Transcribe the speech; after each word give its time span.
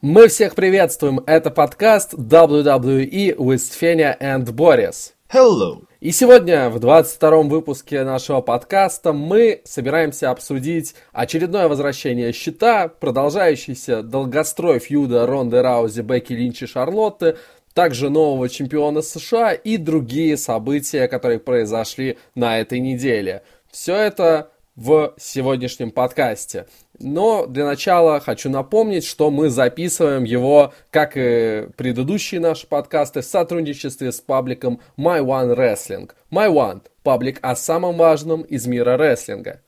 Мы 0.00 0.28
всех 0.28 0.54
приветствуем, 0.54 1.18
это 1.26 1.50
подкаст 1.50 2.14
WWE 2.14 3.34
with 3.34 3.76
Феня 3.80 4.16
and 4.20 4.44
Boris. 4.44 5.10
Hello! 5.28 5.82
И 5.98 6.12
сегодня, 6.12 6.70
в 6.70 6.76
22-м 6.76 7.48
выпуске 7.48 8.04
нашего 8.04 8.40
подкаста, 8.40 9.12
мы 9.12 9.60
собираемся 9.64 10.30
обсудить 10.30 10.94
очередное 11.10 11.66
возвращение 11.66 12.32
щита, 12.32 12.86
продолжающийся 12.86 14.04
долгострой 14.04 14.78
фьюда 14.78 15.26
Ронды 15.26 15.62
Раузи, 15.62 16.02
Бекки 16.02 16.32
Линч 16.32 16.62
и 16.62 16.66
Шарлотты, 16.66 17.36
также 17.74 18.08
нового 18.08 18.48
чемпиона 18.48 19.02
США 19.02 19.50
и 19.50 19.78
другие 19.78 20.36
события, 20.36 21.08
которые 21.08 21.40
произошли 21.40 22.18
на 22.36 22.60
этой 22.60 22.78
неделе. 22.78 23.42
Все 23.72 23.96
это 23.96 24.52
в 24.76 25.14
сегодняшнем 25.18 25.90
подкасте. 25.90 26.66
Но 27.00 27.46
для 27.46 27.64
начала 27.64 28.18
хочу 28.20 28.50
напомнить, 28.50 29.04
что 29.04 29.30
мы 29.30 29.50
записываем 29.50 30.24
его, 30.24 30.72
как 30.90 31.12
и 31.16 31.68
предыдущие 31.76 32.40
наши 32.40 32.66
подкасты, 32.66 33.20
в 33.20 33.24
сотрудничестве 33.24 34.10
с 34.10 34.20
пабликом 34.20 34.80
My 34.96 35.20
One 35.20 35.56
Wrestling. 35.56 36.10
My 36.30 36.52
One– 36.52 36.82
паблик 37.02 37.38
о 37.42 37.54
самом 37.54 37.96
важном 37.96 38.42
из 38.42 38.66
мира 38.66 38.96
рестлинга. 38.96 39.60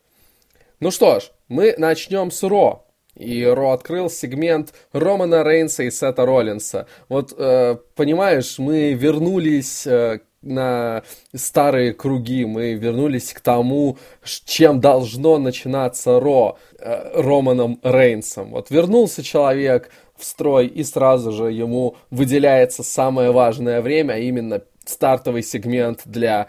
Ну 0.81 0.91
что 0.91 1.21
ж, 1.21 1.31
мы 1.49 1.75
начнем 1.79 2.31
с 2.31 2.43
Ро. 2.43 2.87
И 3.15 3.45
Ро 3.45 3.73
открыл 3.73 4.09
сегмент 4.09 4.73
Романа 4.93 5.45
Рейнса 5.45 5.83
и 5.85 5.91
Сета 5.91 6.25
Роллинса. 6.25 6.87
Вот, 7.09 7.35
э, 7.37 7.77
понимаешь, 7.95 8.59
мы 8.59 8.95
вернулись 8.95 9.87
э, 9.87 10.21
на 10.43 11.03
старые 11.35 11.93
круги, 11.93 12.45
мы 12.45 12.75
вернулись 12.75 13.33
к 13.33 13.41
тому, 13.41 13.99
чем 14.25 14.81
должно 14.81 15.39
начинаться 15.39 16.19
Ро, 16.19 16.59
э, 16.79 17.21
Романом 17.21 17.79
Рейнсом. 17.83 18.51
Вот 18.51 18.71
вернулся 18.71 19.23
человек 19.23 19.91
в 20.17 20.25
строй, 20.25 20.67
и 20.67 20.85
сразу 20.85 21.33
же 21.33 21.53
ему 21.53 21.97
выделяется 22.11 22.83
самое 22.83 23.31
важное 23.33 23.81
время, 23.83 24.15
а 24.15 24.19
именно 24.19 24.63
стартовый 24.87 25.43
сегмент 25.43 26.03
для 26.05 26.49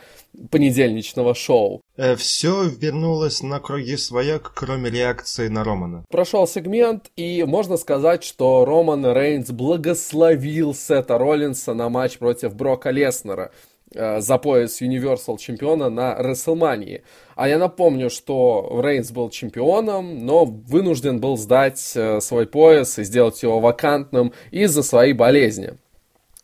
понедельничного 0.50 1.36
шоу. 1.36 1.82
Э, 1.98 2.16
все 2.16 2.64
вернулось 2.70 3.44
на 3.44 3.60
круги 3.60 3.98
своя, 3.98 4.40
кроме 4.40 4.90
реакции 4.90 5.48
на 5.50 5.64
Романа. 5.64 6.06
Прошел 6.10 6.48
сегмент, 6.48 7.12
и 7.16 7.44
можно 7.44 7.78
сказать, 7.78 8.24
что 8.24 8.66
Роман 8.66 9.06
Рейнс 9.06 9.52
благословил 9.52 10.74
Сета 10.74 11.18
Роллинса 11.18 11.74
на 11.74 11.90
матч 11.90 12.18
против 12.18 12.56
Брока 12.56 12.92
Леснера. 12.92 13.52
Э, 13.94 14.22
за 14.22 14.38
пояс 14.38 14.82
Universal 14.82 15.38
чемпиона 15.38 15.90
на 15.90 16.18
WrestleMania. 16.18 17.02
А 17.36 17.50
я 17.50 17.58
напомню, 17.58 18.10
что 18.10 18.80
Рейнс 18.82 19.12
был 19.12 19.30
чемпионом, 19.30 20.26
но 20.26 20.46
вынужден 20.46 21.20
был 21.20 21.38
сдать 21.38 21.92
э, 21.96 22.22
свой 22.22 22.48
пояс 22.48 23.00
и 23.00 23.04
сделать 23.04 23.44
его 23.44 23.60
вакантным 23.60 24.32
из-за 24.52 24.84
своей 24.84 25.14
болезни. 25.14 25.74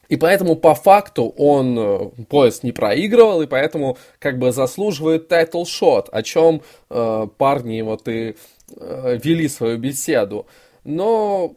И 0.10 0.18
поэтому 0.18 0.56
по 0.58 0.76
факту 0.76 1.34
он 1.38 1.78
э, 1.80 2.10
пояс 2.28 2.64
не 2.64 2.74
проигрывал, 2.74 3.42
и 3.42 3.48
поэтому 3.48 3.98
как 4.20 4.40
бы 4.40 4.52
заслуживает 4.52 5.30
title 5.30 5.64
shot, 5.64 6.10
о 6.12 6.24
чем 6.24 6.62
э, 6.90 7.28
парни 7.38 7.82
вот 7.82 8.10
и 8.10 8.36
э, 8.76 9.20
вели 9.24 9.48
свою 9.48 9.78
беседу. 9.78 10.48
Но 10.84 11.56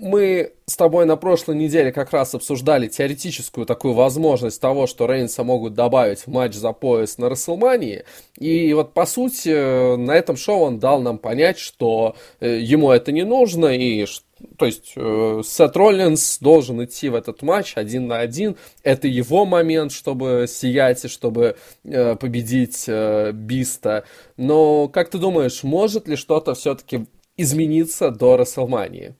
мы 0.00 0.52
с 0.66 0.76
тобой 0.76 1.04
на 1.04 1.16
прошлой 1.16 1.56
неделе 1.56 1.92
как 1.92 2.12
раз 2.12 2.34
обсуждали 2.34 2.88
теоретическую 2.88 3.66
такую 3.66 3.94
возможность 3.94 4.60
того, 4.60 4.86
что 4.86 5.06
Рейнса 5.06 5.44
могут 5.44 5.74
добавить 5.74 6.20
в 6.20 6.26
матч 6.28 6.54
за 6.54 6.72
пояс 6.72 7.18
на 7.18 7.28
Рестлмании. 7.28 8.04
И 8.38 8.72
вот, 8.72 8.94
по 8.94 9.06
сути, 9.06 9.96
на 9.96 10.12
этом 10.12 10.36
шоу 10.36 10.60
он 10.62 10.78
дал 10.78 11.00
нам 11.00 11.18
понять, 11.18 11.58
что 11.58 12.16
э, 12.40 12.58
ему 12.58 12.90
это 12.90 13.12
не 13.12 13.24
нужно, 13.24 13.66
и 13.66 14.06
то 14.56 14.64
есть 14.64 14.92
э, 14.96 15.42
Сет 15.44 15.76
Роллинс 15.76 16.38
должен 16.38 16.82
идти 16.82 17.10
в 17.10 17.14
этот 17.14 17.42
матч 17.42 17.74
один 17.76 18.06
на 18.06 18.20
один. 18.20 18.56
Это 18.82 19.06
его 19.06 19.44
момент, 19.44 19.92
чтобы 19.92 20.46
сиять 20.48 21.04
и 21.04 21.08
чтобы 21.08 21.56
э, 21.84 22.16
победить 22.16 22.88
Биста. 22.88 24.04
Но, 24.38 24.88
как 24.88 25.10
ты 25.10 25.18
думаешь, 25.18 25.62
может 25.62 26.08
ли 26.08 26.16
что-то 26.16 26.54
все-таки 26.54 27.06
измениться 27.36 28.10
до 28.10 28.38
Расселмании? 28.38 29.14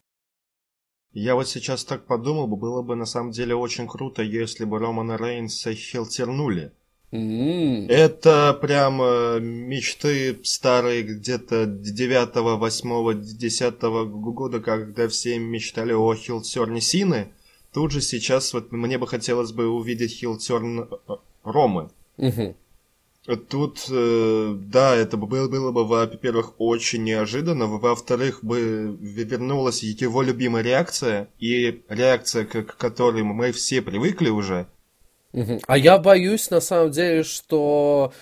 Я 1.13 1.35
вот 1.35 1.49
сейчас 1.49 1.85
так 1.85 2.07
подумал, 2.07 2.47
было 2.47 2.83
бы 2.83 2.95
на 2.95 3.05
самом 3.05 3.33
деле 3.33 3.55
очень 3.55 3.89
круто, 3.89 4.23
если 4.23 4.65
бы 4.65 4.79
Романа 4.79 5.17
Рейнса 5.17 5.75
хилтернули. 5.75 6.73
Mm. 7.11 7.89
Это 7.89 8.57
прям 8.61 9.03
э, 9.03 9.41
мечты 9.41 10.39
старые 10.45 11.03
где-то 11.03 11.67
9, 11.67 12.37
8, 12.37 13.23
10 13.37 13.83
года, 13.83 14.61
когда 14.61 15.09
все 15.09 15.39
мечтали 15.41 15.93
о 15.93 16.15
хилтерне 16.15 16.81
Сины. 16.81 17.33
Тут 17.73 17.91
же 17.91 18.01
сейчас 18.01 18.53
вот 18.53 18.71
мне 18.71 18.97
бы 18.97 19.09
хотелось 19.09 19.51
бы 19.51 19.69
увидеть 19.69 20.13
хилтерн 20.13 20.83
э, 20.83 21.17
Ромы. 21.43 21.91
Mm-hmm. 22.19 22.55
Тут, 23.27 23.87
э, 23.91 24.55
да, 24.57 24.97
это 24.97 25.19
было, 25.19 25.47
было 25.47 25.73
бы, 25.73 25.87
во-первых, 25.87 26.55
очень 26.59 27.05
неожиданно, 27.05 27.67
во-вторых, 27.67 28.43
бы 28.43 28.97
вернулась 28.99 29.83
его 29.83 30.23
любимая 30.23 30.63
реакция, 30.63 31.29
и 31.39 31.83
реакция, 31.89 32.47
к 32.47 32.77
которой 32.77 33.23
мы 33.23 33.53
все 33.53 33.83
привыкли 33.83 34.31
уже. 34.31 34.67
А 35.67 35.77
я 35.77 35.99
боюсь, 35.99 36.51
на 36.51 36.61
самом 36.61 36.91
деле, 36.93 37.23
что 37.23 38.13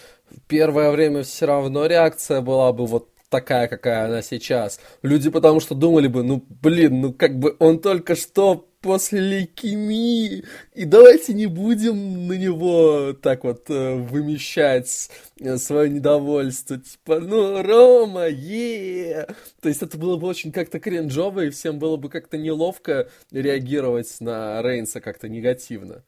первое 0.49 0.91
время 0.91 1.23
все 1.23 1.47
равно 1.47 1.87
реакция 1.87 2.41
была 2.41 2.73
бы 2.73 2.85
вот 2.87 3.09
такая, 3.29 3.69
какая 3.69 4.07
она 4.07 4.23
сейчас. 4.23 4.81
Люди 5.03 5.31
потому 5.31 5.61
что 5.61 5.75
думали 5.75 6.09
бы, 6.09 6.23
ну, 6.23 6.45
блин, 6.49 7.01
ну, 7.01 7.13
как 7.13 7.39
бы 7.39 7.57
он 7.59 7.81
только 7.81 8.17
что 8.17 8.69
после 8.81 9.21
лейкемии, 9.21 10.45
и 10.75 10.85
давайте 10.85 11.35
не 11.35 11.47
будем 11.47 12.29
на 12.29 12.35
него 12.35 13.13
так 13.13 13.43
вот 13.45 13.69
э, 13.71 13.97
вымещать 13.97 15.11
э, 15.41 15.57
свое 15.57 15.91
недовольство, 15.91 16.79
типа, 16.79 17.19
ну, 17.19 17.63
Рома, 17.63 18.29
е 18.29 19.27
То 19.61 19.69
есть 19.69 19.83
это 19.83 19.99
было 19.99 20.17
бы 20.17 20.29
очень 20.29 20.53
как-то 20.53 20.79
кринжово, 20.79 21.47
и 21.47 21.51
всем 21.51 21.79
было 21.79 21.97
бы 21.97 22.09
как-то 22.09 22.39
неловко 22.39 23.09
реагировать 23.33 24.15
на 24.21 24.63
Рейнса 24.63 25.01
как-то 25.01 25.29
негативно. 25.29 26.05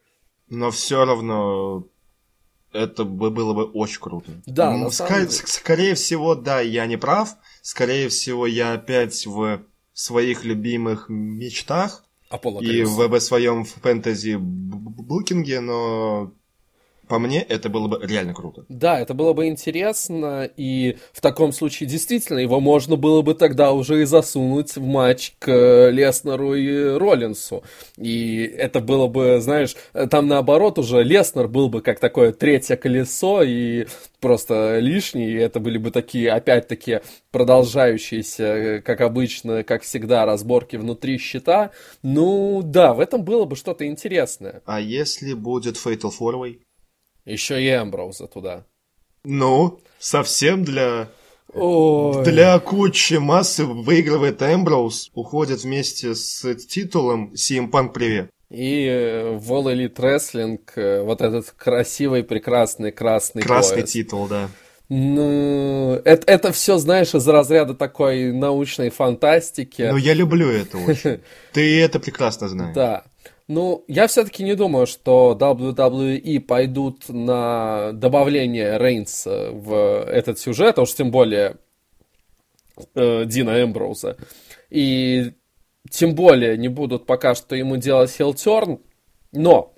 Но 0.48 0.70
все 0.70 1.04
равно 1.04 1.86
это 2.72 3.04
бы 3.04 3.30
было 3.30 3.52
бы 3.52 3.64
очень 3.64 4.00
круто. 4.00 4.32
Да, 4.46 4.72
ну, 4.76 4.86
ск- 4.88 5.08
деле. 5.08 5.30
Скорее 5.30 5.94
всего, 5.94 6.34
да, 6.34 6.60
я 6.60 6.86
не 6.86 6.96
прав. 6.96 7.36
Скорее 7.62 8.08
всего, 8.08 8.46
я 8.46 8.72
опять 8.74 9.26
в 9.26 9.62
своих 9.92 10.44
любимых 10.44 11.08
мечтах 11.08 12.04
Аполло 12.30 12.60
и 12.60 12.84
в, 12.84 13.08
в 13.08 13.20
своем 13.20 13.64
фэнтези 13.64 14.36
букинге, 14.40 15.60
но 15.60 16.32
по 17.10 17.18
мне, 17.18 17.42
это 17.42 17.68
было 17.68 17.88
бы 17.88 18.00
реально 18.06 18.34
круто. 18.34 18.64
Да, 18.68 19.00
это 19.00 19.14
было 19.14 19.32
бы 19.32 19.48
интересно, 19.48 20.48
и 20.56 20.96
в 21.12 21.20
таком 21.20 21.52
случае 21.52 21.88
действительно 21.88 22.38
его 22.38 22.60
можно 22.60 22.94
было 22.94 23.20
бы 23.22 23.34
тогда 23.34 23.72
уже 23.72 24.02
и 24.02 24.04
засунуть 24.04 24.76
в 24.76 24.84
матч 24.84 25.32
к 25.40 25.90
Леснеру 25.90 26.54
и 26.54 26.96
Роллинсу. 26.96 27.64
И 27.96 28.44
это 28.44 28.78
было 28.78 29.08
бы, 29.08 29.40
знаешь, 29.40 29.74
там 30.08 30.28
наоборот 30.28 30.78
уже 30.78 31.02
Леснер 31.02 31.48
был 31.48 31.68
бы 31.68 31.82
как 31.82 31.98
такое 31.98 32.32
третье 32.32 32.76
колесо, 32.76 33.42
и 33.42 33.86
просто 34.20 34.78
лишний, 34.78 35.32
и 35.32 35.34
это 35.34 35.58
были 35.58 35.78
бы 35.78 35.90
такие, 35.90 36.30
опять-таки, 36.30 37.00
продолжающиеся, 37.32 38.82
как 38.84 39.00
обычно, 39.00 39.64
как 39.64 39.82
всегда, 39.82 40.26
разборки 40.26 40.76
внутри 40.76 41.18
щита. 41.18 41.72
Ну, 42.02 42.62
да, 42.62 42.94
в 42.94 43.00
этом 43.00 43.24
было 43.24 43.46
бы 43.46 43.56
что-то 43.56 43.84
интересное. 43.84 44.62
А 44.64 44.80
если 44.80 45.34
будет 45.34 45.76
Fatal 45.76 46.12
Four 46.16 46.54
еще 47.24 47.62
и 47.62 47.68
Эмброуза 47.68 48.26
туда. 48.26 48.64
Ну, 49.24 49.80
совсем 49.98 50.64
для... 50.64 51.08
Ой. 51.52 52.24
Для 52.24 52.58
кучи 52.60 53.14
массы 53.14 53.64
выигрывает 53.64 54.40
Эмброуз, 54.40 55.10
уходит 55.14 55.64
вместе 55.64 56.14
с 56.14 56.54
титулом 56.54 57.32
CM 57.34 57.70
Punk 57.70 57.92
привет. 57.92 58.30
И 58.50 58.84
э, 58.86 59.36
в 59.36 59.52
All 59.52 59.64
Elite 59.72 59.96
Wrestling 59.96 60.60
э, 60.76 61.02
вот 61.02 61.20
этот 61.20 61.50
красивый, 61.50 62.22
прекрасный 62.24 62.92
красный 62.92 63.42
Красный 63.42 63.78
пояс. 63.78 63.90
титул, 63.90 64.28
да. 64.28 64.48
Ну, 64.88 66.00
это, 66.04 66.24
это 66.26 66.52
все, 66.52 66.76
знаешь, 66.78 67.14
из 67.14 67.26
разряда 67.28 67.74
такой 67.74 68.32
научной 68.32 68.90
фантастики. 68.90 69.82
Ну, 69.82 69.96
я 69.96 70.14
люблю 70.14 70.48
это 70.48 70.78
очень. 70.78 71.20
Ты 71.52 71.80
это 71.80 72.00
прекрасно 72.00 72.48
знаешь. 72.48 72.74
Да. 72.74 73.04
Ну, 73.52 73.84
я 73.88 74.06
все-таки 74.06 74.44
не 74.44 74.54
думаю, 74.54 74.86
что 74.86 75.36
WWE 75.36 76.38
пойдут 76.38 77.08
на 77.08 77.90
добавление 77.92 78.78
Рейнса 78.78 79.50
в 79.50 80.04
этот 80.04 80.38
сюжет, 80.38 80.78
а 80.78 80.82
уж 80.82 80.94
тем 80.94 81.10
более 81.10 81.56
э, 82.94 83.24
Дина 83.24 83.60
Эмброуза. 83.60 84.16
И 84.70 85.32
тем 85.90 86.14
более 86.14 86.56
не 86.58 86.68
будут 86.68 87.06
пока 87.06 87.34
что 87.34 87.56
ему 87.56 87.76
делать 87.76 88.12
хилтерн. 88.12 88.78
Но 89.32 89.74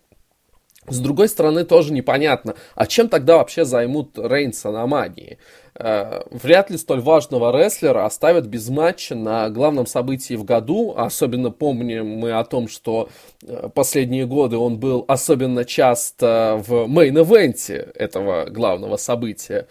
С 0.87 0.99
другой 0.99 1.31
стороны, 1.31 1.65
тоже 1.65 1.95
непонятно, 1.95 2.57
а 2.75 2.85
чем 2.87 3.09
тогда 3.09 3.39
вообще 3.39 3.65
займут 3.65 4.19
Рейнса 4.19 4.71
на 4.71 4.87
Мании? 4.87 5.39
Э, 5.85 6.23
вряд 6.31 6.71
ли 6.71 6.79
столь 6.79 7.01
важного 7.01 7.51
рестлера 7.51 8.05
оставят 8.05 8.47
без 8.47 8.69
матча 8.69 9.17
на 9.17 9.51
главном 9.51 9.87
событии 9.87 10.35
в 10.35 10.45
году. 10.45 10.95
Особенно 10.97 11.51
помним 11.51 12.07
мы 12.07 12.33
о 12.33 12.45
том, 12.45 12.69
что 12.69 13.09
э, 13.43 13.69
последние 13.75 14.27
годы 14.27 14.59
он 14.59 14.79
был 14.79 15.05
особенно 15.09 15.65
часто 15.65 16.63
в 16.65 16.87
мейн-эвенте 16.87 17.91
этого 17.97 18.45
главного 18.49 18.97
события. 18.97 19.67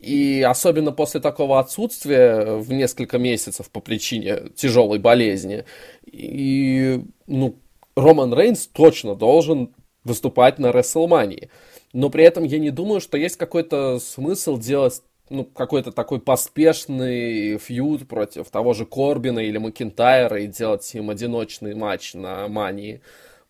И 0.00 0.46
особенно 0.48 0.92
после 0.92 1.18
такого 1.18 1.58
отсутствия 1.58 2.54
в 2.54 2.72
несколько 2.72 3.18
месяцев 3.18 3.68
по 3.68 3.80
причине 3.80 4.50
тяжелой 4.54 5.00
болезни. 5.00 5.64
И, 6.06 7.02
ну, 7.26 7.56
Роман 7.96 8.32
Рейнс 8.32 8.68
точно 8.68 9.16
должен 9.16 9.74
выступать 10.04 10.60
на 10.60 10.70
Рестлмании. 10.70 11.50
Но 11.92 12.10
при 12.10 12.22
этом 12.22 12.44
я 12.44 12.60
не 12.60 12.70
думаю, 12.70 13.00
что 13.00 13.18
есть 13.18 13.36
какой-то 13.36 13.98
смысл 13.98 14.56
делать 14.56 15.02
ну, 15.30 15.44
какой-то 15.44 15.92
такой 15.92 16.20
поспешный 16.20 17.58
фьюд 17.58 18.08
против 18.08 18.50
того 18.50 18.74
же 18.74 18.86
Корбина 18.86 19.40
или 19.40 19.58
Макинтайра 19.58 20.40
и 20.40 20.46
делать 20.46 20.94
им 20.94 21.10
одиночный 21.10 21.74
матч 21.74 22.14
на 22.14 22.48
Мании. 22.48 23.02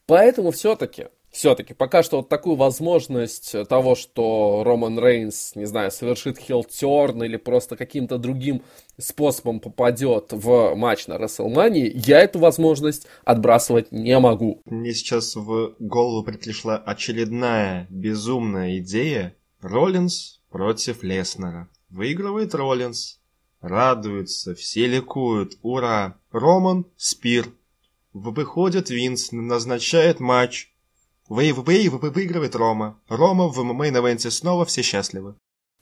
Поэтому 0.07 0.51
все-таки 0.51 1.09
все-таки 1.31 1.75
пока 1.75 2.03
что 2.03 2.19
вот 2.19 2.29
такую 2.29 2.57
возможность 2.57 3.55
того, 3.69 3.95
что 3.95 4.63
Роман 4.65 4.99
Рейнс, 4.99 5.55
не 5.55 5.67
знаю, 5.67 5.91
совершит 5.91 6.39
хилтерн 6.39 7.23
или 7.23 7.37
просто 7.37 7.77
каким-то 7.77 8.19
другим 8.19 8.63
способом 8.99 9.61
попадет 9.61 10.33
в 10.33 10.75
матч 10.75 11.07
на 11.07 11.19
Рестлмании, 11.19 11.93
я 11.95 12.21
эту 12.21 12.39
возможность 12.39 13.07
отбрасывать 13.25 13.93
не 13.93 14.19
могу. 14.19 14.63
Мне 14.65 14.93
сейчас 14.95 15.37
в 15.37 15.77
голову 15.79 16.25
пришла 16.25 16.77
очередная 16.77 17.87
безумная 17.91 18.79
идея. 18.79 19.35
Роллинс 19.61 20.38
против 20.51 21.03
Леснера. 21.03 21.69
Выигрывает 21.91 22.55
Роллинс. 22.55 23.21
Радуются, 23.61 24.55
все 24.55 24.87
ликуют. 24.87 25.59
Ура! 25.63 26.17
Роман, 26.31 26.87
Spear. 26.97 27.47
Выходит 28.13 28.91
Винс, 28.91 29.33
назначает 29.33 30.21
матч. 30.21 30.73
Вы, 31.29 31.53
выигрывает 31.53 32.55
Рома. 32.55 32.99
Рома 33.09 33.49
в 33.49 33.59
мейн-эвенте 33.59 34.31
снова 34.31 34.65
все 34.65 34.83
счастливы. 34.83 35.35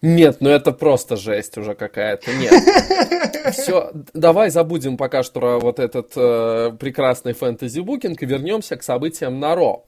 Нет, 0.03 0.39
ну 0.41 0.51
это 0.51 0.73
просто 0.73 1.17
жесть 1.17 1.57
уже 1.57 1.75
какая-то. 1.75 2.33
Нет. 2.35 2.53
Все, 3.53 3.93
давай 4.13 4.51
забудем 4.51 4.97
пока 4.97 5.23
что 5.23 5.59
вот 5.59 5.79
этот 5.79 6.13
э, 6.17 6.73
прекрасный 6.79 7.33
фэнтези-букинг 7.33 8.21
и 8.23 8.27
вернемся 8.27 8.77
к 8.77 8.83
событиям 8.83 9.41
на 9.41 9.55
Ро. 9.55 9.87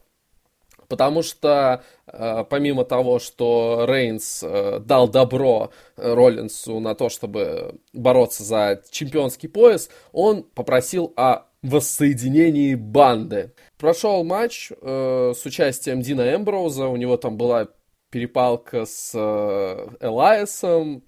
Потому 0.88 1.23
что 1.23 1.85
э, 2.06 2.44
помимо 2.49 2.85
того, 2.85 3.19
что 3.19 3.85
Рейнс 3.87 4.43
э, 4.43 4.81
дал 4.81 5.08
добро 5.08 5.70
Роллинсу 5.96 6.81
на 6.81 6.94
то, 6.94 7.11
чтобы 7.11 7.79
бороться 7.93 8.43
за 8.43 8.82
чемпионский 8.90 9.49
пояс, 9.49 9.90
он 10.12 10.43
попросил 10.43 11.12
о 11.17 11.44
воссоединении 11.62 12.75
банды. 12.75 13.52
Прошел 13.76 14.25
матч 14.25 14.70
э, 14.70 15.32
с 15.37 15.44
участием 15.44 16.00
Дина 16.00 16.35
Эмброуза, 16.35 16.87
у 16.88 16.96
него 16.96 17.17
там 17.17 17.37
была 17.37 17.69
перепалка 18.11 18.87
с 18.87 19.12
э, 19.14 19.88
Элайсом, 20.00 21.05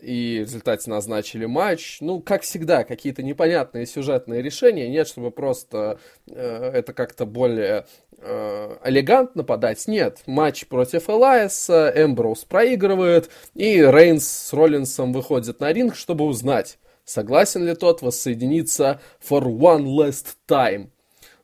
и 0.00 0.38
в 0.38 0.42
результате 0.42 0.88
назначили 0.88 1.46
матч. 1.46 1.98
Ну, 2.00 2.20
как 2.20 2.42
всегда, 2.42 2.84
какие-то 2.84 3.22
непонятные 3.22 3.86
сюжетные 3.86 4.40
решения. 4.40 4.88
Нет, 4.88 5.08
чтобы 5.08 5.30
просто 5.32 5.98
э, 6.28 6.70
это 6.74 6.92
как-то 6.92 7.26
более 7.26 7.86
э, 8.20 9.42
подать. 9.46 9.86
Нет, 9.86 10.22
матч 10.26 10.66
против 10.66 11.08
Элайса, 11.08 11.92
Эмброуз 11.94 12.44
проигрывает, 12.44 13.30
и 13.54 13.80
Рейнс 13.80 14.26
с 14.26 14.52
Роллинсом 14.52 15.12
выходят 15.12 15.60
на 15.60 15.72
ринг, 15.72 15.96
чтобы 15.96 16.24
узнать, 16.24 16.78
согласен 17.04 17.66
ли 17.66 17.74
тот 17.74 18.02
воссоединиться 18.02 19.00
for 19.26 19.42
one 19.42 19.84
last 19.84 20.36
time. 20.48 20.88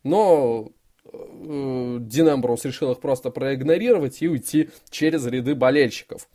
Но 0.03 0.71
э, 1.13 1.99
Дин 2.01 2.29
Эмброуз 2.29 2.65
решил 2.65 2.93
их 2.93 3.01
просто 3.01 3.31
проигнорировать 3.31 4.23
и 4.23 4.29
уйти 4.29 4.71
через 4.91 5.27
ряды 5.27 5.55
болельщиков. 5.55 6.29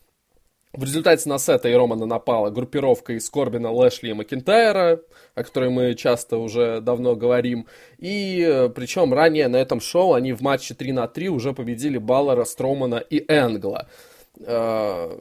В 0.74 0.86
результате 0.86 1.28
на 1.28 1.38
Сета 1.38 1.68
и 1.68 1.74
Романа 1.74 2.06
напала 2.06 2.50
группировка 2.50 3.14
из 3.14 3.30
Корбина, 3.30 3.72
Лэшли 3.72 4.12
и 4.12 4.14
Макинтайра, 4.14 5.02
о 5.36 5.44
которой 5.44 5.70
мы 5.70 5.96
часто 5.96 6.38
уже 6.38 6.80
давно 6.80 7.16
говорим. 7.18 7.68
И 7.98 8.42
э, 8.42 8.70
причем 8.70 9.14
ранее 9.14 9.50
на 9.50 9.58
этом 9.58 9.82
шоу 9.82 10.14
они 10.14 10.32
в 10.32 10.42
матче 10.42 10.74
3 10.74 10.94
на 10.94 11.08
3 11.10 11.28
уже 11.28 11.52
победили 11.54 11.98
Баллера, 11.98 12.46
Стромана 12.46 12.96
и 12.96 13.22
Энгла. 13.28 13.90
Э, 14.40 15.20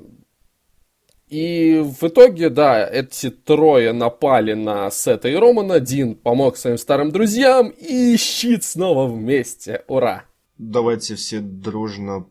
и 1.26 1.80
в 1.80 2.04
итоге, 2.04 2.48
да, 2.48 2.88
эти 2.88 3.30
трое 3.30 3.92
напали 3.92 4.54
на 4.54 4.88
Сета 4.92 5.28
и 5.28 5.34
Романа. 5.34 5.80
Дин 5.80 6.14
помог 6.14 6.56
своим 6.56 6.78
старым 6.78 7.10
друзьям, 7.10 7.70
и 7.70 8.16
щит 8.16 8.62
снова 8.62 9.06
вместе. 9.06 9.82
Ура! 9.88 10.24
Давайте 10.58 11.16
все 11.16 11.40
дружно 11.40 12.26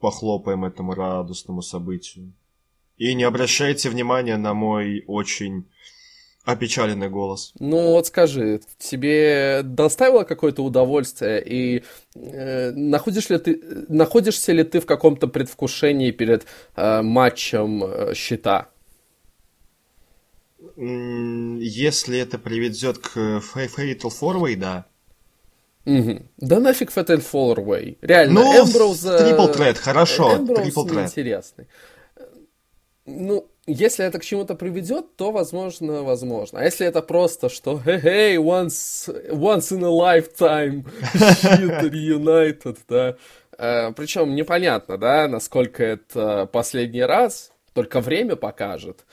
похлопаем 0.00 0.64
этому 0.64 0.92
радостному 0.94 1.62
событию. 1.62 2.32
И 2.98 3.14
не 3.14 3.24
обращайте 3.24 3.88
внимания 3.88 4.36
на 4.36 4.54
мой 4.54 5.04
очень 5.06 5.66
опечаленный 6.44 7.10
голос. 7.10 7.52
Ну 7.58 7.92
вот 7.92 8.06
скажи, 8.06 8.60
тебе 8.78 9.60
доставило 9.62 10.24
какое-то 10.24 10.64
удовольствие 10.64 11.42
и 11.44 11.84
э, 12.14 12.70
находишь 12.72 13.28
ли 13.28 13.38
ты, 13.38 13.60
находишься 13.88 14.52
ли 14.52 14.64
ты 14.64 14.80
в 14.80 14.86
каком-то 14.86 15.28
предвкушении 15.28 16.10
перед 16.10 16.46
э, 16.74 17.02
матчем 17.02 17.84
э, 17.84 18.14
счета? 18.14 18.68
Если 20.76 22.18
это 22.18 22.38
приведет 22.38 22.98
к 22.98 23.16
Fatal 23.16 24.00
Four 24.00 24.56
да. 24.56 24.86
Угу. 25.84 26.22
Да 26.38 26.60
нафиг 26.60 26.90
Fatal 26.90 27.22
Four 27.22 27.96
Реально, 28.00 28.40
ну, 28.40 28.64
Эмброуза... 28.64 29.18
Трипл 29.18 29.48
тред, 29.48 29.76
хорошо, 29.76 30.38
тред. 30.46 31.08
интересный. 31.08 31.66
Ну, 33.10 33.46
если 33.66 34.04
это 34.04 34.18
к 34.18 34.24
чему-то 34.24 34.54
приведет, 34.54 35.16
то 35.16 35.30
возможно, 35.32 36.02
возможно. 36.02 36.60
А 36.60 36.64
если 36.64 36.86
это 36.86 37.00
просто, 37.00 37.48
что 37.48 37.80
hey, 37.84 38.02
hey 38.02 38.36
once, 38.36 39.08
once 39.30 39.72
in 39.72 39.82
a 39.82 39.88
lifetime, 39.88 40.84
shit 41.14 41.90
reunited, 41.90 42.76
да. 42.86 43.16
Э, 43.56 43.92
причем 43.92 44.34
непонятно, 44.34 44.98
да, 44.98 45.26
насколько 45.26 45.82
это 45.82 46.46
последний 46.52 47.02
раз, 47.02 47.50
только 47.72 48.00
время 48.00 48.36
покажет. 48.36 49.06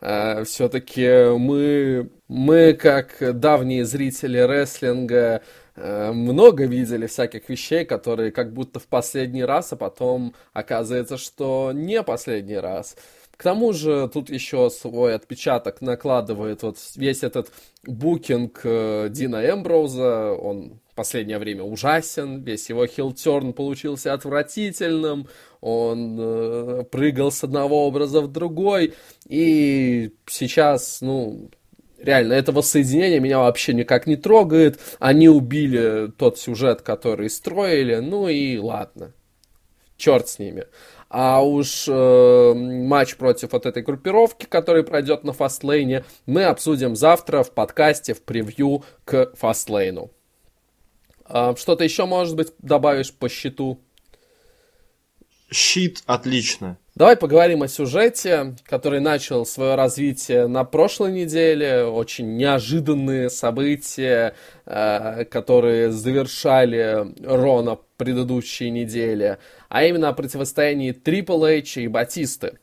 Э, 0.00 0.42
все-таки 0.44 1.36
мы, 1.38 2.10
мы, 2.26 2.72
как 2.72 3.16
давние 3.38 3.84
зрители 3.84 4.38
рестлинга, 4.38 5.42
э, 5.76 6.10
много 6.12 6.66
видели 6.66 7.06
всяких 7.06 7.48
вещей, 7.48 7.84
которые 7.84 8.32
как 8.32 8.52
будто 8.52 8.80
в 8.80 8.86
последний 8.88 9.44
раз, 9.44 9.72
а 9.72 9.76
потом 9.76 10.34
оказывается, 10.52 11.18
что 11.18 11.70
не 11.72 12.02
последний 12.02 12.58
раз. 12.58 12.96
К 13.38 13.44
тому 13.44 13.72
же 13.72 14.10
тут 14.12 14.30
еще 14.30 14.68
свой 14.68 15.14
отпечаток 15.14 15.80
накладывает 15.80 16.64
вот 16.64 16.76
весь 16.96 17.22
этот 17.22 17.52
букинг 17.86 18.62
э, 18.64 19.08
Дина 19.10 19.48
Эмброуза. 19.48 20.32
Он 20.32 20.80
в 20.90 20.94
последнее 20.96 21.38
время 21.38 21.62
ужасен, 21.62 22.42
весь 22.42 22.68
его 22.68 22.84
хилтерн 22.84 23.52
получился 23.52 24.12
отвратительным, 24.12 25.28
он 25.60 26.18
э, 26.18 26.84
прыгал 26.90 27.30
с 27.30 27.44
одного 27.44 27.86
образа 27.86 28.22
в 28.22 28.26
другой, 28.26 28.94
и 29.28 30.10
сейчас, 30.26 31.00
ну, 31.00 31.48
реально, 31.96 32.32
это 32.32 32.50
воссоединение 32.50 33.20
меня 33.20 33.38
вообще 33.38 33.72
никак 33.72 34.08
не 34.08 34.16
трогает. 34.16 34.80
Они 34.98 35.28
убили 35.28 36.10
тот 36.18 36.40
сюжет, 36.40 36.82
который 36.82 37.30
строили, 37.30 37.98
ну 38.00 38.26
и 38.26 38.58
ладно. 38.58 39.12
Черт 39.96 40.28
с 40.28 40.40
ними. 40.40 40.64
А 41.10 41.42
уж 41.42 41.86
э, 41.88 42.52
матч 42.54 43.16
против 43.16 43.52
вот 43.52 43.64
этой 43.64 43.82
группировки, 43.82 44.44
который 44.44 44.84
пройдет 44.84 45.24
на 45.24 45.32
фастлейне, 45.32 46.04
мы 46.26 46.44
обсудим 46.44 46.96
завтра 46.96 47.42
в 47.42 47.52
подкасте, 47.52 48.12
в 48.12 48.22
превью 48.22 48.84
к 49.06 49.32
фастлейну. 49.34 50.10
Э, 51.26 51.54
что-то 51.56 51.82
еще, 51.82 52.04
может 52.04 52.36
быть, 52.36 52.52
добавишь 52.58 53.12
по 53.14 53.30
счету? 53.30 53.80
Щит 55.50 56.02
отлично. 56.04 56.76
Давай 56.94 57.16
поговорим 57.16 57.62
о 57.62 57.68
сюжете, 57.68 58.56
который 58.64 59.00
начал 59.00 59.46
свое 59.46 59.76
развитие 59.76 60.46
на 60.46 60.64
прошлой 60.64 61.12
неделе. 61.12 61.84
Очень 61.84 62.36
неожиданные 62.36 63.30
события, 63.30 64.34
э, 64.66 65.24
которые 65.24 65.90
завершали 65.90 67.06
Рона 67.24 67.78
предыдущей 67.96 68.70
неделе. 68.70 69.38
А 69.68 69.84
именно 69.84 70.08
о 70.08 70.12
противостоянии 70.12 70.92
Triple 70.92 71.58
H 71.58 71.76
и 71.78 71.88
Батисты. 71.88 72.58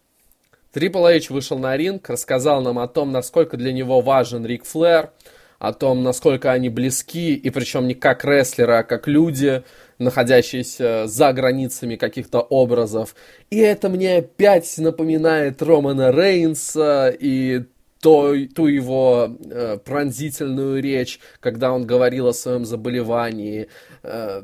Triple 0.74 1.16
H 1.16 1.30
вышел 1.30 1.58
на 1.58 1.78
ринг, 1.78 2.10
рассказал 2.10 2.62
нам 2.62 2.80
о 2.80 2.88
том, 2.88 3.12
насколько 3.12 3.56
для 3.58 3.72
него 3.72 4.02
важен 4.02 4.46
Рик 4.46 4.66
Флэр, 4.66 5.12
о 5.60 5.74
том, 5.74 6.04
насколько 6.04 6.52
они 6.52 6.70
близки, 6.70 7.34
и 7.34 7.50
причем 7.50 7.88
не 7.88 7.94
как 7.94 8.26
рестлеры, 8.26 8.74
а 8.74 8.84
как 8.84 9.08
люди, 9.08 9.64
находящиеся 10.00 11.08
за 11.08 11.32
границами 11.32 11.96
каких-то 11.96 12.42
образов. 12.42 13.16
И 13.50 13.58
это 13.60 13.88
мне 13.88 14.18
опять 14.18 14.78
напоминает 14.78 15.62
Романа 15.62 16.12
Рейнса 16.12 17.16
и 17.18 17.64
ту 18.02 18.68
его 18.68 19.36
э, 19.50 19.78
пронзительную 19.84 20.82
речь, 20.82 21.20
когда 21.40 21.72
он 21.72 21.88
говорил 21.88 22.28
о 22.28 22.34
своем 22.34 22.66
заболевании. 22.66 23.68
Э, 24.04 24.44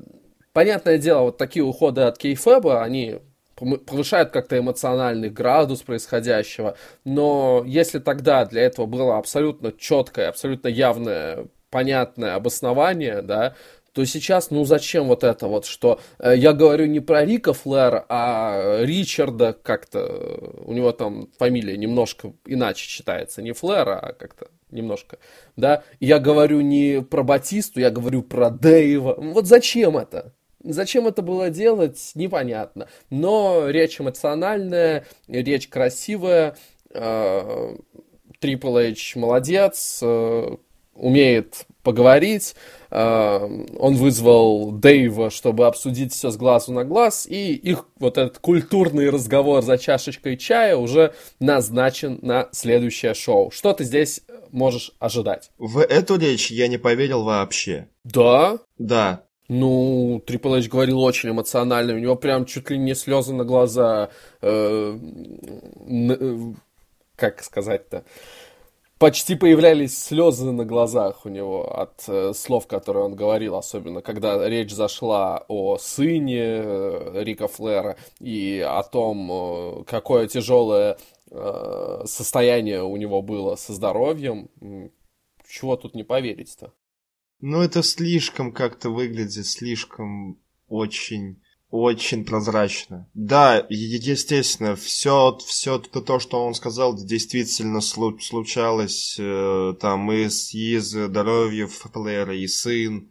понятное 0.53 0.97
дело, 0.97 1.23
вот 1.23 1.37
такие 1.37 1.63
уходы 1.63 2.01
от 2.01 2.17
Кейфеба, 2.17 2.83
они 2.83 3.19
повышают 3.55 4.31
как-то 4.31 4.57
эмоциональный 4.57 5.29
градус 5.29 5.81
происходящего, 5.81 6.77
но 7.05 7.63
если 7.65 7.99
тогда 7.99 8.45
для 8.45 8.63
этого 8.63 8.85
было 8.85 9.17
абсолютно 9.17 9.71
четкое, 9.71 10.29
абсолютно 10.29 10.67
явное, 10.67 11.47
понятное 11.69 12.35
обоснование, 12.35 13.21
да, 13.21 13.55
то 13.93 14.05
сейчас, 14.05 14.51
ну 14.51 14.63
зачем 14.63 15.07
вот 15.07 15.23
это 15.23 15.47
вот, 15.47 15.65
что 15.65 15.99
э, 16.17 16.33
я 16.37 16.53
говорю 16.53 16.85
не 16.85 17.01
про 17.01 17.25
Рика 17.25 17.53
Флэр, 17.53 18.05
а 18.07 18.79
Ричарда 18.81 19.53
как-то, 19.53 19.99
э, 19.99 20.61
у 20.65 20.71
него 20.73 20.91
там 20.93 21.29
фамилия 21.37 21.77
немножко 21.77 22.33
иначе 22.45 22.87
читается, 22.87 23.41
не 23.41 23.51
Флэра, 23.51 23.99
а 23.99 24.13
как-то 24.13 24.47
немножко, 24.69 25.17
да, 25.57 25.83
я 25.99 26.19
говорю 26.19 26.61
не 26.61 27.01
про 27.01 27.23
Батисту, 27.23 27.81
я 27.81 27.89
говорю 27.89 28.23
про 28.23 28.49
Дэйва, 28.49 29.15
вот 29.17 29.45
зачем 29.45 29.97
это? 29.97 30.33
Зачем 30.63 31.07
это 31.07 31.21
было 31.21 31.49
делать, 31.49 32.11
непонятно. 32.15 32.87
Но 33.09 33.69
речь 33.69 33.99
эмоциональная, 33.99 35.05
речь 35.27 35.67
красивая. 35.67 36.55
Э, 36.93 37.75
Triple 38.41 38.91
H 38.91 39.15
молодец, 39.15 39.99
э, 40.01 40.55
умеет 40.93 41.65
поговорить. 41.83 42.55
Э, 42.89 43.39
он 43.77 43.95
вызвал 43.95 44.71
Дэйва, 44.71 45.29
чтобы 45.29 45.65
обсудить 45.65 46.13
все 46.13 46.29
с 46.29 46.37
глазу 46.37 46.73
на 46.73 46.83
глаз, 46.83 47.25
и 47.27 47.53
их 47.53 47.85
вот 47.99 48.17
этот 48.17 48.39
культурный 48.39 49.09
разговор 49.09 49.61
за 49.61 49.77
чашечкой 49.77 50.37
чая 50.37 50.75
уже 50.75 51.13
назначен 51.39 52.19
на 52.21 52.49
следующее 52.51 53.13
шоу. 53.13 53.51
Что 53.51 53.73
ты 53.73 53.83
здесь 53.83 54.21
можешь 54.51 54.91
ожидать? 54.99 55.51
В 55.57 55.79
эту 55.79 56.17
речь 56.17 56.51
я 56.51 56.67
не 56.67 56.77
поверил 56.77 57.23
вообще. 57.23 57.87
Да? 58.03 58.59
Да. 58.77 59.23
Ну, 59.53 60.23
Трипл 60.25 60.55
Эйч 60.55 60.69
говорил 60.69 61.01
очень 61.01 61.31
эмоционально, 61.31 61.93
у 61.93 61.97
него 61.97 62.15
прям 62.15 62.45
чуть 62.45 62.69
ли 62.69 62.77
не 62.77 62.95
слезы 62.95 63.33
на 63.33 63.43
глаза, 63.43 64.09
э, 64.41 64.97
э, 65.89 66.53
как 67.17 67.43
сказать-то, 67.43 68.05
почти 68.97 69.35
появлялись 69.35 70.01
слезы 70.01 70.49
на 70.53 70.63
глазах 70.63 71.25
у 71.25 71.29
него 71.29 71.69
от 71.69 72.01
э, 72.07 72.31
слов, 72.33 72.65
которые 72.65 73.03
он 73.03 73.15
говорил, 73.15 73.57
особенно 73.57 74.01
когда 74.01 74.47
речь 74.47 74.71
зашла 74.71 75.43
о 75.49 75.77
сыне 75.77 76.61
э, 76.63 77.21
Рика 77.21 77.49
Флера 77.49 77.97
и 78.21 78.65
о 78.65 78.83
том, 78.83 79.29
э, 79.33 79.83
какое 79.83 80.27
тяжелое 80.27 80.97
э, 81.29 82.03
состояние 82.05 82.83
у 82.83 82.95
него 82.95 83.21
было 83.21 83.57
со 83.57 83.73
здоровьем. 83.73 84.49
Чего 85.45 85.75
тут 85.75 85.93
не 85.93 86.03
поверить-то? 86.03 86.71
Ну, 87.41 87.61
это 87.61 87.83
слишком 87.83 88.51
как-то 88.51 88.89
выглядит, 88.89 89.45
слишком 89.45 90.39
очень 90.67 91.37
очень 91.71 92.25
прозрачно. 92.25 93.09
Да, 93.13 93.65
естественно, 93.69 94.75
все, 94.75 95.37
все 95.47 95.79
то, 95.79 96.19
что 96.19 96.45
он 96.45 96.53
сказал, 96.53 96.95
действительно 96.95 97.79
случалось. 97.79 99.15
Э, 99.17 99.73
там 99.79 100.11
и, 100.11 100.27
и 100.27 100.77
здоровье 100.77 101.67
Флэра, 101.67 102.35
и 102.35 102.45
сын, 102.47 103.09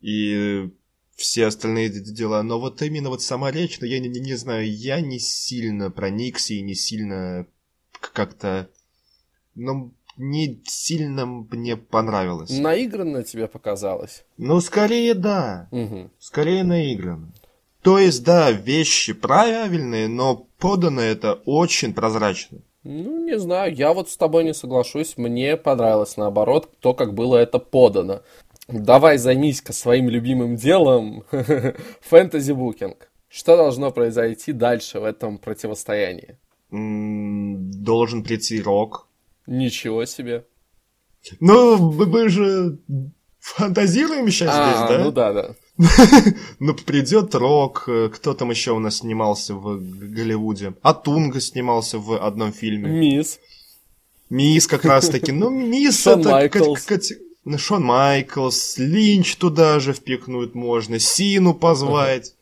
и 0.00 0.70
все 1.14 1.46
остальные 1.46 1.90
дела. 1.90 2.42
Но 2.42 2.58
вот 2.58 2.80
именно 2.80 3.10
вот 3.10 3.22
сама 3.22 3.50
речь, 3.50 3.78
ну, 3.80 3.86
я 3.86 3.98
не, 3.98 4.08
не 4.08 4.34
знаю, 4.34 4.74
я 4.74 5.02
не 5.02 5.18
сильно 5.18 5.90
проникся 5.90 6.54
и 6.54 6.62
не 6.62 6.74
сильно 6.74 7.46
как-то... 8.00 8.70
Ну, 9.54 9.92
не 10.20 10.60
сильно 10.66 11.26
мне 11.26 11.76
понравилось. 11.76 12.50
Наигранно 12.50 13.22
тебе 13.24 13.48
показалось? 13.48 14.24
Ну, 14.36 14.60
скорее 14.60 15.14
да. 15.14 15.68
Угу. 15.70 16.10
Скорее 16.18 16.62
наигранно. 16.62 17.32
То 17.82 17.98
есть, 17.98 18.22
да, 18.24 18.52
вещи 18.52 19.14
правильные, 19.14 20.08
но 20.08 20.46
подано 20.58 21.00
это 21.00 21.40
очень 21.46 21.94
прозрачно. 21.94 22.58
Ну, 22.82 23.24
не 23.24 23.38
знаю, 23.38 23.74
я 23.74 23.92
вот 23.94 24.10
с 24.10 24.16
тобой 24.16 24.44
не 24.44 24.52
соглашусь. 24.54 25.16
Мне 25.16 25.56
понравилось, 25.56 26.16
наоборот, 26.16 26.70
то, 26.80 26.92
как 26.92 27.14
было 27.14 27.36
это 27.36 27.58
подано. 27.58 28.20
Давай 28.68 29.18
займись-ка 29.18 29.72
своим 29.72 30.08
любимым 30.08 30.56
делом, 30.56 31.24
фэнтези-букинг. 32.02 33.10
Что 33.28 33.56
должно 33.56 33.90
произойти 33.90 34.52
дальше 34.52 35.00
в 35.00 35.04
этом 35.04 35.38
противостоянии? 35.38 36.36
Должен 36.70 38.22
прийти 38.22 38.60
Рок, 38.60 39.08
Ничего 39.50 40.04
себе. 40.04 40.46
Ну, 41.40 41.90
мы, 41.90 42.28
же 42.28 42.78
фантазируем 43.40 44.30
сейчас 44.30 44.50
а, 44.52 44.68
здесь, 44.68 44.88
да? 44.88 45.04
Ну 45.04 45.10
да, 45.10 45.32
да. 45.32 45.54
ну, 46.60 46.72
придет 46.72 47.34
Рок, 47.34 47.88
кто 48.14 48.34
там 48.34 48.50
еще 48.50 48.70
у 48.70 48.78
нас 48.78 48.98
снимался 48.98 49.54
в 49.54 49.80
Голливуде? 49.80 50.74
Атунга 50.82 51.40
снимался 51.40 51.98
в 51.98 52.16
одном 52.24 52.52
фильме. 52.52 52.90
Мисс. 52.90 53.40
Мисс 54.30 54.68
как 54.68 54.84
раз-таки. 54.84 55.32
Ну, 55.32 55.50
Мисс 55.50 56.06
это... 56.06 56.48
Ну, 57.44 57.58
Шон 57.58 57.82
Майклс, 57.82 58.78
Линч 58.78 59.34
туда 59.34 59.80
же 59.80 59.94
впихнуть 59.94 60.54
можно, 60.54 61.00
Сину 61.00 61.54
позвать. 61.54 62.34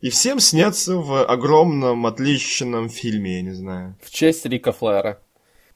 И 0.00 0.08
всем 0.08 0.40
сняться 0.40 0.96
в 0.96 1.22
огромном, 1.26 2.06
отличном 2.06 2.88
фильме, 2.88 3.36
я 3.36 3.42
не 3.42 3.52
знаю. 3.52 3.98
В 4.02 4.10
честь 4.10 4.46
Рика 4.46 4.72
Флэра. 4.72 5.18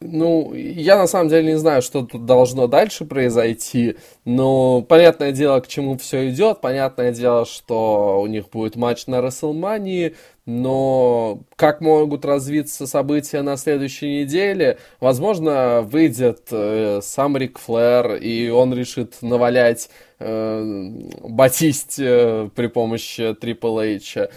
Ну, 0.00 0.54
я 0.54 0.96
на 0.96 1.08
самом 1.08 1.28
деле 1.28 1.52
не 1.54 1.58
знаю, 1.58 1.82
что 1.82 2.02
тут 2.02 2.24
должно 2.24 2.68
дальше 2.68 3.04
произойти, 3.04 3.96
но 4.24 4.80
понятное 4.80 5.32
дело, 5.32 5.58
к 5.58 5.66
чему 5.66 5.98
все 5.98 6.30
идет, 6.30 6.60
понятное 6.60 7.10
дело, 7.10 7.44
что 7.44 8.20
у 8.20 8.28
них 8.28 8.48
будет 8.48 8.76
матч 8.76 9.08
на 9.08 9.20
Расселмании, 9.20 10.14
но 10.46 11.40
как 11.56 11.80
могут 11.80 12.24
развиться 12.24 12.86
события 12.86 13.42
на 13.42 13.56
следующей 13.56 14.20
неделе? 14.20 14.78
Возможно, 15.00 15.82
выйдет 15.82 16.46
э, 16.52 17.00
сам 17.02 17.36
Рик 17.36 17.58
Флэр, 17.58 18.14
и 18.14 18.50
он 18.50 18.72
решит 18.72 19.16
навалять 19.20 19.90
Батисте 20.20 22.04
э, 22.04 22.50
при 22.52 22.66
помощи 22.66 23.36
Triple 23.40 23.96
H. 23.96 24.28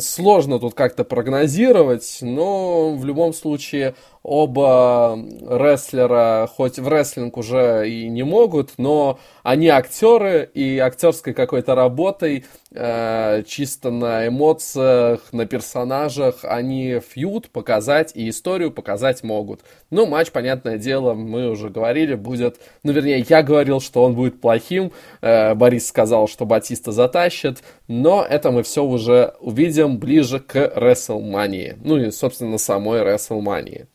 Сложно 0.00 0.58
тут 0.58 0.74
как-то 0.74 1.04
прогнозировать, 1.04 2.18
но 2.22 2.92
в 2.94 3.04
любом 3.04 3.32
случае 3.32 3.94
оба 4.24 5.16
рестлера, 5.48 6.48
хоть 6.52 6.80
в 6.80 6.88
рестлинг 6.88 7.36
уже 7.36 7.88
и 7.88 8.08
не 8.08 8.24
могут, 8.24 8.72
но 8.78 9.20
они 9.42 9.68
актеры, 9.68 10.48
и 10.54 10.78
актерской 10.78 11.32
какой-то 11.32 11.74
работой, 11.74 12.44
э, 12.70 13.42
чисто 13.46 13.90
на 13.90 14.28
эмоциях, 14.28 15.32
на 15.32 15.46
персонажах, 15.46 16.40
они 16.42 17.00
фьюд 17.00 17.50
показать 17.50 18.12
и 18.14 18.28
историю 18.28 18.70
показать 18.70 19.22
могут. 19.22 19.60
Ну, 19.90 20.06
матч, 20.06 20.30
понятное 20.30 20.78
дело, 20.78 21.14
мы 21.14 21.50
уже 21.50 21.68
говорили, 21.70 22.14
будет, 22.14 22.60
ну, 22.82 22.92
вернее, 22.92 23.24
я 23.28 23.42
говорил, 23.42 23.80
что 23.80 24.04
он 24.04 24.14
будет 24.14 24.40
плохим, 24.40 24.92
э, 25.20 25.54
Борис 25.54 25.88
сказал, 25.88 26.28
что 26.28 26.46
Батиста 26.46 26.92
затащит, 26.92 27.62
но 27.88 28.24
это 28.24 28.50
мы 28.50 28.62
все 28.62 28.84
уже 28.84 29.34
увидим 29.40 29.98
ближе 29.98 30.38
к 30.40 30.56
WrestleMania, 30.56 31.78
ну 31.82 31.98
и, 31.98 32.10
собственно, 32.10 32.58
самой 32.58 33.00
WrestleMania. 33.00 33.86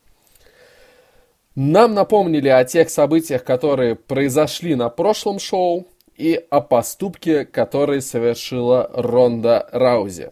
Нам 1.59 1.95
напомнили 1.95 2.49
о 2.49 2.63
тех 2.65 2.87
событиях, 2.87 3.43
которые 3.43 3.95
произошли 3.95 4.75
на 4.75 4.89
прошлом 4.89 5.39
шоу, 5.39 5.87
и 6.15 6.35
о 6.51 6.61
поступке, 6.61 7.45
который 7.45 8.03
совершила 8.03 8.91
Ронда 8.93 9.67
Раузи. 9.71 10.29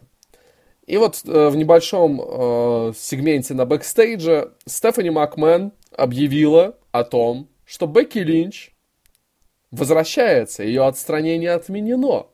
И 0.86 0.98
вот 0.98 1.24
э, 1.26 1.50
в 1.50 1.56
небольшом 1.56 2.22
э, 2.22 2.94
сегменте 2.96 3.56
на 3.56 3.66
бэкстейдже 3.66 4.54
Стефани 4.68 5.10
Макмен 5.10 5.72
объявила 5.98 6.78
о 6.92 7.04
том, 7.04 7.50
что 7.66 7.88
Бекки 7.88 8.20
Линч 8.20 8.76
возвращается, 9.72 10.62
ее 10.62 10.86
отстранение 10.86 11.54
отменено. 11.54 12.28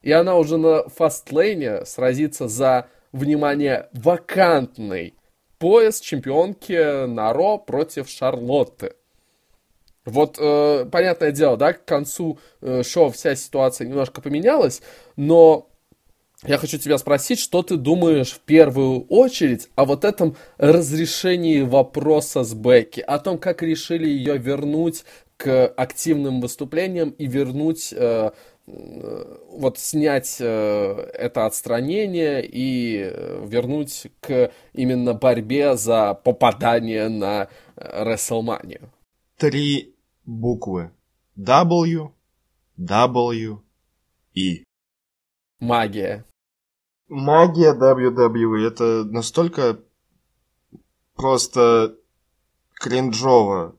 И 0.00 0.12
она 0.12 0.36
уже 0.36 0.58
на 0.58 0.88
фастлейне 0.88 1.84
сразится 1.86 2.46
за, 2.46 2.86
внимание, 3.10 3.88
вакантный 3.92 5.14
пояс 5.62 6.00
чемпионки 6.00 7.06
на 7.06 7.32
Ро 7.32 7.56
против 7.56 8.08
Шарлотты. 8.08 8.94
Вот, 10.04 10.36
э, 10.40 10.86
понятное 10.90 11.30
дело, 11.30 11.56
да, 11.56 11.72
к 11.72 11.84
концу 11.84 12.40
э, 12.60 12.82
шоу 12.82 13.12
вся 13.12 13.36
ситуация 13.36 13.86
немножко 13.86 14.20
поменялась, 14.20 14.82
но 15.14 15.68
я 16.44 16.58
хочу 16.58 16.78
тебя 16.78 16.98
спросить, 16.98 17.38
что 17.38 17.62
ты 17.62 17.76
думаешь 17.76 18.32
в 18.32 18.40
первую 18.40 19.06
очередь 19.06 19.68
о 19.76 19.84
вот 19.84 20.04
этом 20.04 20.34
разрешении 20.58 21.60
вопроса 21.60 22.42
с 22.42 22.54
Бекки, 22.54 22.98
о 22.98 23.20
том, 23.20 23.38
как 23.38 23.62
решили 23.62 24.08
ее 24.08 24.38
вернуть, 24.38 25.04
к 25.42 25.66
активным 25.66 26.40
выступлениям 26.40 27.10
и 27.10 27.26
вернуть 27.26 27.92
э, 27.92 28.30
вот 28.66 29.78
снять 29.78 30.36
э, 30.40 30.44
это 30.44 31.46
отстранение 31.46 32.46
и 32.46 32.98
э, 33.02 33.44
вернуть 33.46 34.06
к 34.20 34.52
именно 34.72 35.14
борьбе 35.14 35.76
за 35.76 36.14
попадание 36.14 37.08
на 37.08 37.48
WrestleMania. 37.76 38.88
Три 39.36 39.96
буквы. 40.24 40.92
W, 41.36 42.12
W, 42.78 43.58
E. 44.34 44.64
Магия. 45.58 46.24
Магия 47.08 47.74
WWE. 47.74 48.66
Это 48.66 49.04
настолько 49.04 49.80
просто 51.14 51.96
кринжово. 52.74 53.76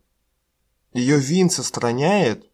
Ее 0.93 1.17
Винс 1.17 1.59
отстраняет, 1.59 2.49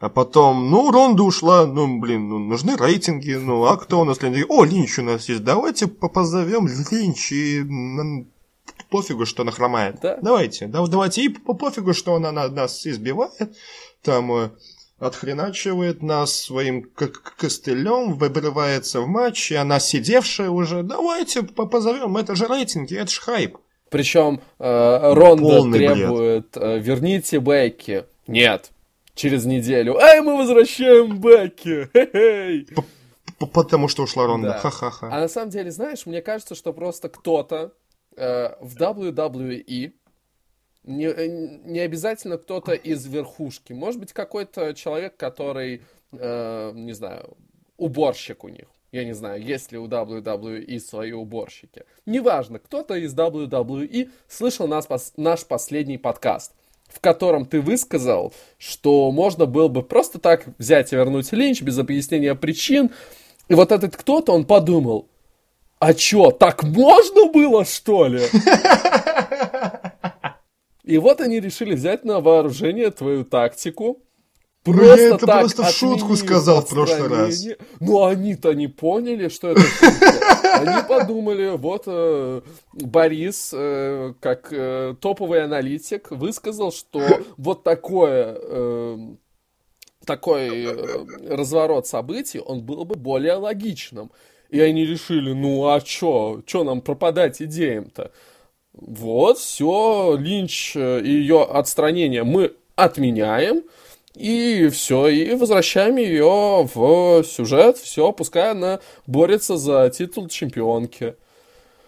а 0.00 0.08
потом, 0.08 0.70
ну, 0.70 0.92
Ронда 0.92 1.24
ушла, 1.24 1.66
ну, 1.66 1.98
блин, 1.98 2.28
ну, 2.28 2.38
нужны 2.38 2.76
рейтинги, 2.76 3.32
ну, 3.32 3.64
а 3.64 3.76
кто 3.76 4.00
у 4.00 4.04
нас 4.04 4.22
Линч? 4.22 4.44
О, 4.48 4.64
Линч 4.64 4.98
у 5.00 5.02
нас 5.02 5.28
есть, 5.28 5.42
давайте 5.42 5.88
позовем 5.88 6.68
Линч 6.68 7.32
и 7.32 7.64
пофигу, 8.90 9.26
что 9.26 9.42
она 9.42 9.50
хромает. 9.50 9.98
Да. 10.00 10.18
Давайте, 10.22 10.66
да, 10.66 10.86
давайте, 10.86 11.22
и 11.22 11.28
по 11.28 11.54
пофигу, 11.54 11.94
что 11.94 12.14
она 12.14 12.30
нас 12.30 12.86
избивает, 12.86 13.56
там, 14.02 14.32
э, 14.32 14.50
отхреначивает 15.00 16.00
нас 16.02 16.42
своим 16.42 16.88
костылем, 17.36 18.14
выбивается 18.14 19.00
в 19.00 19.08
матч, 19.08 19.50
и 19.50 19.56
она 19.56 19.80
сидевшая 19.80 20.50
уже, 20.50 20.84
давайте 20.84 21.42
позовем, 21.42 22.16
это 22.16 22.36
же 22.36 22.46
рейтинги, 22.46 22.94
это 22.94 23.10
же 23.10 23.20
хайп. 23.20 23.58
Причем 23.90 24.40
э, 24.60 25.12
Ронда 25.14 25.42
Полный 25.42 25.78
требует, 25.78 26.56
э, 26.56 26.78
верните 26.78 27.38
Бекки. 27.38 28.04
Нет. 28.26 28.70
Через 29.18 29.46
неделю. 29.46 29.98
Эй, 29.98 30.20
мы 30.20 30.36
возвращаем 30.36 31.20
Бекки. 31.20 31.88
Хе-хей. 31.92 32.68
Потому 33.52 33.88
что 33.88 34.04
ушла 34.04 34.26
Ронда. 34.26 34.50
Да. 34.50 34.58
Ха-ха-ха. 34.58 35.08
А 35.12 35.20
на 35.20 35.26
самом 35.26 35.50
деле, 35.50 35.72
знаешь, 35.72 36.06
мне 36.06 36.22
кажется, 36.22 36.54
что 36.54 36.72
просто 36.72 37.08
кто-то 37.08 37.72
э, 38.16 38.54
в 38.60 38.76
WWE 38.76 39.92
не, 40.84 41.04
э, 41.04 41.26
не 41.64 41.80
обязательно 41.80 42.38
кто-то 42.38 42.74
из 42.74 43.06
верхушки. 43.06 43.72
Может 43.72 43.98
быть, 43.98 44.12
какой-то 44.12 44.72
человек, 44.74 45.16
который, 45.16 45.82
э, 46.12 46.72
не 46.74 46.92
знаю, 46.92 47.36
уборщик 47.76 48.44
у 48.44 48.48
них. 48.48 48.68
Я 48.92 49.04
не 49.04 49.14
знаю, 49.14 49.42
есть 49.42 49.72
ли 49.72 49.78
у 49.78 49.88
WWE 49.88 50.78
свои 50.78 51.10
уборщики. 51.10 51.84
Неважно, 52.06 52.60
кто-то 52.60 52.94
из 52.94 53.16
WWE 53.16 54.10
слышал 54.28 54.68
нас, 54.68 54.88
наш 55.16 55.44
последний 55.44 55.98
подкаст, 55.98 56.54
в 56.88 57.00
котором 57.00 57.46
ты 57.46 57.60
высказал, 57.60 58.32
что 58.58 59.10
можно 59.10 59.46
было 59.46 59.68
бы 59.68 59.82
просто 59.82 60.18
так 60.18 60.44
взять 60.58 60.92
и 60.92 60.96
вернуть 60.96 61.32
Линч 61.32 61.62
без 61.62 61.78
объяснения 61.78 62.34
причин. 62.34 62.90
И 63.48 63.54
вот 63.54 63.72
этот 63.72 63.96
кто-то, 63.96 64.32
он 64.32 64.44
подумал, 64.44 65.08
а 65.78 65.94
чё, 65.94 66.30
так 66.30 66.62
можно 66.64 67.30
было, 67.30 67.64
что 67.64 68.06
ли? 68.06 68.20
И 70.84 70.96
вот 70.96 71.20
они 71.20 71.38
решили 71.38 71.74
взять 71.74 72.04
на 72.04 72.20
вооружение 72.20 72.90
твою 72.90 73.24
тактику, 73.24 74.02
Просто 74.72 75.00
я 75.00 75.14
это 75.14 75.26
так 75.26 75.40
просто 75.40 75.62
в 75.62 75.70
шутку 75.70 76.16
сказал 76.16 76.62
в 76.62 76.68
прошлый 76.68 77.08
раз. 77.08 77.44
Ну, 77.80 78.04
они-то 78.04 78.52
не 78.54 78.68
поняли, 78.68 79.28
что 79.28 79.48
это 79.48 79.60
шутка. 79.60 80.60
Они 80.60 80.82
подумали, 80.88 81.56
вот 81.56 81.84
э, 81.86 82.40
Борис, 82.72 83.50
э, 83.52 84.14
как 84.20 84.48
э, 84.50 84.94
топовый 85.00 85.44
аналитик, 85.44 86.10
высказал, 86.10 86.72
что 86.72 87.02
вот 87.36 87.62
такое... 87.62 88.36
Э, 88.40 88.98
такой 90.04 90.64
э, 90.64 91.04
разворот 91.28 91.86
событий, 91.86 92.40
он 92.40 92.62
был 92.62 92.84
бы 92.86 92.94
более 92.94 93.34
логичным. 93.34 94.10
И 94.48 94.58
они 94.58 94.86
решили, 94.86 95.32
ну 95.32 95.68
а 95.68 95.80
чё, 95.82 96.42
чё 96.46 96.64
нам 96.64 96.80
пропадать 96.80 97.42
идеям-то? 97.42 98.10
Вот, 98.72 99.38
все, 99.38 100.16
Линч 100.18 100.74
и 100.76 100.80
ее 100.80 101.42
отстранение 101.42 102.24
мы 102.24 102.54
отменяем, 102.74 103.64
и 104.18 104.68
все, 104.68 105.08
и 105.08 105.34
возвращаем 105.34 105.96
ее 105.96 106.68
в 106.74 107.22
сюжет, 107.24 107.78
все, 107.78 108.12
пускай 108.12 108.50
она 108.50 108.80
борется 109.06 109.56
за 109.56 109.88
титул 109.90 110.28
чемпионки. 110.28 111.14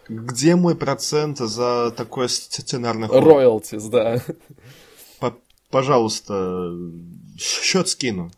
Где 0.09 0.57
мой 0.57 0.76
процент 0.76 1.38
за 1.38 1.92
такой 1.96 2.28
сценарный 2.28 3.09
ход? 3.09 3.22
Роялтис, 3.22 3.85
да. 3.85 4.22
Пожалуйста, 5.70 6.72
счет 7.38 7.88
скину. 7.88 8.33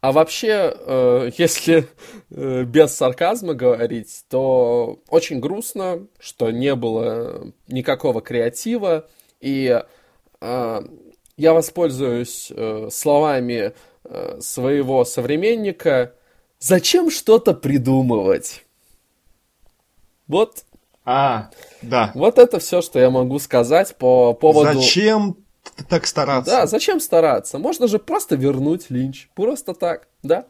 А 0.00 0.12
вообще, 0.12 0.72
э, 0.72 1.30
если 1.36 1.88
э, 2.30 2.62
без 2.62 2.94
сарказма 2.94 3.54
говорить, 3.54 4.24
то 4.28 5.00
очень 5.08 5.40
грустно, 5.40 6.06
что 6.20 6.52
не 6.52 6.76
было 6.76 7.52
никакого 7.66 8.20
креатива, 8.20 9.08
и 9.40 9.82
э, 10.40 10.80
я 11.36 11.52
воспользуюсь 11.52 12.50
э, 12.50 12.88
словами 12.90 13.74
э, 14.04 14.40
своего 14.40 15.04
современника. 15.04 16.14
Зачем 16.58 17.10
что-то 17.10 17.52
придумывать? 17.52 18.64
Вот. 20.26 20.64
А, 21.04 21.50
да. 21.82 22.10
Вот 22.14 22.38
это 22.38 22.58
все, 22.58 22.82
что 22.82 22.98
я 22.98 23.10
могу 23.10 23.38
сказать 23.38 23.96
по 23.96 24.32
поводу... 24.32 24.80
Зачем 24.80 25.36
так 25.88 26.06
стараться? 26.06 26.50
Да, 26.50 26.66
зачем 26.66 27.00
стараться? 27.00 27.58
Можно 27.58 27.86
же 27.86 27.98
просто 27.98 28.34
вернуть 28.36 28.90
Линч. 28.90 29.28
Просто 29.34 29.74
так, 29.74 30.08
да? 30.22 30.46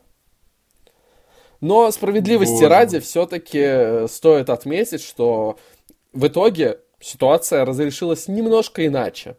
Но 1.60 1.90
справедливости 1.90 2.52
Боже. 2.52 2.68
ради 2.68 3.00
все-таки 3.00 3.60
э, 3.60 4.08
стоит 4.08 4.50
отметить, 4.50 5.02
что 5.02 5.58
в 6.12 6.26
итоге 6.26 6.80
ситуация 7.00 7.64
разрешилась 7.64 8.28
немножко 8.28 8.86
иначе. 8.86 9.36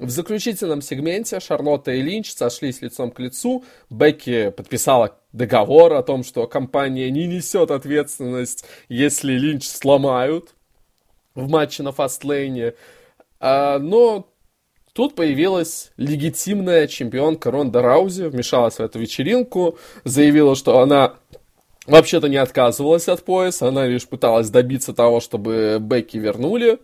В 0.00 0.08
заключительном 0.08 0.80
сегменте 0.80 1.40
Шарлотта 1.40 1.90
и 1.90 2.00
Линч 2.00 2.32
сошлись 2.32 2.80
лицом 2.80 3.10
к 3.10 3.20
лицу. 3.20 3.64
Бекки 3.90 4.48
подписала 4.48 5.18
договор 5.34 5.92
о 5.92 6.02
том, 6.02 6.24
что 6.24 6.46
компания 6.46 7.10
не 7.10 7.26
несет 7.26 7.70
ответственность, 7.70 8.64
если 8.88 9.34
Линч 9.34 9.68
сломают 9.68 10.54
в 11.34 11.50
матче 11.50 11.82
на 11.82 11.92
фастлейне. 11.92 12.72
А, 13.40 13.78
но 13.78 14.26
тут 14.94 15.14
появилась 15.14 15.92
легитимная 15.98 16.86
чемпионка 16.86 17.50
Ронда 17.50 17.82
Раузи, 17.82 18.22
вмешалась 18.22 18.76
в 18.76 18.80
эту 18.80 18.98
вечеринку, 19.00 19.78
заявила, 20.04 20.56
что 20.56 20.78
она 20.78 21.16
вообще-то 21.86 22.30
не 22.30 22.38
отказывалась 22.38 23.06
от 23.08 23.22
пояса, 23.22 23.68
она 23.68 23.86
лишь 23.86 24.08
пыталась 24.08 24.48
добиться 24.48 24.94
того, 24.94 25.20
чтобы 25.20 25.76
Бекки 25.78 26.16
вернули. 26.16 26.78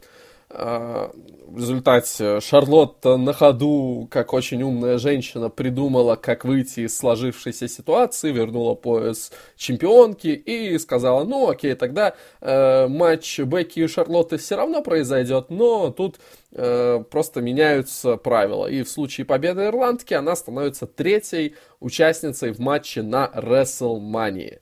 В 0.58 1.58
результате 1.58 2.40
Шарлотта 2.40 3.18
на 3.18 3.34
ходу, 3.34 4.08
как 4.10 4.32
очень 4.32 4.62
умная 4.62 4.96
женщина, 4.96 5.50
придумала, 5.50 6.16
как 6.16 6.46
выйти 6.46 6.80
из 6.80 6.96
сложившейся 6.96 7.68
ситуации, 7.68 8.32
вернула 8.32 8.74
пояс 8.74 9.32
чемпионки 9.56 10.28
и 10.28 10.78
сказала, 10.78 11.24
ну 11.24 11.50
окей, 11.50 11.74
тогда 11.74 12.14
э, 12.40 12.86
матч 12.88 13.38
Бекки 13.40 13.80
и 13.80 13.86
Шарлотты 13.86 14.38
все 14.38 14.56
равно 14.56 14.82
произойдет, 14.82 15.50
но 15.50 15.90
тут 15.90 16.18
э, 16.52 17.04
просто 17.10 17.42
меняются 17.42 18.16
правила. 18.16 18.66
И 18.66 18.82
в 18.82 18.88
случае 18.88 19.26
победы 19.26 19.66
ирландки 19.66 20.14
она 20.14 20.36
становится 20.36 20.86
третьей 20.86 21.54
участницей 21.80 22.52
в 22.52 22.60
матче 22.60 23.02
на 23.02 23.30
WrestleMania. 23.34 24.60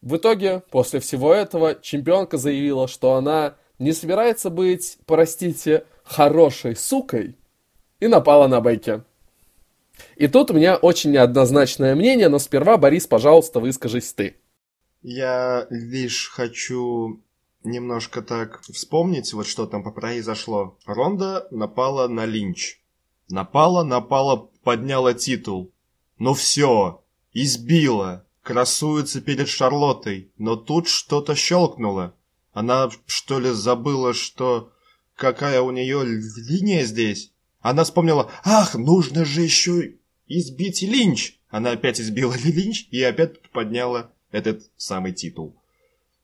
В 0.00 0.16
итоге, 0.16 0.64
после 0.72 0.98
всего 0.98 1.32
этого, 1.32 1.76
чемпионка 1.80 2.36
заявила, 2.36 2.88
что 2.88 3.14
она 3.14 3.54
не 3.82 3.92
собирается 3.92 4.50
быть, 4.50 4.98
простите, 5.06 5.84
хорошей 6.04 6.76
сукой 6.76 7.36
и 8.00 8.06
напала 8.06 8.48
на 8.48 8.60
Бейке. 8.60 9.04
И 10.16 10.26
тут 10.26 10.50
у 10.50 10.54
меня 10.54 10.76
очень 10.76 11.12
неоднозначное 11.12 11.94
мнение, 11.94 12.28
но 12.28 12.38
сперва, 12.38 12.76
Борис, 12.76 13.06
пожалуйста, 13.06 13.60
выскажись 13.60 14.12
ты. 14.12 14.36
Я 15.02 15.66
лишь 15.70 16.30
хочу 16.30 17.20
немножко 17.64 18.22
так 18.22 18.62
вспомнить, 18.62 19.32
вот 19.32 19.46
что 19.46 19.66
там 19.66 19.82
произошло. 19.92 20.78
Ронда 20.86 21.46
напала 21.50 22.08
на 22.08 22.24
Линч. 22.24 22.80
Напала, 23.28 23.84
напала, 23.84 24.48
подняла 24.62 25.14
титул. 25.14 25.72
Ну 26.18 26.34
все, 26.34 27.02
избила, 27.32 28.26
красуется 28.42 29.20
перед 29.20 29.48
Шарлоттой, 29.48 30.32
но 30.38 30.56
тут 30.56 30.88
что-то 30.88 31.34
щелкнуло. 31.34 32.14
Она, 32.52 32.90
что 33.06 33.38
ли, 33.40 33.50
забыла, 33.50 34.14
что... 34.14 34.72
Какая 35.14 35.60
у 35.60 35.70
нее 35.70 36.04
линия 36.04 36.84
здесь? 36.84 37.32
Она 37.60 37.84
вспомнила, 37.84 38.30
ах, 38.44 38.74
нужно 38.74 39.24
же 39.24 39.42
еще 39.42 39.94
избить 40.26 40.82
Линч. 40.82 41.38
Она 41.48 41.72
опять 41.72 42.00
избила 42.00 42.34
Линч 42.44 42.88
и 42.90 43.02
опять 43.02 43.40
подняла 43.50 44.10
этот 44.30 44.68
самый 44.76 45.12
титул. 45.12 45.54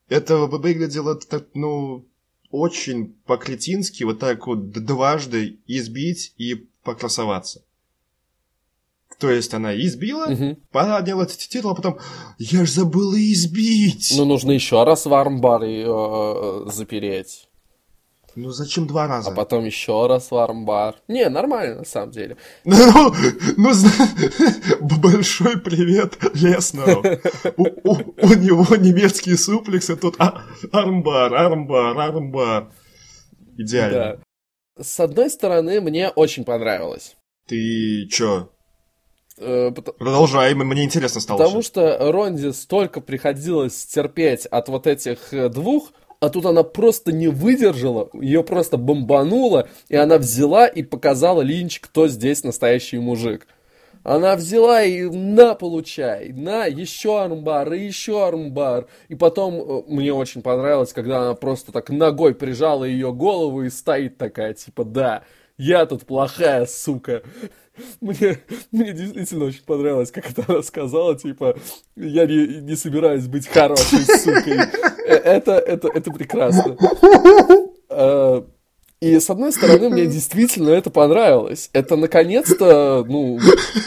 Это 0.08 0.38
выглядело 0.38 1.14
так, 1.16 1.48
ну, 1.54 2.08
очень 2.50 3.12
по-кретински, 3.26 4.04
вот 4.04 4.18
так 4.18 4.46
вот 4.46 4.70
дважды 4.70 5.60
избить 5.66 6.32
и 6.38 6.66
покрасоваться. 6.82 7.62
То 9.18 9.30
есть 9.30 9.52
она 9.52 9.76
избила, 9.76 10.26
угу. 10.26 10.56
подняла 10.70 11.26
титул, 11.26 11.72
а 11.72 11.74
потом 11.74 11.98
я 12.38 12.64
ж 12.64 12.70
забыла 12.70 13.16
избить. 13.16 14.14
Ну, 14.16 14.24
нужно 14.24 14.52
еще 14.52 14.84
раз 14.84 15.06
в 15.06 15.14
армбар 15.14 15.64
ее 15.64 16.64
э, 16.66 16.70
запереть. 16.70 17.48
Ну 18.36 18.50
зачем 18.50 18.86
два 18.86 19.08
раза? 19.08 19.30
А 19.30 19.34
потом 19.34 19.64
еще 19.64 20.06
раз 20.06 20.30
в 20.30 20.36
армбар. 20.36 20.94
Не, 21.08 21.28
нормально 21.28 21.78
на 21.78 21.84
самом 21.84 22.12
деле. 22.12 22.36
Ну, 22.64 23.12
ну 23.56 23.72
большой 25.02 25.58
привет 25.58 26.16
Леснеру. 26.34 27.02
У, 27.56 28.34
него 28.34 28.76
немецкие 28.76 29.36
суплексы, 29.36 29.96
тут 29.96 30.14
а, 30.20 30.44
армбар, 30.70 31.34
армбар, 31.34 31.98
армбар. 31.98 32.70
Идеально. 33.56 34.20
С 34.80 35.00
одной 35.00 35.30
стороны, 35.30 35.80
мне 35.80 36.08
очень 36.08 36.44
понравилось. 36.44 37.16
Ты 37.48 38.06
чё? 38.06 38.52
Э, 39.38 39.72
Продолжай, 39.98 40.54
мне 40.54 40.84
интересно 40.84 41.20
стало. 41.20 41.38
Потому 41.38 41.62
что 41.62 41.96
Ронди 42.12 42.50
столько 42.52 43.00
приходилось 43.00 43.86
терпеть 43.86 44.46
от 44.46 44.68
вот 44.68 44.86
этих 44.86 45.32
э, 45.32 45.48
двух, 45.48 45.92
а 46.20 46.30
тут 46.30 46.46
она 46.46 46.62
просто 46.64 47.12
не 47.12 47.28
выдержала, 47.28 48.08
ее 48.12 48.42
просто 48.42 48.76
бомбануло, 48.76 49.68
и 49.88 49.96
она 49.96 50.18
взяла 50.18 50.66
и 50.66 50.82
показала 50.82 51.42
Линч, 51.42 51.80
кто 51.80 52.08
здесь 52.08 52.42
настоящий 52.42 52.98
мужик. 52.98 53.46
Она 54.04 54.36
взяла 54.36 54.82
и 54.84 55.02
на, 55.04 55.54
получай, 55.54 56.32
на, 56.32 56.66
еще 56.66 57.20
армбар, 57.20 57.72
и 57.74 57.84
еще 57.84 58.26
армбар. 58.26 58.86
И 59.08 59.14
потом 59.14 59.54
э, 59.54 59.82
мне 59.86 60.12
очень 60.12 60.42
понравилось, 60.42 60.92
когда 60.92 61.20
она 61.22 61.34
просто 61.34 61.72
так 61.72 61.90
ногой 61.90 62.34
прижала 62.34 62.84
ее 62.84 63.12
голову 63.12 63.62
и 63.64 63.70
стоит 63.70 64.16
такая, 64.16 64.54
типа, 64.54 64.84
да, 64.84 65.22
я 65.58 65.86
тут 65.86 66.06
плохая 66.06 66.66
сука. 66.66 67.22
Мне, 68.00 68.38
мне 68.72 68.92
действительно 68.92 69.46
очень 69.46 69.64
понравилось, 69.64 70.10
как 70.10 70.30
это 70.30 70.44
она 70.48 70.62
сказала, 70.62 71.16
типа, 71.16 71.56
я 71.96 72.26
не, 72.26 72.60
не 72.62 72.76
собираюсь 72.76 73.26
быть 73.26 73.46
хорошей 73.46 74.00
сукой. 74.00 74.58
Э, 75.06 75.14
это, 75.14 75.52
это, 75.52 75.88
это 75.88 76.10
прекрасно. 76.10 76.76
Э, 77.90 78.42
и 79.00 79.20
с 79.20 79.30
одной 79.30 79.52
стороны, 79.52 79.90
мне 79.90 80.06
действительно 80.06 80.70
это 80.70 80.90
понравилось. 80.90 81.70
Это 81.72 81.94
наконец-то, 81.96 83.04
ну, 83.08 83.38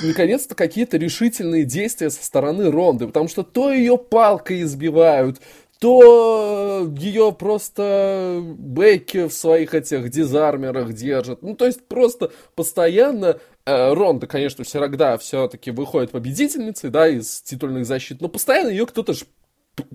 наконец-то 0.04 0.56
какие-то 0.56 0.98
решительные 0.98 1.66
действия 1.66 2.10
со 2.10 2.24
стороны 2.24 2.72
Ронды, 2.72 3.08
потому 3.08 3.28
что 3.28 3.44
то 3.44 3.74
ее 3.74 3.98
палкой 3.98 4.64
избивают, 4.64 5.42
то 5.80 6.88
ее 6.96 7.34
просто 7.34 8.42
Бекки 8.58 9.28
в 9.28 9.34
своих 9.34 9.74
этих 9.74 10.10
дизармерах 10.10 10.94
держат. 10.94 11.42
Ну, 11.42 11.56
то 11.56 11.66
есть 11.66 11.86
просто 11.88 12.32
постоянно 12.56 13.40
Ронда, 13.66 14.28
конечно, 14.28 14.64
всегда 14.64 15.18
все-таки 15.18 15.72
выходит 15.72 16.12
победительницей, 16.12 16.90
да, 16.90 17.08
из 17.08 17.42
титульных 17.42 17.86
защит, 17.86 18.22
но 18.22 18.28
постоянно 18.28 18.70
ее 18.70 18.86
кто-то 18.86 19.14
ж 19.14 19.24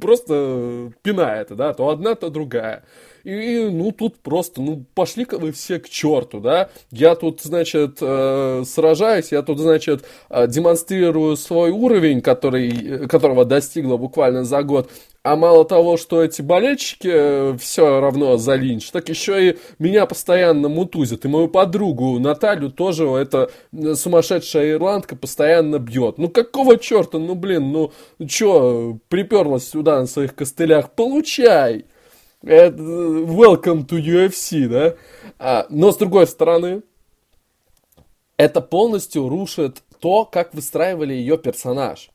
просто 0.00 0.92
пинает, 1.02 1.55
да, 1.55 1.74
то 1.74 1.88
одна, 1.88 2.14
то 2.14 2.31
другая. 2.31 2.85
И, 3.24 3.68
ну, 3.70 3.92
тут 3.92 4.18
просто, 4.18 4.62
ну, 4.62 4.85
пошли-ка 4.94 5.38
вы 5.38 5.52
все 5.52 5.81
к 5.81 5.88
черту, 5.88 6.40
да. 6.40 6.70
Я 6.90 7.14
тут, 7.14 7.42
значит, 7.42 7.98
э, 8.00 8.62
сражаюсь, 8.66 9.33
я 9.33 9.42
тут, 9.42 9.59
значит, 9.59 10.05
э, 10.31 10.46
демонстрирую 10.46 11.37
свой 11.37 11.70
уровень, 11.70 12.20
который, 12.22 13.09
которого 13.09 13.44
достигла 13.44 13.96
буквально 13.96 14.44
за 14.44 14.62
год. 14.62 14.90
А 15.27 15.35
мало 15.35 15.65
того, 15.65 15.97
что 15.97 16.23
эти 16.23 16.41
болельщики 16.41 17.11
э, 17.12 17.57
все 17.59 17.99
равно 17.99 18.37
за 18.37 18.55
линч, 18.55 18.93
так 18.93 19.09
еще 19.09 19.51
и 19.51 19.59
меня 19.81 20.07
постоянно 20.07 20.69
мутузят. 20.69 21.25
И 21.25 21.29
мою 21.29 21.49
подругу 21.49 22.21
Наталью 22.21 22.71
тоже 22.71 23.09
эта 23.09 23.51
э, 23.73 23.95
сумасшедшая 23.97 24.75
ирландка 24.75 25.17
постоянно 25.17 25.81
бьет. 25.81 26.19
Ну 26.19 26.29
какого 26.29 26.79
черта, 26.79 27.19
ну 27.19 27.35
блин, 27.35 27.73
ну 27.73 27.93
что, 28.29 28.99
приперлась 29.09 29.69
сюда 29.69 29.99
на 29.99 30.07
своих 30.07 30.37
костылях, 30.37 30.93
получай! 30.93 31.87
Это, 32.45 32.81
welcome 32.81 33.85
to 33.85 33.99
UFC, 34.01 34.69
да? 34.69 34.95
А, 35.41 35.67
но 35.71 35.91
с 35.91 35.97
другой 35.97 36.29
стороны, 36.29 36.83
это 38.37 38.61
полностью 38.61 39.29
рушит 39.29 39.83
то, 39.99 40.25
как 40.25 40.55
выстраивали 40.55 41.15
ее 41.15 41.37
персонаж. 41.37 42.11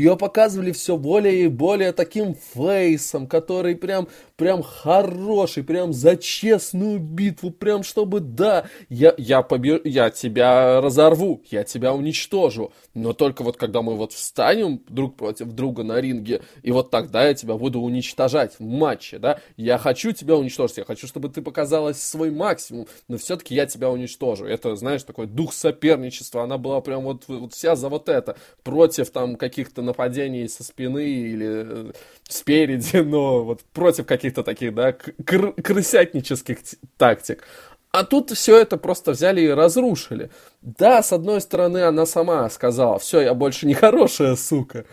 Ее 0.00 0.16
показывали 0.16 0.72
все 0.72 0.96
более 0.96 1.44
и 1.44 1.48
более 1.48 1.92
таким 1.92 2.34
фейсом, 2.34 3.26
который 3.26 3.76
прям, 3.76 4.08
прям 4.40 4.62
хороший, 4.62 5.62
прям 5.62 5.92
за 5.92 6.16
честную 6.16 6.98
битву, 6.98 7.50
прям 7.50 7.82
чтобы, 7.82 8.20
да, 8.20 8.64
я, 8.88 9.14
я, 9.18 9.42
побе... 9.42 9.78
я 9.84 10.08
тебя 10.08 10.80
разорву, 10.80 11.42
я 11.50 11.62
тебя 11.62 11.92
уничтожу. 11.92 12.72
Но 12.94 13.12
только 13.12 13.44
вот 13.44 13.58
когда 13.58 13.82
мы 13.82 13.96
вот 13.96 14.14
встанем 14.14 14.80
друг 14.88 15.16
против 15.16 15.48
друга 15.48 15.82
на 15.82 16.00
ринге, 16.00 16.40
и 16.62 16.72
вот 16.72 16.90
тогда 16.90 17.28
я 17.28 17.34
тебя 17.34 17.56
буду 17.56 17.80
уничтожать 17.80 18.54
в 18.58 18.64
матче, 18.64 19.18
да, 19.18 19.40
я 19.58 19.76
хочу 19.76 20.12
тебя 20.12 20.36
уничтожить, 20.36 20.78
я 20.78 20.84
хочу, 20.86 21.06
чтобы 21.06 21.28
ты 21.28 21.42
показалась 21.42 22.00
свой 22.02 22.30
максимум, 22.30 22.86
но 23.08 23.18
все-таки 23.18 23.54
я 23.54 23.66
тебя 23.66 23.90
уничтожу. 23.90 24.46
Это, 24.46 24.74
знаешь, 24.74 25.02
такой 25.02 25.26
дух 25.26 25.52
соперничества, 25.52 26.44
она 26.44 26.56
была 26.56 26.80
прям 26.80 27.02
вот, 27.02 27.24
вот 27.28 27.52
вся 27.52 27.76
за 27.76 27.90
вот 27.90 28.08
это, 28.08 28.38
против 28.62 29.10
там 29.10 29.36
каких-то 29.36 29.82
нападений 29.82 30.48
со 30.48 30.64
спины 30.64 31.04
или 31.04 31.90
э, 31.90 31.92
спереди, 32.32 32.96
но 33.04 33.44
вот 33.44 33.62
против 33.72 34.06
каких-то 34.06 34.42
таких, 34.42 34.74
да, 34.74 34.92
кр- 34.92 35.54
крысятнических 35.54 36.58
тактик. 36.96 37.44
А 37.92 38.04
тут 38.04 38.30
все 38.30 38.56
это 38.56 38.76
просто 38.76 39.10
взяли 39.10 39.40
и 39.40 39.48
разрушили. 39.48 40.30
Да, 40.62 41.02
с 41.02 41.12
одной 41.12 41.40
стороны, 41.40 41.78
она 41.78 42.06
сама 42.06 42.48
сказала, 42.48 43.00
все, 43.00 43.20
я 43.20 43.34
больше 43.34 43.66
не 43.66 43.74
хорошая 43.74 44.36
сука. 44.36 44.84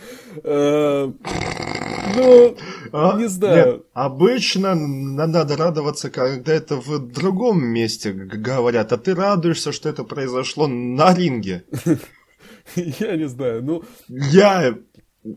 Э, 0.44 1.12
ну, 2.16 2.58
а, 2.92 3.18
не 3.18 3.28
знаю. 3.28 3.74
Нет, 3.74 3.82
обычно 3.94 4.74
надо 4.74 5.56
радоваться, 5.56 6.10
когда 6.10 6.52
это 6.54 6.78
в 6.78 6.98
другом 7.12 7.64
месте 7.64 8.14
говорят, 8.14 8.92
а 8.92 8.98
ты 8.98 9.14
радуешься, 9.14 9.72
что 9.72 9.90
это 9.90 10.04
произошло 10.04 10.66
на 10.66 11.14
ринге. 11.14 11.66
Я 12.76 13.16
не 13.16 13.28
знаю, 13.28 13.64
ну... 13.64 13.84
Я 14.08 14.76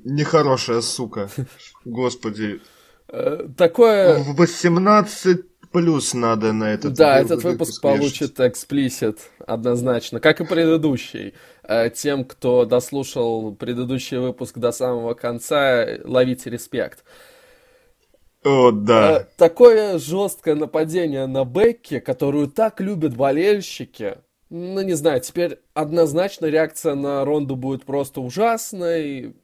нехорошая 0.04 0.80
сука. 0.80 1.28
Господи. 1.84 2.60
Э, 3.08 3.48
такое... 3.56 4.24
18 4.24 5.44
плюс 5.72 6.14
надо 6.14 6.52
на 6.52 6.72
этот 6.72 6.94
Да, 6.94 7.20
этот 7.20 7.44
выпуск, 7.44 7.80
получит 7.80 8.40
эксплисит 8.40 9.30
однозначно, 9.46 10.20
как 10.20 10.40
и 10.40 10.44
предыдущий. 10.44 11.34
Э, 11.62 11.90
тем, 11.90 12.24
кто 12.24 12.64
дослушал 12.64 13.54
предыдущий 13.54 14.18
выпуск 14.18 14.58
до 14.58 14.72
самого 14.72 15.14
конца, 15.14 15.86
ловите 16.04 16.50
респект. 16.50 17.04
О, 18.44 18.70
да. 18.70 19.20
Э, 19.20 19.24
такое 19.36 19.98
жесткое 19.98 20.54
нападение 20.54 21.26
на 21.26 21.44
Бекки, 21.44 22.00
которую 22.00 22.48
так 22.48 22.80
любят 22.80 23.16
болельщики, 23.16 24.18
ну, 24.50 24.82
не 24.82 24.94
знаю, 24.94 25.20
теперь 25.20 25.60
однозначно 25.74 26.46
реакция 26.46 26.96
на 26.96 27.24
Ронду 27.24 27.54
будет 27.54 27.84
просто 27.84 28.20
ужасной. 28.20 29.36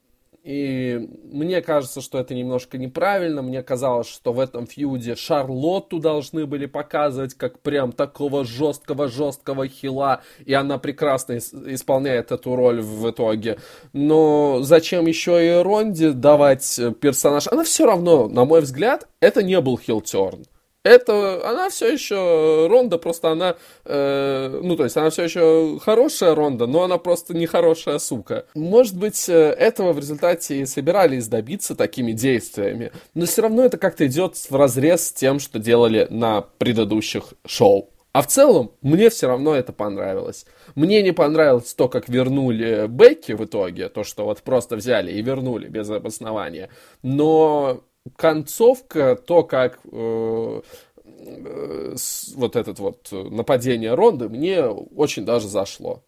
И 0.47 1.11
мне 1.25 1.61
кажется, 1.61 2.01
что 2.01 2.21
это 2.21 2.33
немножко 2.33 2.79
неправильно. 2.79 3.43
Мне 3.43 3.65
казалось, 3.65 4.07
что 4.07 4.33
в 4.33 4.39
этом 4.39 4.69
фьюде 4.69 5.17
Шарлотту 5.17 5.99
должны 5.99 6.47
были 6.47 6.67
показывать 6.67 7.35
как 7.35 7.59
прям 7.59 7.91
такого 7.91 8.45
жесткого-жесткого 8.45 9.67
хила. 9.67 10.21
И 10.45 10.55
она 10.55 10.79
прекрасно 10.79 11.39
исполняет 11.39 12.31
эту 12.31 12.55
роль 12.55 12.81
в 12.81 13.11
итоге. 13.11 13.59
Но 13.93 14.61
зачем 14.63 15.07
еще 15.07 15.45
и 15.45 15.63
Ронде 15.63 16.13
давать 16.13 16.81
персонаж? 17.01 17.49
Она 17.49 17.65
все 17.65 17.85
равно, 17.85 18.29
на 18.29 18.45
мой 18.45 18.61
взгляд, 18.61 19.09
это 19.19 19.43
не 19.43 19.61
был 19.61 19.77
хил-терн 19.77 20.45
это 20.87 21.49
она 21.49 21.69
все 21.69 21.93
еще 21.93 22.67
Ронда, 22.69 22.99
просто 22.99 23.31
она, 23.31 23.57
э, 23.85 24.61
ну 24.63 24.77
то 24.77 24.85
есть 24.85 24.97
она 24.97 25.11
все 25.11 25.25
еще 25.25 25.79
хорошая 25.83 26.35
Ронда, 26.35 26.67
но 26.67 26.85
она 26.85 26.99
просто 26.99 27.35
не 27.35 27.47
хорошая 27.47 27.99
сука. 27.99 28.47
Может 28.55 28.97
быть, 28.97 29.29
э, 29.29 29.51
этого 29.51 29.93
в 29.93 29.99
результате 29.99 30.59
и 30.61 30.67
собирались 30.67 31.29
добиться 31.29 31.75
такими 31.75 32.13
действиями, 32.13 32.93
но 33.15 33.27
все 33.27 33.43
равно 33.43 33.65
это 33.65 33.79
как-то 33.79 34.07
идет 34.07 34.37
в 34.37 34.55
разрез 34.55 35.09
с 35.09 35.13
тем, 35.13 35.41
что 35.41 35.59
делали 35.59 36.07
на 36.11 36.43
предыдущих 36.43 37.35
шоу. 37.47 37.91
А 38.13 38.23
в 38.23 38.29
целом, 38.29 38.73
мне 38.81 39.11
все 39.11 39.27
равно 39.27 39.55
это 39.55 39.75
понравилось. 39.75 40.47
Мне 40.75 41.03
не 41.03 41.13
понравилось 41.13 41.75
то, 41.75 41.87
как 41.87 42.09
вернули 42.09 42.87
Бекки 42.89 43.33
в 43.33 43.45
итоге, 43.45 43.91
то, 43.91 44.05
что 44.05 44.25
вот 44.25 44.41
просто 44.41 44.77
взяли 44.77 45.13
и 45.13 45.21
вернули 45.21 45.69
без 45.69 45.91
обоснования. 45.91 46.71
Но 47.03 47.83
концовка, 48.17 49.17
то, 49.17 49.43
как 49.43 49.81
э, 49.91 50.61
э, 51.05 51.97
вот 52.35 52.57
этот 52.57 52.79
вот 52.79 53.09
нападение 53.11 53.95
Ронды, 53.95 54.29
мне 54.29 54.65
очень 54.65 55.25
даже 55.25 55.49
зашло. 55.49 56.03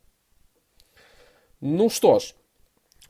Ну 1.60 1.90
что 1.90 2.20
ж, 2.20 2.34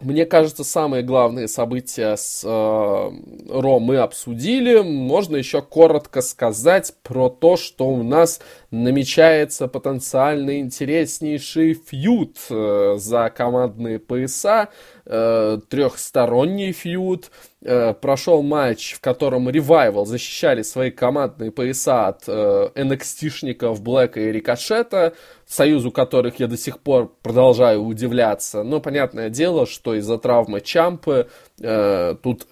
мне 0.00 0.26
кажется, 0.26 0.62
самые 0.62 1.02
главные 1.02 1.48
события 1.48 2.16
с 2.16 2.44
э, 2.44 2.48
Ро 2.48 3.80
мы 3.80 3.96
обсудили. 3.96 4.80
Можно 4.80 5.36
еще 5.36 5.60
коротко 5.60 6.22
сказать 6.22 6.94
про 7.02 7.28
то, 7.28 7.56
что 7.56 7.88
у 7.88 8.04
нас 8.04 8.40
намечается 8.70 9.66
потенциально 9.66 10.60
интереснейший 10.60 11.74
фьюд 11.74 12.36
э, 12.48 12.94
за 12.98 13.28
командные 13.30 13.98
пояса, 13.98 14.68
э, 15.04 15.58
трехсторонний 15.68 16.70
фьюд. 16.70 17.32
Э, 17.60 17.92
прошел 17.92 18.42
матч, 18.42 18.94
в 18.94 19.00
котором 19.00 19.50
Ревайвал 19.50 20.06
защищали 20.06 20.62
свои 20.62 20.92
командные 20.92 21.50
пояса 21.50 22.06
от 22.06 22.22
э, 22.28 22.70
NXT-шников 22.76 23.80
Блэка 23.80 24.20
и 24.20 24.30
Рикошета, 24.30 25.14
союзу 25.48 25.90
которых 25.90 26.40
я 26.40 26.46
до 26.46 26.56
сих 26.56 26.78
пор 26.80 27.12
продолжаю 27.22 27.82
удивляться. 27.82 28.62
Но 28.62 28.80
понятное 28.80 29.30
дело, 29.30 29.66
что 29.66 29.94
из-за 29.94 30.18
травмы 30.18 30.60
Чампы 30.60 31.28
э, 31.60 32.16
тут 32.22 32.46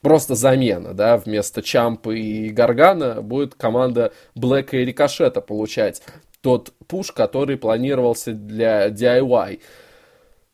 просто 0.00 0.34
замена, 0.34 0.92
да, 0.94 1.16
вместо 1.16 1.62
Чампы 1.62 2.18
и 2.18 2.50
Гаргана 2.50 3.22
будет 3.22 3.54
команда 3.54 4.12
Блэка 4.34 4.78
и 4.78 4.84
Рикошета 4.84 5.40
получать 5.40 6.02
тот 6.40 6.72
пуш, 6.88 7.12
который 7.12 7.56
планировался 7.56 8.32
для 8.32 8.88
DIY. 8.88 9.60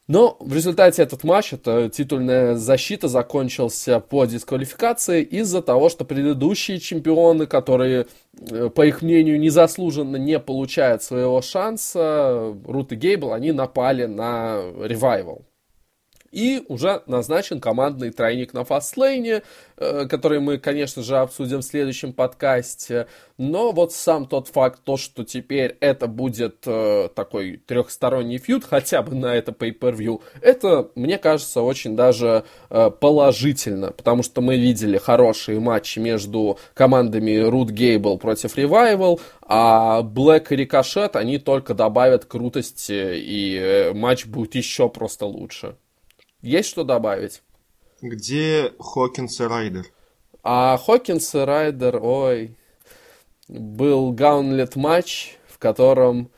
Но 0.08 0.36
в 0.38 0.54
результате 0.54 1.02
этот 1.02 1.24
матч, 1.24 1.52
эта 1.52 1.88
титульная 1.88 2.54
защита 2.54 3.08
закончился 3.08 3.98
по 3.98 4.24
дисквалификации 4.24 5.22
из-за 5.22 5.62
того, 5.62 5.88
что 5.88 6.04
предыдущие 6.04 6.78
чемпионы, 6.78 7.46
которые, 7.46 8.06
э, 8.38 8.70
по 8.70 8.86
их 8.86 9.02
мнению, 9.02 9.40
незаслуженно 9.40 10.16
не 10.16 10.38
получают 10.38 11.02
своего 11.02 11.42
шанса, 11.42 12.54
Рут 12.64 12.92
и 12.92 12.96
Гейбл, 12.96 13.32
они 13.32 13.50
напали 13.50 14.06
на 14.06 14.62
ревайвал. 14.80 15.44
И 16.36 16.62
уже 16.68 17.02
назначен 17.06 17.60
командный 17.60 18.10
тройник 18.10 18.52
на 18.52 18.66
фастлейне, 18.66 19.42
э, 19.78 20.04
который 20.04 20.38
мы, 20.38 20.58
конечно 20.58 21.02
же, 21.02 21.16
обсудим 21.16 21.60
в 21.60 21.64
следующем 21.64 22.12
подкасте. 22.12 23.06
Но 23.38 23.72
вот 23.72 23.94
сам 23.94 24.26
тот 24.26 24.48
факт, 24.48 24.80
то, 24.84 24.98
что 24.98 25.24
теперь 25.24 25.78
это 25.80 26.06
будет 26.08 26.58
э, 26.66 27.08
такой 27.14 27.62
трехсторонний 27.64 28.36
фьюд, 28.36 28.66
хотя 28.66 29.00
бы 29.00 29.14
на 29.14 29.34
это 29.34 29.52
pay-per-view, 29.52 30.20
это, 30.42 30.90
мне 30.94 31.16
кажется, 31.16 31.62
очень 31.62 31.96
даже 31.96 32.44
э, 32.68 32.90
положительно, 32.90 33.92
потому 33.92 34.22
что 34.22 34.42
мы 34.42 34.58
видели 34.58 34.98
хорошие 34.98 35.58
матчи 35.58 36.00
между 36.00 36.58
командами 36.74 37.38
Рут 37.38 37.70
Гейбл 37.70 38.18
против 38.18 38.58
Ревайвал, 38.58 39.20
а 39.40 40.02
Блэк 40.02 40.48
и 40.50 40.56
Рикошет, 40.56 41.16
они 41.16 41.38
только 41.38 41.72
добавят 41.72 42.26
крутости, 42.26 43.14
и 43.14 43.90
матч 43.94 44.26
будет 44.26 44.54
еще 44.54 44.90
просто 44.90 45.24
лучше. 45.24 45.76
Есть 46.42 46.68
что 46.68 46.84
добавить? 46.84 47.42
Где 48.02 48.72
Хокинс 48.78 49.40
и 49.40 49.44
Райдер? 49.44 49.86
А 50.42 50.76
Хокинс 50.76 51.34
и 51.34 51.38
Райдер, 51.38 51.98
ой, 52.02 52.56
был 53.48 54.12
гаунлет 54.12 54.76
матч, 54.76 55.36
в 55.48 55.58
котором 55.58 56.30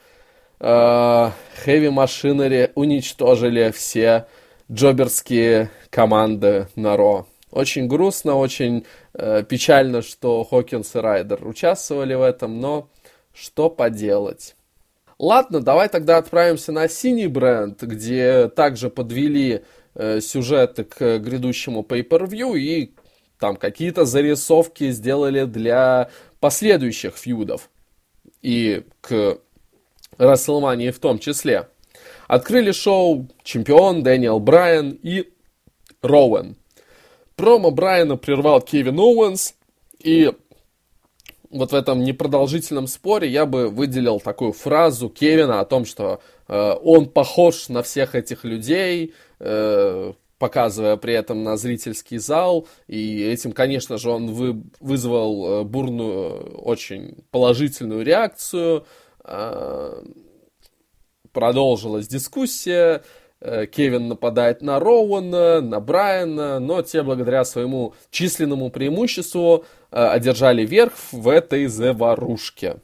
Хэви 0.60 1.88
Машинери 1.90 2.72
уничтожили 2.74 3.70
все 3.70 4.26
джоберские 4.70 5.70
команды 5.90 6.68
на 6.74 6.96
Ро. 6.96 7.26
Очень 7.50 7.88
грустно, 7.88 8.34
очень 8.34 8.84
э, 9.14 9.42
печально, 9.42 10.02
что 10.02 10.44
Хокинс 10.44 10.94
и 10.94 10.98
Райдер 10.98 11.46
участвовали 11.46 12.14
в 12.14 12.22
этом, 12.22 12.60
но 12.60 12.90
что 13.32 13.70
поделать. 13.70 14.54
Ладно, 15.18 15.60
давай 15.60 15.88
тогда 15.88 16.18
отправимся 16.18 16.72
на 16.72 16.88
синий 16.88 17.26
бренд, 17.26 17.82
где 17.82 18.48
также 18.48 18.90
подвели 18.90 19.64
э, 19.98 20.20
сюжеты 20.20 20.84
к 20.84 21.18
грядущему 21.18 21.82
pay-per-view 21.82 22.58
и 22.58 22.94
там 23.38 23.56
какие-то 23.56 24.04
зарисовки 24.04 24.90
сделали 24.90 25.44
для 25.44 26.08
последующих 26.40 27.16
фьюдов 27.16 27.68
и 28.42 28.84
к 29.00 29.38
Расселмании 30.16 30.90
в 30.90 30.98
том 30.98 31.18
числе. 31.18 31.68
Открыли 32.26 32.72
шоу 32.72 33.28
чемпион 33.42 34.02
Дэниел 34.02 34.40
Брайан 34.40 34.98
и 35.02 35.28
Роуэн. 36.02 36.56
Промо 37.36 37.70
Брайана 37.70 38.16
прервал 38.16 38.60
Кевин 38.60 38.98
Оуэнс, 38.98 39.54
и 40.00 40.32
вот 41.50 41.72
в 41.72 41.74
этом 41.74 42.02
непродолжительном 42.02 42.86
споре 42.86 43.28
я 43.28 43.46
бы 43.46 43.68
выделил 43.68 44.20
такую 44.20 44.52
фразу 44.52 45.08
Кевина 45.08 45.60
о 45.60 45.64
том, 45.64 45.86
что 45.86 46.20
э, 46.46 46.72
он 46.82 47.06
похож 47.06 47.68
на 47.68 47.82
всех 47.82 48.14
этих 48.14 48.44
людей, 48.44 49.14
Э, 49.40 50.12
показывая 50.38 50.96
при 50.96 51.14
этом 51.14 51.42
на 51.42 51.56
зрительский 51.56 52.18
зал. 52.18 52.68
И 52.86 53.24
этим, 53.24 53.50
конечно 53.50 53.98
же, 53.98 54.08
он 54.10 54.32
вы, 54.32 54.62
вызвал 54.78 55.62
э, 55.62 55.64
бурную, 55.64 56.60
очень 56.60 57.16
положительную 57.32 58.04
реакцию. 58.04 58.86
Э, 59.24 60.00
продолжилась 61.32 62.06
дискуссия. 62.08 63.02
Кевин 63.40 64.08
нападает 64.08 64.62
на 64.62 64.80
Роуана, 64.80 65.60
на 65.60 65.78
Брайана, 65.78 66.58
но 66.58 66.82
те 66.82 67.04
благодаря 67.04 67.44
своему 67.44 67.94
численному 68.10 68.68
преимуществу 68.68 69.64
одержали 69.92 70.66
верх 70.66 70.92
в 71.12 71.28
этой 71.28 71.66
заварушке. 71.66 72.78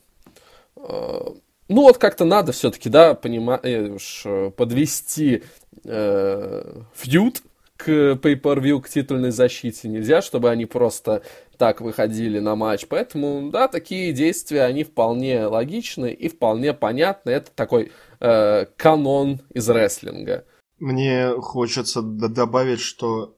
Ну 0.77 1.35
вот 1.69 1.99
как-то 1.99 2.25
надо 2.25 2.53
все-таки, 2.53 2.88
да, 2.88 3.14
понимаешь, 3.14 4.25
подвести 4.55 5.43
э, 5.85 6.83
фьюд 6.95 7.43
к 7.77 7.89
pay-per-view, 7.89 8.81
к 8.81 8.89
титульной 8.89 9.31
защите. 9.31 9.89
Нельзя, 9.89 10.23
чтобы 10.23 10.51
они 10.51 10.67
просто 10.67 11.23
так 11.59 11.81
выходили 11.81 12.39
на 12.39 12.57
матч. 12.57 12.87
Поэтому, 12.89 13.51
да, 13.51 13.69
такие 13.69 14.13
действия, 14.13 14.63
они 14.63 14.85
вполне 14.85 15.47
логичны 15.47 16.13
и 16.13 16.29
вполне 16.29 16.73
понятны. 16.73 17.31
Это 17.31 17.51
такой 17.53 17.93
э, 18.21 18.67
канон 18.77 19.41
из 19.53 19.69
рестлинга. 19.69 20.45
Мне 20.79 21.31
хочется 21.41 22.03
добавить, 22.03 22.81
что 22.81 23.37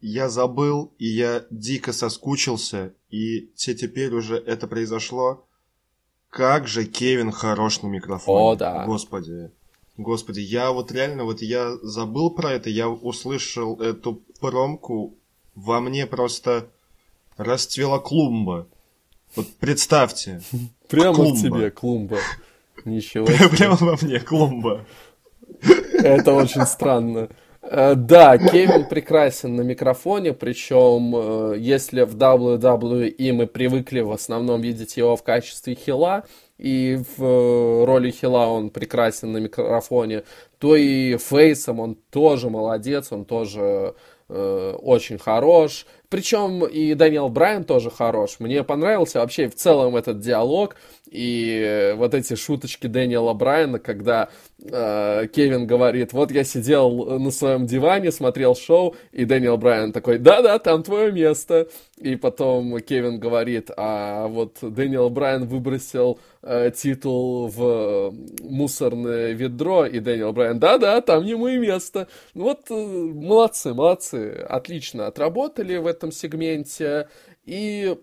я 0.00 0.28
забыл, 0.28 0.92
и 0.98 1.06
я 1.06 1.44
дико 1.50 1.92
соскучился, 1.92 2.94
и 3.08 3.52
все 3.54 3.74
теперь 3.74 4.12
уже 4.12 4.36
это 4.36 4.66
произошло. 4.66 5.46
Как 6.28 6.66
же 6.66 6.84
Кевин 6.84 7.30
хорош 7.30 7.82
на 7.82 7.88
микрофоне. 7.88 8.44
О, 8.44 8.56
да. 8.56 8.84
Господи. 8.86 9.52
Господи, 9.96 10.40
я 10.40 10.72
вот 10.72 10.90
реально, 10.90 11.24
вот 11.24 11.42
я 11.42 11.76
забыл 11.82 12.30
про 12.30 12.52
это, 12.52 12.70
я 12.70 12.88
услышал 12.88 13.80
эту 13.80 14.22
промку, 14.40 15.14
во 15.54 15.80
мне 15.80 16.06
просто 16.06 16.68
расцвела 17.36 17.98
клумба. 17.98 18.66
Вот 19.36 19.46
представьте. 19.60 20.40
Прямо 20.88 21.14
клумба. 21.14 21.36
в 21.36 21.42
тебе 21.42 21.70
клумба. 21.70 22.18
Ничего 22.84 23.26
себе. 23.26 23.48
Прямо 23.48 23.76
во 23.80 23.96
мне 24.00 24.20
клумба. 24.20 24.86
Это 25.92 26.32
очень 26.34 26.66
странно. 26.66 27.28
Э, 27.62 27.94
да, 27.94 28.38
Кевин 28.38 28.88
прекрасен 28.88 29.54
на 29.54 29.62
микрофоне, 29.62 30.32
причем 30.32 31.14
э, 31.14 31.58
если 31.58 32.02
в 32.02 32.16
WWE 32.16 33.32
мы 33.32 33.46
привыкли 33.46 34.00
в 34.00 34.10
основном 34.10 34.60
видеть 34.60 34.96
его 34.96 35.16
в 35.16 35.22
качестве 35.22 35.74
хила, 35.74 36.24
и 36.62 36.96
в 37.16 37.24
э, 37.24 37.84
роли 37.84 38.12
хила 38.12 38.46
он 38.46 38.70
прекрасен 38.70 39.32
на 39.32 39.38
микрофоне, 39.38 40.22
то 40.58 40.76
и 40.76 41.16
фейсом 41.16 41.80
он 41.80 41.96
тоже 42.10 42.50
молодец, 42.50 43.10
он 43.10 43.24
тоже 43.24 43.96
э, 44.28 44.74
очень 44.80 45.18
хорош. 45.18 45.86
Причем 46.12 46.66
и 46.66 46.92
Дэниел 46.92 47.30
Брайан 47.30 47.64
тоже 47.64 47.90
хорош. 47.90 48.36
Мне 48.38 48.62
понравился 48.64 49.20
вообще 49.20 49.48
в 49.48 49.54
целом 49.54 49.96
этот 49.96 50.20
диалог 50.20 50.76
и 51.10 51.94
вот 51.96 52.14
эти 52.14 52.34
шуточки 52.34 52.86
Дэниела 52.86 53.34
Брайана, 53.34 53.78
когда 53.78 54.28
э, 54.62 55.26
Кевин 55.32 55.66
говорит, 55.66 56.12
вот 56.12 56.30
я 56.30 56.44
сидел 56.44 57.18
на 57.18 57.30
своем 57.30 57.66
диване, 57.66 58.10
смотрел 58.10 58.54
шоу, 58.54 58.94
и 59.12 59.26
Дэниел 59.26 59.58
Брайан 59.58 59.92
такой, 59.92 60.18
да-да, 60.18 60.58
там 60.58 60.82
твое 60.82 61.12
место. 61.12 61.68
И 61.98 62.16
потом 62.16 62.80
Кевин 62.80 63.18
говорит, 63.20 63.70
а 63.76 64.26
вот 64.26 64.56
Дэниел 64.60 65.10
Брайан 65.10 65.46
выбросил 65.46 66.18
э, 66.42 66.70
титул 66.74 67.48
в 67.48 68.14
мусорное 68.42 69.32
ведро, 69.32 69.84
и 69.86 70.00
Дэниел 70.00 70.32
Брайан, 70.32 70.58
да-да, 70.58 71.00
там 71.02 71.24
ему 71.24 71.48
и 71.48 71.58
место. 71.58 72.08
Вот 72.34 72.70
э, 72.70 72.74
молодцы, 72.74 73.74
молодцы, 73.74 74.46
отлично 74.48 75.06
отработали 75.06 75.76
в 75.76 75.86
этом 75.86 76.01
сегменте. 76.10 77.08
И 77.44 77.96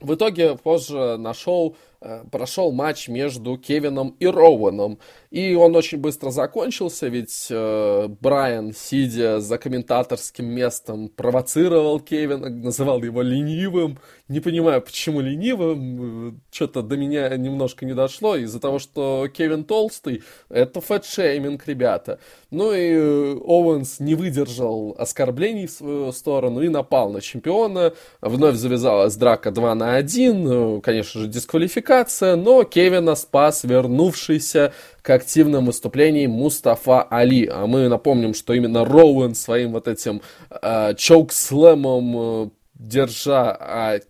в 0.00 0.14
итоге 0.14 0.56
позже 0.56 1.16
на 1.18 1.34
шоу 1.34 1.76
Э, 1.76 1.93
прошел 2.30 2.72
матч 2.72 3.08
между 3.08 3.56
Кевином 3.56 4.16
и 4.20 4.26
Роуэном. 4.26 4.98
И 5.30 5.54
он 5.54 5.74
очень 5.74 5.98
быстро 5.98 6.30
закончился, 6.30 7.08
ведь 7.08 7.48
э, 7.50 8.08
Брайан, 8.20 8.72
сидя 8.72 9.40
за 9.40 9.58
комментаторским 9.58 10.46
местом, 10.46 11.08
провоцировал 11.08 11.98
Кевина, 11.98 12.48
называл 12.50 13.02
его 13.02 13.22
ленивым. 13.22 13.98
Не 14.28 14.40
понимаю, 14.40 14.80
почему 14.82 15.20
ленивым. 15.20 16.40
Что-то 16.52 16.82
до 16.82 16.96
меня 16.96 17.36
немножко 17.36 17.84
не 17.84 17.94
дошло. 17.94 18.36
Из-за 18.36 18.60
того, 18.60 18.78
что 18.78 19.26
Кевин 19.32 19.64
толстый, 19.64 20.22
это 20.50 20.80
фэтшейминг, 20.80 21.66
ребята. 21.66 22.20
Ну 22.50 22.72
и 22.72 22.92
э, 22.92 23.34
Оуэнс 23.34 24.00
не 24.00 24.14
выдержал 24.14 24.94
оскорблений 24.98 25.66
в 25.66 25.72
свою 25.72 26.12
сторону 26.12 26.62
и 26.62 26.68
напал 26.68 27.10
на 27.10 27.20
чемпиона. 27.20 27.92
Вновь 28.20 28.54
завязалась 28.54 29.16
драка 29.16 29.50
2 29.50 29.74
на 29.74 29.96
1. 29.96 30.76
Э, 30.76 30.80
конечно 30.80 31.22
же, 31.22 31.28
дисквалификация, 31.28 31.93
дисквалификация, 31.94 32.36
но 32.36 32.64
Кевина 32.64 33.14
спас 33.14 33.64
вернувшийся 33.64 34.72
к 35.02 35.10
активным 35.10 35.66
выступлениям 35.66 36.32
Мустафа 36.32 37.02
Али. 37.02 37.46
А 37.46 37.66
мы 37.66 37.88
напомним, 37.88 38.34
что 38.34 38.52
именно 38.54 38.84
Роуэн 38.84 39.34
своим 39.34 39.72
вот 39.72 39.88
этим 39.88 40.20
э, 40.50 40.94
чоук-слэмом, 40.94 42.46
э, 42.46 42.50
держа 42.74 43.56
э, 43.94 44.00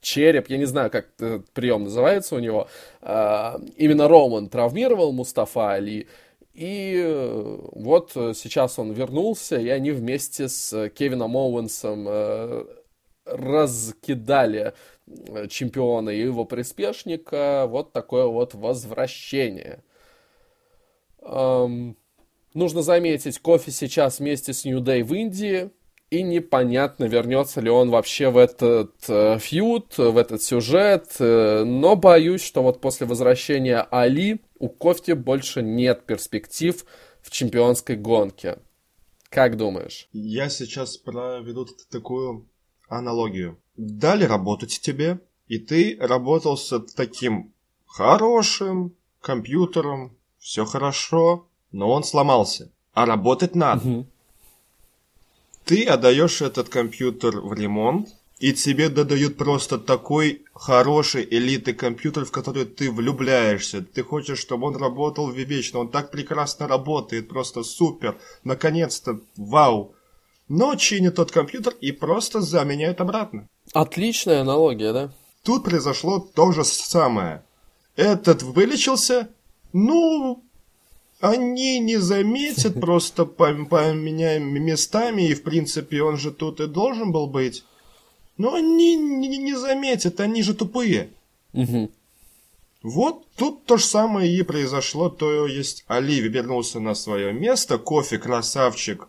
череп, 0.00 0.48
я 0.48 0.58
не 0.58 0.66
знаю, 0.66 0.90
как 0.90 1.06
этот 1.18 1.50
прием 1.50 1.84
называется 1.84 2.36
у 2.36 2.38
него, 2.38 2.68
э, 3.02 3.58
именно 3.76 4.08
Роуэн 4.08 4.48
травмировал 4.48 5.12
Мустафа 5.12 5.72
Али. 5.72 6.06
И 6.54 7.02
э, 7.04 7.58
вот 7.72 8.12
сейчас 8.14 8.78
он 8.78 8.92
вернулся, 8.92 9.56
и 9.56 9.68
они 9.68 9.90
вместе 9.90 10.48
с 10.48 10.88
Кевином 10.90 11.36
Оуэнсом 11.36 12.06
э, 12.08 12.64
раскидали 13.24 14.60
э, 14.68 14.72
чемпиона 15.48 16.10
и 16.10 16.20
его 16.20 16.44
приспешника. 16.44 17.66
Вот 17.68 17.92
такое 17.92 18.26
вот 18.26 18.54
возвращение. 18.54 19.82
Эм, 21.22 21.96
нужно 22.54 22.82
заметить, 22.82 23.38
Кофи 23.38 23.70
сейчас 23.70 24.18
вместе 24.18 24.52
с 24.52 24.64
New 24.64 24.80
Day 24.80 25.02
в 25.02 25.12
Индии. 25.14 25.70
И 26.10 26.22
непонятно, 26.22 27.06
вернется 27.06 27.60
ли 27.60 27.70
он 27.70 27.90
вообще 27.90 28.30
в 28.30 28.36
этот 28.36 28.92
э, 29.08 29.38
фьюд, 29.40 29.98
в 29.98 30.16
этот 30.16 30.42
сюжет. 30.42 31.16
Э, 31.18 31.64
но 31.64 31.96
боюсь, 31.96 32.44
что 32.44 32.62
вот 32.62 32.80
после 32.80 33.06
возвращения 33.06 33.80
Али 33.90 34.40
у 34.58 34.68
Кофти 34.68 35.12
больше 35.12 35.62
нет 35.62 36.04
перспектив 36.06 36.84
в 37.20 37.30
чемпионской 37.30 37.96
гонке. 37.96 38.58
Как 39.28 39.56
думаешь? 39.56 40.08
Я 40.12 40.48
сейчас 40.50 40.96
проведу 40.96 41.66
такую 41.90 42.48
аналогию. 42.88 43.58
Дали 43.76 44.24
работать 44.24 44.80
тебе, 44.80 45.20
и 45.48 45.58
ты 45.58 45.96
работал 46.00 46.56
с 46.56 46.78
таким 46.96 47.52
хорошим 47.86 48.94
компьютером, 49.20 50.16
все 50.38 50.64
хорошо, 50.64 51.46
но 51.72 51.90
он 51.90 52.04
сломался. 52.04 52.70
А 52.92 53.06
работать 53.06 53.54
надо. 53.54 53.88
Угу. 53.88 54.06
Ты 55.64 55.84
отдаешь 55.84 56.42
этот 56.42 56.68
компьютер 56.68 57.40
в 57.40 57.52
ремонт, 57.54 58.08
и 58.38 58.52
тебе 58.52 58.88
додают 58.88 59.36
просто 59.36 59.78
такой 59.78 60.44
хороший 60.52 61.26
элитный 61.28 61.72
компьютер, 61.72 62.24
в 62.24 62.30
который 62.30 62.66
ты 62.66 62.90
влюбляешься. 62.90 63.82
Ты 63.82 64.02
хочешь, 64.02 64.38
чтобы 64.38 64.66
он 64.66 64.76
работал 64.76 65.30
вечно. 65.30 65.78
Он 65.78 65.88
так 65.88 66.10
прекрасно 66.10 66.68
работает, 66.68 67.28
просто 67.28 67.62
супер. 67.62 68.18
Наконец-то, 68.44 69.20
вау 69.36 69.94
но 70.48 70.74
чинит 70.74 71.16
тот 71.16 71.30
компьютер 71.30 71.74
и 71.80 71.92
просто 71.92 72.40
заменяет 72.40 73.00
обратно. 73.00 73.48
Отличная 73.74 74.42
аналогия, 74.42 74.92
да? 74.92 75.10
Тут 75.42 75.64
произошло 75.64 76.20
то 76.20 76.52
же 76.52 76.64
самое. 76.64 77.42
Этот 77.96 78.42
вылечился, 78.44 79.28
ну, 79.72 80.44
они 81.20 81.80
не 81.80 81.96
заметят, 81.96 82.74
просто 82.80 83.24
поменяем 83.24 84.44
местами, 84.62 85.28
и 85.28 85.34
в 85.34 85.42
принципе 85.42 86.02
он 86.04 86.18
же 86.18 86.30
тут 86.30 86.60
и 86.60 86.68
должен 86.68 87.10
был 87.10 87.26
быть. 87.26 87.64
Но 88.36 88.54
они 88.54 88.94
не, 88.94 89.38
не 89.38 89.54
заметят, 89.54 90.20
они 90.20 90.44
же 90.44 90.54
тупые. 90.54 91.10
Угу. 91.52 91.90
Вот 92.84 93.26
тут 93.34 93.64
то 93.64 93.76
же 93.76 93.84
самое 93.84 94.32
и 94.32 94.42
произошло, 94.44 95.08
то 95.08 95.48
есть 95.48 95.84
Али 95.88 96.20
вернулся 96.20 96.78
на 96.78 96.94
свое 96.94 97.32
место, 97.32 97.78
кофе 97.78 98.18
красавчик, 98.18 99.08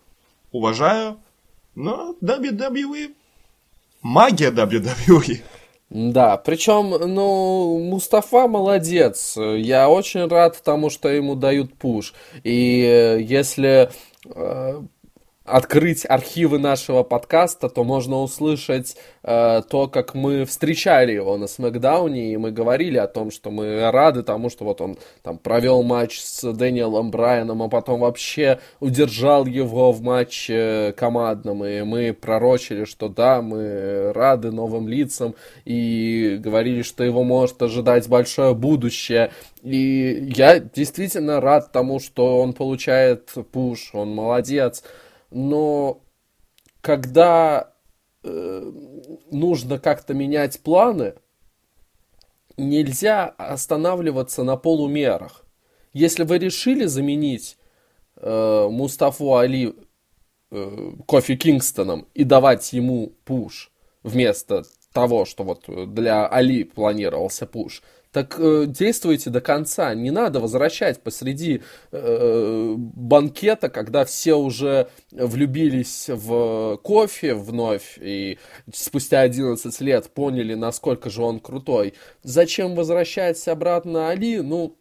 уважаю, 0.51 1.19
но 1.75 2.15
WWE... 2.19 3.13
Магия 4.05 4.51
WWE. 4.51 5.41
Да, 5.89 6.37
причем, 6.37 6.91
ну, 6.91 7.79
Мустафа 7.79 8.47
молодец. 8.47 9.35
Я 9.35 9.89
очень 9.89 10.27
рад 10.27 10.61
тому, 10.63 10.91
что 10.91 11.09
ему 11.09 11.33
дают 11.33 11.73
пуш. 11.73 12.13
И 12.43 12.83
э, 12.83 13.19
если 13.19 13.89
э, 14.25 14.81
открыть 15.45 16.05
архивы 16.09 16.57
нашего 16.57 17.03
подкаста, 17.03 17.69
то 17.69 17.83
можно 17.83 18.17
услышать 18.17 18.97
э, 19.23 19.61
то, 19.69 19.87
как 19.87 20.15
мы 20.15 20.43
встречали 20.45 21.11
его 21.11 21.37
на 21.37 21.45
Смакдауне, 21.45 22.33
и 22.33 22.37
мы 22.37 22.51
говорили 22.51 22.97
о 22.97 23.05
том, 23.05 23.29
что 23.29 23.51
мы 23.51 23.91
рады 23.91 24.23
тому, 24.23 24.49
что 24.49 24.65
вот 24.65 24.81
он 24.81 24.97
там 25.21 25.37
провел 25.37 25.83
матч 25.83 26.19
с 26.19 26.51
Дэниелом 26.51 27.11
Брайаном, 27.11 27.61
а 27.61 27.69
потом 27.69 27.99
вообще 27.99 28.59
удержал 28.79 29.45
его 29.45 29.91
в 29.91 30.01
матче 30.01 30.95
командном, 30.97 31.63
и 31.63 31.83
мы 31.83 32.11
пророчили, 32.13 32.85
что 32.85 33.07
да, 33.07 33.43
мы 33.43 34.13
рады 34.13 34.51
новым 34.51 34.87
лицам, 34.87 35.35
и 35.63 36.37
говорили, 36.39 36.81
что 36.81 37.03
его 37.03 37.23
может 37.23 37.61
ожидать 37.61 38.09
большое 38.09 38.55
будущее, 38.55 39.31
и 39.61 40.31
я 40.35 40.59
действительно 40.59 41.39
рад 41.39 41.71
тому, 41.71 41.99
что 41.99 42.39
он 42.39 42.53
получает 42.53 43.31
пуш, 43.51 43.91
он 43.93 44.09
молодец, 44.09 44.83
но 45.35 46.01
когда 46.79 47.73
э, 48.23 48.71
нужно 49.31 49.79
как-то 49.79 50.13
менять 50.13 50.61
планы, 50.61 51.15
нельзя 52.55 53.25
останавливаться 53.37 54.43
на 54.45 54.55
полумерах. 54.55 55.43
Если 55.91 56.23
вы 56.23 56.37
решили 56.37 56.85
заменить 56.85 57.57
э, 58.15 58.67
Мустафу 58.71 59.35
Али 59.35 59.75
э, 60.51 60.91
Кофи 61.05 61.35
Кингстоном 61.35 62.07
и 62.13 62.23
давать 62.23 62.71
ему 62.71 63.11
пуш 63.25 63.73
вместо 64.03 64.63
того, 64.93 65.25
что 65.25 65.43
вот 65.43 65.65
для 65.93 66.27
Али 66.29 66.63
планировался 66.63 67.45
пуш, 67.45 67.83
так 68.15 68.39
э, 68.39 68.63
действуйте 68.65 69.29
до 69.29 69.41
конца. 69.41 69.93
Не 69.93 70.09
надо 70.09 70.39
возвращать 70.39 71.01
посреди 71.03 71.63
э, 71.91 72.73
банкета, 72.77 73.67
когда 73.67 74.05
все 74.05 74.35
уже 74.35 74.87
влюбились 75.11 76.05
в 76.07 76.77
кофе 76.81 77.33
вновь 77.33 77.97
и 77.99 78.39
спустя 78.73 79.19
11 79.19 79.81
лет 79.81 80.11
поняли, 80.11 80.53
насколько 80.53 81.09
же 81.09 81.23
он 81.23 81.41
крутой. 81.41 81.93
Зачем 82.23 82.73
возвращать 82.73 83.45
обратно 83.49 84.07
Али? 84.07 84.39
Ну, 84.39 84.77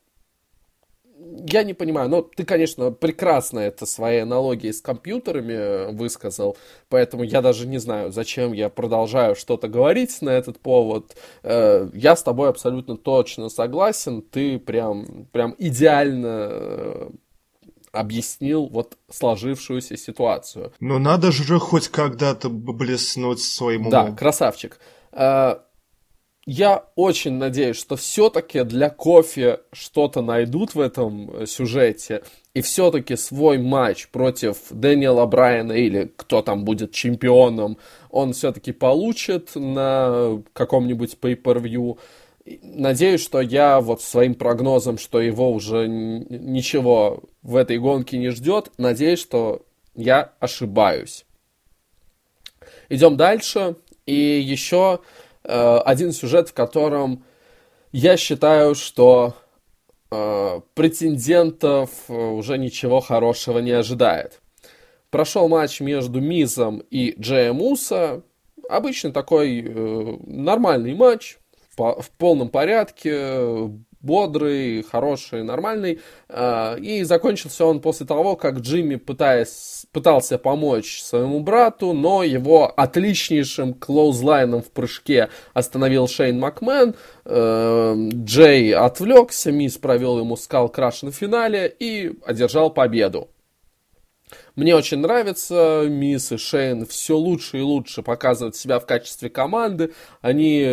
я 1.47 1.63
не 1.63 1.75
понимаю, 1.75 2.09
но 2.09 2.23
ты, 2.23 2.45
конечно, 2.45 2.91
прекрасно 2.91 3.61
это 3.61 3.87
своей 3.87 4.23
аналогией 4.23 4.73
с 4.73 4.81
компьютерами 4.81 5.93
высказал, 5.93 6.57
поэтому 6.89 7.23
я 7.23 7.43
даже 7.43 7.67
не 7.67 7.79
знаю, 7.79 8.13
зачем 8.13 8.53
я 8.53 8.69
продолжаю 8.69 9.35
что-то 9.37 9.69
говорить 9.69 10.21
на 10.23 10.31
этот 10.31 10.59
повод. 10.61 11.17
Э, 11.43 11.89
я 11.95 12.17
с 12.17 12.23
тобой 12.23 12.49
абсолютно 12.49 12.97
точно 12.97 13.49
согласен, 13.49 14.23
ты 14.23 14.59
прям, 14.59 15.27
прям 15.33 15.55
идеально 15.59 16.49
э, 16.51 17.11
объяснил 17.93 18.67
вот 18.67 18.99
сложившуюся 19.11 19.97
ситуацию. 19.97 20.73
Но 20.81 20.99
надо 20.99 21.33
же 21.33 21.59
хоть 21.59 21.89
когда-то 21.89 22.49
блеснуть 22.49 23.41
своему. 23.41 23.91
Да, 23.91 24.11
красавчик. 24.13 24.79
Я 26.47 26.85
очень 26.95 27.35
надеюсь, 27.35 27.77
что 27.77 27.97
все-таки 27.97 28.65
для 28.65 28.91
кофе 28.91 29.61
что-то 29.73 30.21
найдут 30.21 30.75
в 30.75 30.81
этом 30.81 31.31
э, 31.31 31.47
сюжете. 31.47 32.23
И 32.53 32.61
все-таки 32.61 33.17
свой 33.17 33.59
матч 33.59 34.09
против 34.09 34.59
Дэниела 34.71 35.25
Брайана 35.25 35.73
или 35.73 36.13
кто 36.17 36.43
там 36.43 36.65
будет 36.65 36.93
чемпионом, 36.93 37.79
он 38.11 38.35
все-таки 38.35 38.73
получит 38.73 39.53
на 39.55 40.43
каком-нибудь 40.53 41.17
pay-per-view. 41.21 41.99
Надеюсь, 42.63 43.23
что 43.23 43.41
я 43.41 43.81
вот 43.81 44.03
своим 44.03 44.35
прогнозом, 44.35 44.99
что 44.99 45.23
его 45.23 45.51
уже 45.51 45.89
ничего 45.89 47.23
в 47.43 47.57
этой 47.57 47.79
гонке 47.79 48.19
не 48.19 48.29
ждет, 48.29 48.71
надеюсь, 48.77 49.21
что 49.21 49.63
я 49.95 50.33
ошибаюсь. 50.41 51.25
Идем 52.91 53.17
дальше. 53.17 53.77
И 54.07 54.15
еще 54.15 55.01
Э, 55.45 55.79
один 55.85 56.13
сюжет, 56.13 56.49
в 56.49 56.55
котором 56.55 57.25
я 57.93 58.17
считаю, 58.17 58.75
что 58.75 59.35
э, 60.11 60.61
претендентов 60.75 61.91
э, 62.09 62.13
уже 62.13 62.59
ничего 62.59 63.01
хорошего 63.01 63.59
не 63.59 63.73
ожидает. 63.73 64.41
Прошел 65.11 65.49
матч 65.49 65.81
между 65.81 66.21
Мизом 66.21 66.83
и 66.91 67.15
Джеем 67.19 67.61
Уса. 67.61 68.23
Обычный 68.69 69.13
такой 69.13 69.61
э, 69.61 70.17
нормальный 70.27 70.95
матч, 70.95 71.39
по, 71.77 72.01
в 72.01 72.11
полном 72.11 72.49
порядке 72.49 73.71
бодрый, 74.05 74.83
хороший, 74.83 75.43
нормальный. 75.43 76.01
А, 76.29 76.77
и 76.77 77.03
закончился 77.03 77.65
он 77.65 77.81
после 77.81 78.07
того, 78.07 78.37
как 78.37 78.59
Джимми 78.59 78.97
пытаясь, 78.97 79.87
пытался 79.93 80.39
помочь 80.39 81.03
своему 81.03 81.41
брату, 81.41 81.93
но 81.93 82.23
его 82.23 82.73
отличнейшим 82.77 83.75
клоузлайном 83.75 84.63
в 84.63 84.71
прыжке 84.71 85.29
остановил 85.55 86.07
Шейн 86.07 86.39
Макмен. 86.39 86.95
А, 87.25 87.95
Джей 87.97 88.75
отвлекся, 88.75 89.51
Мисс 89.51 89.79
провел 89.79 90.19
ему 90.19 90.37
скал 90.37 90.69
краш 90.69 91.03
на 91.03 91.11
финале 91.11 91.75
и 91.79 92.19
одержал 92.25 92.71
победу. 92.71 93.29
Мне 94.57 94.77
очень 94.77 94.99
нравится 94.99 95.85
Мисс 95.89 96.31
и 96.31 96.37
Шейн 96.37 96.87
все 96.87 97.17
лучше 97.17 97.59
и 97.59 97.63
лучше 97.63 98.03
показывают 98.03 98.55
себя 98.55 98.79
в 98.79 98.87
качестве 98.87 99.29
команды. 99.29 99.93
Они 100.21 100.65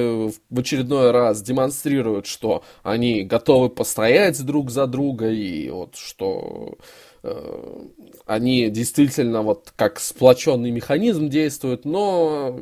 в 0.49 0.59
очередной 0.59 1.09
раз 1.09 1.41
демонстрируют, 1.41 2.27
что 2.27 2.63
они 2.83 3.23
готовы 3.23 3.69
постоять 3.69 4.43
друг 4.45 4.69
за 4.69 4.85
друга 4.85 5.31
и 5.31 5.69
вот 5.71 5.95
что 5.95 6.77
э, 7.23 7.85
они 8.27 8.69
действительно 8.69 9.41
вот 9.41 9.73
как 9.75 9.99
сплоченный 9.99 10.69
механизм 10.69 11.27
действуют, 11.27 11.83
но, 11.83 12.55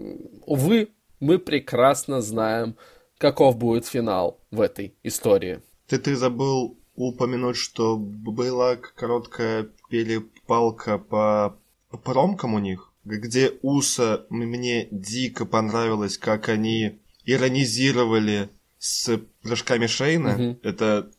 увы, 0.45 0.89
мы 1.19 1.37
прекрасно 1.37 2.21
знаем, 2.21 2.77
каков 3.17 3.57
будет 3.57 3.85
финал 3.85 4.39
в 4.51 4.61
этой 4.61 4.95
истории. 5.03 5.59
Ты, 5.87 5.97
ты 5.97 6.15
забыл 6.15 6.78
упомянуть, 7.07 7.55
что 7.55 7.97
была 7.97 8.75
короткая 8.75 9.69
перепалка 9.89 10.97
по, 10.97 11.57
промкам 12.03 12.55
у 12.55 12.59
них, 12.59 12.91
где 13.05 13.53
Уса 13.61 14.25
мне 14.29 14.87
дико 14.91 15.45
понравилось, 15.45 16.17
как 16.17 16.49
они 16.49 16.99
иронизировали 17.23 18.49
с 18.77 19.17
прыжками 19.41 19.87
Шейна. 19.87 20.33
Угу. 20.33 20.59
Это 20.63 21.09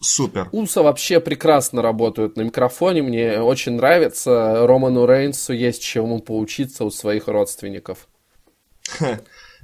супер. 0.00 0.48
Уса 0.52 0.82
вообще 0.82 1.20
прекрасно 1.20 1.82
работают 1.82 2.36
на 2.36 2.42
микрофоне. 2.42 3.02
Мне 3.02 3.40
очень 3.40 3.72
нравится. 3.72 4.66
Роману 4.66 5.06
Рейнсу 5.06 5.52
есть 5.52 5.82
чему 5.82 6.20
поучиться 6.20 6.84
у 6.84 6.90
своих 6.90 7.28
родственников. 7.28 8.08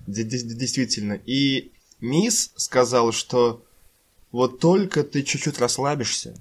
Действительно. 0.06 1.14
И 1.24 1.72
Мисс 2.00 2.52
сказал, 2.56 3.12
что 3.12 3.65
вот 4.36 4.60
только 4.60 5.02
ты 5.02 5.22
чуть-чуть 5.22 5.58
расслабишься, 5.58 6.34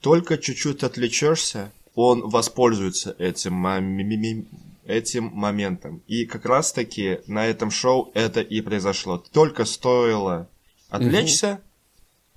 только 0.00 0.38
чуть-чуть 0.38 0.82
отвлечешься, 0.82 1.70
он 1.94 2.30
воспользуется 2.30 3.14
этим, 3.18 3.66
этим 4.86 5.24
моментом. 5.24 6.02
И 6.06 6.24
как 6.24 6.46
раз-таки 6.46 7.20
на 7.26 7.44
этом 7.44 7.70
шоу 7.70 8.10
это 8.14 8.40
и 8.40 8.62
произошло. 8.62 9.18
Только 9.18 9.66
стоило 9.66 10.48
отвлечься. 10.88 11.60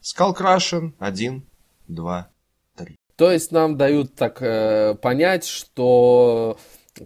Скал 0.01 0.34
Крашен, 0.34 0.93
один, 0.99 1.43
два, 1.88 2.29
три. 2.75 2.97
То 3.15 3.31
есть 3.31 3.53
нам 3.53 3.77
дают 3.77 4.15
так 4.15 4.41
э, 4.41 4.95
понять, 4.95 5.45
что 5.45 6.57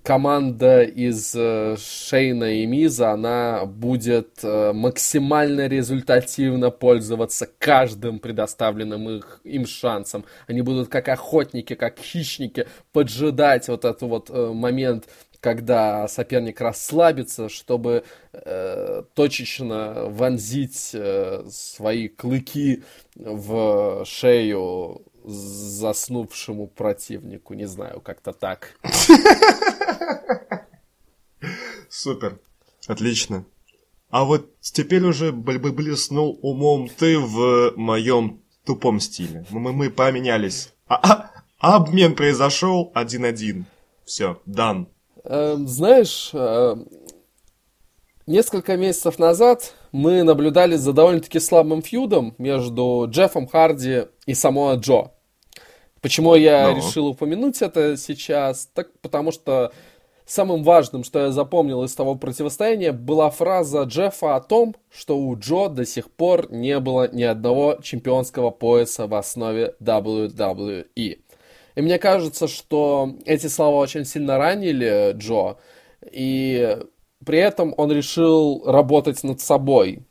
команда 0.04 0.84
из 0.84 1.34
э, 1.36 1.76
Шейна 1.78 2.62
и 2.62 2.66
Миза, 2.66 3.12
она 3.12 3.66
будет 3.66 4.40
э, 4.44 4.74
максимально 4.74 5.68
результативно 5.68 6.72
пользоваться 6.72 7.48
каждым 7.58 8.20
предоставленным 8.20 9.10
их, 9.10 9.42
им 9.44 9.66
шансом. 9.66 10.26
Они 10.48 10.62
будут 10.62 10.90
как 10.90 11.08
охотники, 11.08 11.76
как 11.76 12.00
хищники 12.00 12.68
поджидать 12.92 13.68
вот 13.70 13.86
этот 13.86 14.02
вот 14.02 14.30
э, 14.30 14.52
момент, 14.54 15.08
когда 15.40 16.08
соперник 16.08 16.60
расслабится, 16.62 17.48
чтобы 17.48 18.04
э, 18.34 19.04
точечно 19.14 20.06
вонзить 20.08 20.92
э, 20.94 21.46
свои 21.50 22.08
клыки 22.08 22.84
в 23.16 24.04
шею 24.06 25.02
заснувшему 25.28 26.68
противнику. 26.68 27.54
Не 27.54 27.66
знаю, 27.66 28.02
как-то 28.02 28.34
так. 28.34 28.80
Супер. 31.90 32.40
Отлично. 32.88 33.46
А 34.10 34.24
вот 34.24 34.50
теперь 34.62 35.04
уже 35.04 35.32
блеснул 35.32 36.40
умом 36.42 36.88
ты 36.90 37.20
в 37.20 37.74
моем 37.76 38.42
тупом 38.66 39.00
стиле. 39.00 39.46
Мы, 39.50 39.74
мы 39.74 39.90
поменялись. 39.90 40.74
А, 40.88 41.32
а, 41.60 41.76
обмен 41.76 42.16
произошел 42.16 42.92
один-один. 42.94 43.66
Все, 44.06 44.42
дан. 44.46 44.88
Э, 45.26 45.56
знаешь, 45.58 46.30
э, 46.34 46.76
несколько 48.26 48.78
месяцев 48.78 49.20
назад 49.20 49.74
мы 49.92 50.24
наблюдали 50.24 50.78
за 50.78 50.94
довольно-таки 50.94 51.40
слабым 51.40 51.82
фьюдом 51.82 52.36
между 52.38 53.08
Джеффом 53.10 53.48
Харди 53.48 54.06
и 54.26 54.34
Самоа 54.34 54.76
Джо. 54.76 55.12
Почему 56.02 56.36
я 56.36 56.72
Но. 56.72 56.78
решил 56.78 57.08
упомянуть 57.08 57.62
это 57.62 57.98
сейчас? 57.98 58.70
Так 58.74 58.88
потому 59.02 59.32
что 59.32 59.72
самым 60.26 60.64
важным, 60.64 61.04
что 61.04 61.20
я 61.20 61.32
запомнил 61.32 61.84
из 61.84 61.96
того 61.96 62.16
противостояния, 62.16 62.92
была 62.92 63.30
фраза 63.30 63.84
Джеффа 63.84 64.36
о 64.36 64.42
том, 64.42 64.76
что 64.92 65.18
у 65.18 65.36
Джо 65.38 65.70
до 65.70 65.86
сих 65.86 66.12
пор 66.12 66.52
не 66.52 66.80
было 66.80 67.10
ни 67.12 67.24
одного 67.24 67.78
чемпионского 67.82 68.52
пояса 68.52 69.08
в 69.08 69.16
основе 69.16 69.76
WWE. 69.82 70.86
И 70.96 71.82
мне 71.82 71.98
кажется, 72.00 72.48
что 72.48 73.16
эти 73.26 73.48
слова 73.48 73.78
очень 73.78 74.06
сильно 74.06 74.38
ранили 74.38 75.14
Джо, 75.14 75.58
и 76.12 76.78
при 77.26 77.40
этом 77.40 77.74
он 77.78 77.92
решил 77.92 78.64
работать 78.66 79.24
над 79.24 79.42
собой. 79.42 80.04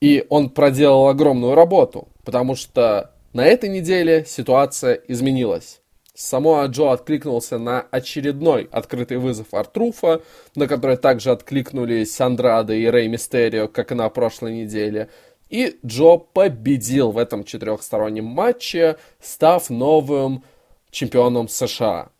И 0.00 0.24
он 0.28 0.50
проделал 0.50 1.08
огромную 1.08 1.54
работу, 1.54 2.08
потому 2.24 2.54
что 2.54 3.12
на 3.32 3.46
этой 3.46 3.68
неделе 3.68 4.24
ситуация 4.26 4.94
изменилась. 5.06 5.80
Самоа 6.14 6.66
Джо 6.66 6.92
откликнулся 6.92 7.58
на 7.58 7.80
очередной 7.90 8.68
открытый 8.70 9.16
вызов 9.16 9.54
Артруфа, 9.54 10.20
на 10.54 10.66
который 10.66 10.96
также 10.96 11.30
откликнулись 11.30 12.20
Андрада 12.20 12.74
и 12.74 12.86
Рэй 12.86 13.08
Мистерио, 13.08 13.68
как 13.68 13.92
и 13.92 13.94
на 13.94 14.08
прошлой 14.10 14.52
неделе. 14.52 15.08
И 15.48 15.78
Джо 15.84 16.18
победил 16.18 17.12
в 17.12 17.18
этом 17.18 17.44
четырехстороннем 17.44 18.24
матче, 18.26 18.96
став 19.20 19.70
новым 19.70 20.44
чемпионом 20.90 21.48
США. 21.48 22.10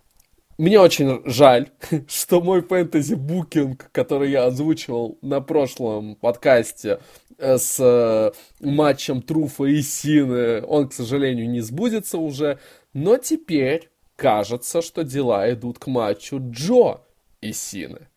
Мне 0.61 0.78
очень 0.78 1.22
жаль, 1.24 1.70
что 2.08 2.40
мой 2.40 2.61
фэнтези-букинг, 2.61 3.90
который 3.92 4.30
я 4.30 4.44
озвучивал 4.44 5.18
на 5.22 5.40
прошлом 5.40 6.16
подкасте, 6.16 6.98
Э, 7.40 7.56
с 7.56 7.80
э, 7.80 8.32
матчем 8.61 9.22
Труфа 9.22 9.64
и 9.64 9.80
Сины, 9.80 10.62
он, 10.66 10.88
к 10.88 10.92
сожалению, 10.92 11.48
не 11.48 11.62
сбудется 11.62 12.18
уже. 12.18 12.58
Но 12.92 13.16
теперь 13.16 13.88
кажется, 14.14 14.82
что 14.82 15.04
дела 15.04 15.50
идут 15.50 15.78
к 15.78 15.86
матчу 15.86 16.38
Джо 16.38 17.00
и 17.40 17.52
Сины. 17.52 18.08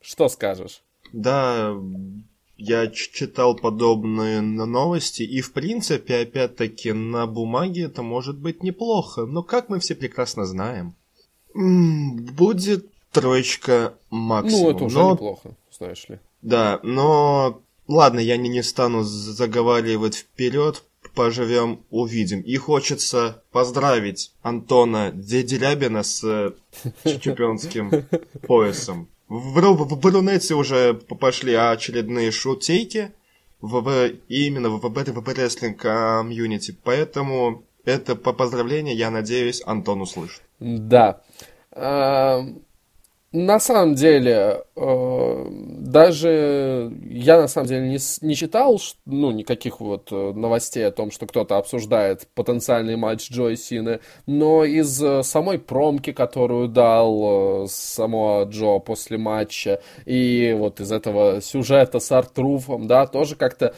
Что 0.00 0.28
скажешь? 0.28 0.82
Да, 1.12 1.76
я 2.56 2.88
читал 2.88 3.54
подобные 3.54 4.40
новости, 4.40 5.22
и 5.22 5.40
в 5.40 5.52
принципе, 5.52 6.22
опять-таки, 6.22 6.92
на 6.92 7.26
бумаге 7.26 7.84
это 7.84 8.02
может 8.02 8.38
быть 8.38 8.64
неплохо, 8.64 9.26
но 9.26 9.44
как 9.44 9.68
мы 9.68 9.78
все 9.78 9.94
прекрасно 9.94 10.44
знаем, 10.44 10.96
будет 11.54 12.86
троечка 13.12 13.94
максимум. 14.10 14.62
Ну, 14.62 14.70
это 14.70 14.84
уже 14.84 14.98
но... 14.98 15.12
неплохо, 15.12 15.50
знаешь 15.70 16.08
ли. 16.08 16.18
Да, 16.42 16.80
но 16.82 17.60
Ладно, 17.90 18.20
я 18.20 18.36
не, 18.36 18.48
не 18.48 18.62
стану 18.62 19.02
заговаривать 19.02 20.14
вперед, 20.14 20.84
поживем, 21.12 21.80
увидим. 21.90 22.40
И 22.40 22.56
хочется 22.56 23.42
поздравить 23.50 24.30
Антона 24.42 25.10
Деделябина 25.10 26.04
с 26.04 26.22
э, 26.22 26.52
чемпионским 27.18 28.06
поясом. 28.46 29.08
В, 29.28 29.60
в, 29.60 29.88
в 29.88 29.98
Брунете 29.98 30.54
уже 30.54 30.94
пошли 30.94 31.54
очередные 31.54 32.30
шутейки 32.30 33.10
в, 33.60 33.80
в, 33.80 34.12
именно 34.28 34.70
в, 34.70 34.80
в, 34.80 34.88
в, 34.88 35.20
в 35.20 35.28
рестлинг 35.28 35.78
комьюнити. 35.78 36.76
Поэтому 36.84 37.64
это 37.84 38.14
по 38.14 38.32
поздравление, 38.32 38.94
я 38.94 39.10
надеюсь, 39.10 39.62
Антон 39.66 40.02
услышит. 40.02 40.42
Да. 40.60 41.20
На 43.32 43.60
самом 43.60 43.94
деле, 43.94 44.64
даже 44.80 46.90
я 47.10 47.38
на 47.38 47.48
самом 47.48 47.68
деле 47.68 47.88
не, 47.88 47.98
не 48.26 48.34
читал, 48.34 48.80
ну, 49.04 49.30
никаких 49.30 49.80
вот 49.80 50.08
э, 50.10 50.32
новостей 50.32 50.86
о 50.86 50.90
том, 50.90 51.10
что 51.10 51.26
кто-то 51.26 51.58
обсуждает 51.58 52.26
потенциальный 52.34 52.96
матч 52.96 53.30
Джо 53.30 53.48
и 53.48 53.56
Сины, 53.56 54.00
но 54.26 54.64
из 54.64 55.02
э, 55.02 55.22
самой 55.22 55.58
промки, 55.58 56.12
которую 56.12 56.68
дал 56.68 57.64
э, 57.64 57.66
само 57.68 58.44
Джо 58.48 58.78
после 58.78 59.18
матча, 59.18 59.82
и 60.06 60.56
вот 60.58 60.80
из 60.80 60.92
этого 60.92 61.42
сюжета 61.42 62.00
с 62.00 62.10
Артруфом, 62.10 62.86
да, 62.86 63.06
тоже 63.06 63.36
как-то 63.36 63.74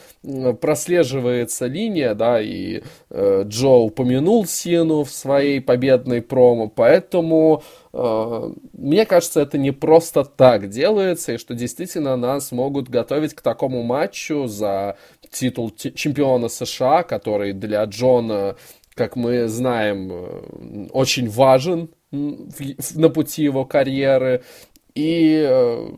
прослеживается 0.61 1.65
линия, 1.65 2.13
да, 2.13 2.41
и 2.41 2.81
э, 3.09 3.43
Джо 3.45 3.67
упомянул 3.67 4.45
Сину 4.45 5.03
в 5.03 5.11
своей 5.11 5.59
победной 5.59 6.21
промо, 6.21 6.69
поэтому 6.69 7.61
Э, 7.93 8.51
мне 8.73 9.05
кажется, 9.05 9.41
это 9.41 9.57
не 9.57 9.71
просто 9.71 10.25
так 10.25 10.69
делается, 10.69 10.92
и 11.01 11.37
что 11.37 11.53
действительно 11.53 12.15
нас 12.15 12.51
могут 12.51 12.89
готовить 12.89 13.33
к 13.33 13.41
такому 13.41 13.83
матчу 13.83 14.47
за 14.47 14.97
титул 15.31 15.71
чемпиона 15.71 16.49
США, 16.49 17.03
который 17.03 17.53
для 17.53 17.83
Джона, 17.85 18.55
как 18.93 19.15
мы 19.15 19.47
знаем, 19.47 20.11
э, 20.11 20.87
очень 20.91 21.29
важен 21.29 21.89
на 22.11 23.09
пути 23.09 23.43
его 23.43 23.65
карьеры. 23.65 24.43
И 24.95 25.43
э, 25.47 25.89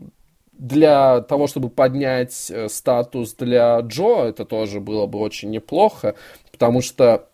для 0.52 1.20
того, 1.20 1.46
чтобы 1.46 1.68
поднять 1.68 2.50
статус 2.68 3.34
для 3.34 3.78
Джо, 3.80 4.24
это 4.24 4.44
тоже 4.44 4.80
было 4.80 5.06
бы 5.06 5.18
очень 5.18 5.50
неплохо, 5.50 6.14
потому 6.50 6.80
что 6.80 7.28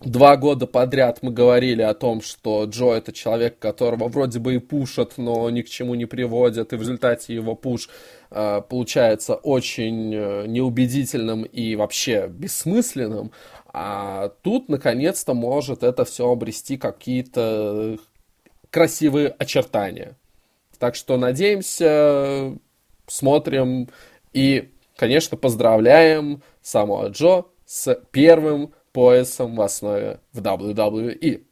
Два 0.00 0.36
года 0.36 0.66
подряд 0.66 1.20
мы 1.22 1.32
говорили 1.32 1.80
о 1.80 1.94
том, 1.94 2.20
что 2.20 2.64
Джо 2.64 2.92
это 2.92 3.14
человек, 3.14 3.58
которого 3.58 4.08
вроде 4.08 4.38
бы 4.38 4.56
и 4.56 4.58
пушат, 4.58 5.14
но 5.16 5.48
ни 5.48 5.62
к 5.62 5.70
чему 5.70 5.94
не 5.94 6.04
приводят, 6.04 6.72
и 6.72 6.76
в 6.76 6.80
результате 6.80 7.34
его 7.34 7.54
пуш 7.54 7.88
э, 8.30 8.60
получается 8.68 9.36
очень 9.36 10.14
э, 10.14 10.44
неубедительным 10.46 11.44
и 11.44 11.76
вообще 11.76 12.28
бессмысленным. 12.28 13.32
А 13.72 14.28
тут, 14.42 14.68
наконец-то, 14.68 15.32
может 15.32 15.82
это 15.82 16.04
все 16.04 16.30
обрести 16.30 16.76
какие-то 16.76 17.96
красивые 18.68 19.28
очертания. 19.28 20.14
Так 20.78 20.94
что 20.94 21.16
надеемся, 21.16 22.52
смотрим 23.06 23.88
и, 24.34 24.72
конечно, 24.94 25.38
поздравляем 25.38 26.42
самого 26.60 27.08
Джо 27.08 27.44
с 27.64 27.98
первым 28.10 28.74
поясом 28.96 29.56
в 29.56 29.60
основе 29.60 30.20
в 30.32 30.40
WWE. 30.40 31.44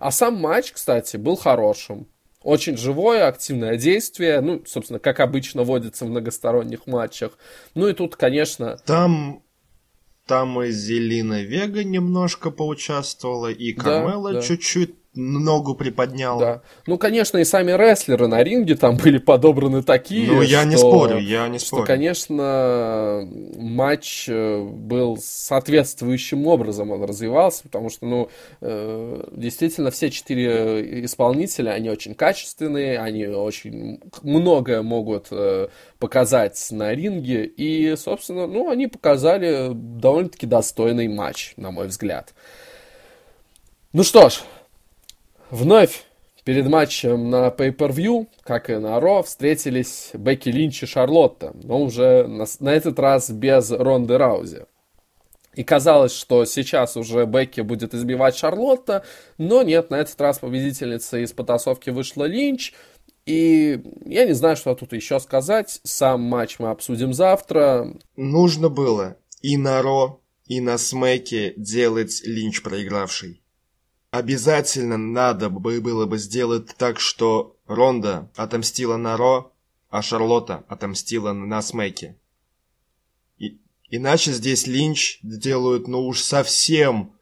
А 0.00 0.10
сам 0.10 0.34
матч, 0.34 0.72
кстати, 0.72 1.16
был 1.16 1.36
хорошим. 1.36 2.08
Очень 2.42 2.76
живое, 2.76 3.28
активное 3.28 3.76
действие. 3.76 4.40
Ну, 4.40 4.60
собственно, 4.66 4.98
как 4.98 5.20
обычно 5.20 5.62
водится 5.62 6.04
в 6.04 6.08
многосторонних 6.08 6.88
матчах. 6.88 7.38
Ну 7.76 7.86
и 7.86 7.92
тут, 7.92 8.16
конечно... 8.16 8.78
Там, 8.84 9.44
там 10.26 10.60
и 10.60 10.70
Зелина 10.72 11.42
Вега 11.42 11.84
немножко 11.84 12.50
поучаствовала, 12.50 13.52
и 13.52 13.72
Кармела 13.72 14.32
да, 14.32 14.40
да. 14.40 14.44
чуть-чуть 14.44 14.99
ногу 15.14 15.74
приподнял. 15.74 16.38
Да. 16.38 16.62
Ну, 16.86 16.96
конечно, 16.96 17.38
и 17.38 17.44
сами 17.44 17.72
рестлеры 17.72 18.28
на 18.28 18.42
ринге 18.44 18.76
там 18.76 18.96
были 18.96 19.18
подобраны 19.18 19.82
такие. 19.82 20.30
Ну, 20.30 20.42
я 20.42 20.60
что, 20.60 20.68
не 20.68 20.76
спорю, 20.76 21.18
я 21.18 21.48
не 21.48 21.58
спорю. 21.58 21.82
Что, 21.82 21.86
конечно, 21.86 23.28
матч 23.56 24.28
э, 24.28 24.62
был 24.62 25.18
соответствующим 25.20 26.46
образом 26.46 26.92
он 26.92 27.02
развивался, 27.04 27.64
потому 27.64 27.90
что, 27.90 28.06
ну, 28.06 28.28
э, 28.60 29.24
действительно, 29.32 29.90
все 29.90 30.10
четыре 30.10 31.04
исполнителя, 31.04 31.70
они 31.70 31.90
очень 31.90 32.14
качественные, 32.14 33.00
они 33.00 33.26
очень 33.26 34.00
многое 34.22 34.82
могут 34.82 35.26
э, 35.32 35.68
показать 35.98 36.64
на 36.70 36.94
ринге, 36.94 37.46
и, 37.46 37.96
собственно, 37.96 38.46
ну, 38.46 38.70
они 38.70 38.86
показали 38.86 39.70
довольно-таки 39.72 40.46
достойный 40.46 41.08
матч, 41.08 41.54
на 41.56 41.72
мой 41.72 41.88
взгляд. 41.88 42.32
Ну 43.92 44.04
что 44.04 44.28
ж, 44.28 44.42
Вновь 45.50 46.04
перед 46.44 46.68
матчем 46.68 47.28
на 47.28 47.48
Pay-Per-View, 47.48 48.28
как 48.42 48.70
и 48.70 48.76
на 48.76 49.00
Ро, 49.00 49.22
встретились 49.22 50.10
Бекки 50.14 50.48
Линч 50.48 50.82
и 50.84 50.86
Шарлотта, 50.86 51.52
но 51.64 51.82
уже 51.82 52.26
на, 52.26 52.46
на 52.60 52.68
этот 52.70 52.98
раз 53.00 53.30
без 53.30 53.70
Ронды 53.72 54.16
Раузи. 54.16 54.66
И 55.54 55.64
казалось, 55.64 56.14
что 56.14 56.44
сейчас 56.44 56.96
уже 56.96 57.26
Бекки 57.26 57.62
будет 57.62 57.94
избивать 57.94 58.36
Шарлотта, 58.36 59.04
но 59.38 59.62
нет, 59.62 59.90
на 59.90 59.96
этот 59.96 60.20
раз 60.20 60.38
победительницей 60.38 61.24
из 61.24 61.32
потасовки 61.32 61.90
вышла 61.90 62.24
Линч. 62.24 62.72
И 63.26 63.82
я 64.06 64.24
не 64.26 64.32
знаю, 64.32 64.56
что 64.56 64.74
тут 64.74 64.92
еще 64.92 65.18
сказать. 65.18 65.80
Сам 65.82 66.22
матч 66.22 66.60
мы 66.60 66.70
обсудим 66.70 67.12
завтра. 67.12 67.92
Нужно 68.16 68.68
было 68.68 69.16
и 69.42 69.56
на 69.56 69.82
Ро, 69.82 70.20
и 70.46 70.60
на 70.60 70.78
Смеке 70.78 71.54
делать 71.56 72.22
Линч 72.24 72.62
проигравший. 72.62 73.39
Обязательно 74.10 74.98
надо 74.98 75.50
было 75.50 76.06
бы 76.06 76.18
сделать 76.18 76.74
так, 76.76 76.98
что 76.98 77.56
Ронда 77.66 78.28
отомстила 78.34 78.96
на 78.96 79.16
Ро, 79.16 79.52
а 79.88 80.02
Шарлотта 80.02 80.64
отомстила 80.68 81.32
на 81.32 81.62
Смеке. 81.62 82.16
И, 83.38 83.58
иначе 83.88 84.32
здесь 84.32 84.66
Линч 84.66 85.20
делают, 85.22 85.86
ну 85.86 86.06
уж 86.06 86.22
совсем 86.22 87.12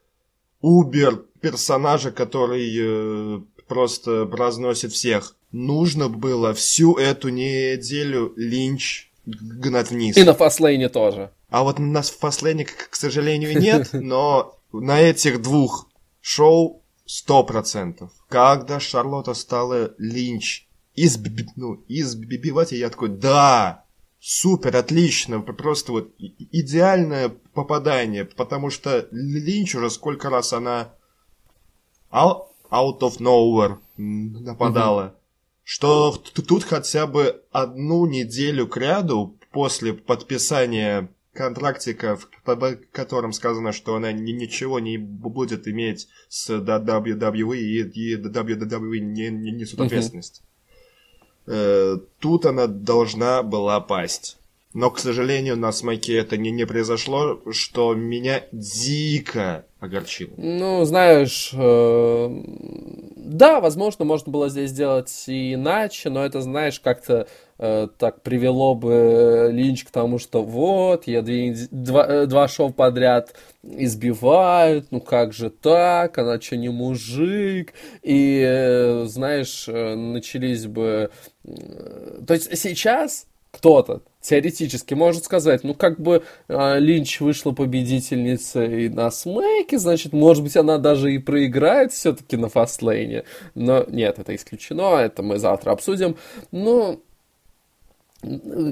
убер 0.63 1.25
персонажа, 1.43 2.11
который 2.11 2.75
э, 2.75 3.41
просто 3.67 4.27
разносит 4.27 4.93
всех. 4.93 5.37
Нужно 5.53 6.09
было 6.09 6.55
всю 6.55 6.95
эту 6.97 7.29
неделю 7.29 8.33
Линч 8.37 9.11
гнать 9.27 9.91
вниз. 9.91 10.17
И 10.17 10.25
на 10.25 10.33
фастлейне 10.33 10.89
тоже. 10.89 11.33
А 11.51 11.65
вот 11.65 11.79
на 11.79 12.01
фастлейне, 12.01 12.65
к, 12.65 12.91
к 12.91 12.95
сожалению, 12.97 13.59
нет, 13.61 13.91
но 13.93 14.59
на 14.73 15.01
этих 15.01 15.43
двух 15.43 15.88
шоу 16.29 16.83
сто 17.07 17.43
процентов. 17.43 18.13
Когда 18.29 18.81
Шарлотта 18.81 19.33
стала 19.33 19.95
Линч 19.97 20.69
изб... 20.95 21.27
ну, 21.57 21.83
избивать, 21.89 22.73
я 22.73 22.91
такой, 22.91 23.09
да, 23.09 23.85
супер, 24.21 24.77
отлично, 24.77 25.41
просто 25.41 25.93
вот 25.93 26.15
идеальное 26.53 27.31
попадание, 27.55 28.27
потому 28.27 28.69
что 28.69 29.09
Линч 29.11 29.75
уже 29.75 29.91
сколько 29.91 30.29
раз 30.29 30.53
она 30.53 30.93
out 32.13 33.01
of 33.01 33.21
nowhere 33.21 33.79
нападала, 33.97 35.15
что 35.65 36.13
тут 36.13 36.65
хотя 36.65 37.07
бы 37.07 37.43
одну 37.53 38.05
неделю 38.07 38.67
к 38.67 38.77
ряду 38.77 39.35
после 39.51 39.95
подписания 39.95 41.09
контрактика, 41.39 42.17
в 42.17 42.29
котором 42.91 43.33
сказано, 43.33 43.73
что 43.73 43.95
она 43.95 44.11
ни, 44.11 44.33
ничего 44.33 44.81
не 44.81 44.99
будет 44.99 45.69
иметь 45.69 46.09
с 46.29 46.51
WWE 46.51 47.57
и, 47.57 48.17
WWE 48.17 48.99
не, 48.99 49.31
не 49.31 49.53
несут 49.53 49.81
ответственность. 49.81 50.43
Uh-huh. 51.47 52.05
Тут 52.19 52.45
она 52.45 52.67
должна 52.67 53.45
была 53.45 53.81
пасть. 53.81 54.37
Но, 54.75 54.91
к 54.91 54.99
сожалению, 54.99 55.57
на 55.57 55.73
смоке 55.73 56.19
это 56.19 56.37
не, 56.37 56.51
не 56.51 56.67
произошло, 56.67 57.41
что 57.53 57.95
меня 57.95 58.43
дико 58.53 59.65
огорчило. 59.81 60.35
Ну, 60.37 60.85
знаешь, 60.85 61.53
э, 61.55 62.29
да, 63.17 63.61
возможно, 63.61 64.05
можно 64.05 64.31
было 64.31 64.51
здесь 64.51 64.71
сделать 64.71 65.25
и 65.29 65.55
иначе, 65.55 66.11
но 66.11 66.25
это, 66.25 66.43
знаешь, 66.43 66.81
как-то 66.81 67.29
э, 67.59 67.89
так 67.99 68.23
привело 68.23 68.75
бы 68.75 69.51
Линч 69.53 69.85
к 69.85 69.91
тому, 69.91 70.19
что 70.19 70.43
вот, 70.43 71.07
я 71.07 71.23
две, 71.23 71.55
два, 71.71 72.07
э, 72.07 72.27
два 72.27 72.49
шоу 72.49 72.71
подряд 72.71 73.35
избивают, 73.63 74.87
ну 74.91 75.01
как 75.01 75.33
же 75.33 75.51
так, 75.51 76.17
она 76.19 76.41
что, 76.41 76.57
не 76.57 76.69
мужик? 76.69 77.75
И, 78.03 78.43
э, 78.47 79.05
знаешь, 79.07 79.69
э, 79.69 79.95
начались 79.95 80.67
бы... 80.67 81.11
Э, 81.45 82.21
то 82.27 82.35
есть 82.35 82.57
сейчас 82.59 83.27
кто-то 83.51 84.03
теоретически 84.21 84.95
может 84.95 85.25
сказать, 85.25 85.65
ну 85.65 85.75
как 85.75 86.01
бы 86.01 86.23
э, 86.49 86.79
Линч 86.79 87.21
вышла 87.21 87.53
победительницей 87.53 88.89
на 88.89 89.11
Смеке, 89.11 89.79
значит, 89.79 90.13
может 90.13 90.43
быть, 90.43 90.57
она 90.57 90.79
даже 90.79 91.13
и 91.13 91.19
проиграет 91.19 91.93
все-таки 91.93 92.37
на 92.37 92.49
Фастлейне. 92.49 93.25
Но 93.55 93.85
нет, 93.89 94.19
это 94.19 94.35
исключено, 94.35 94.97
это 94.97 95.23
мы 95.23 95.39
завтра 95.39 95.73
обсудим. 95.73 96.17
Но 96.53 97.01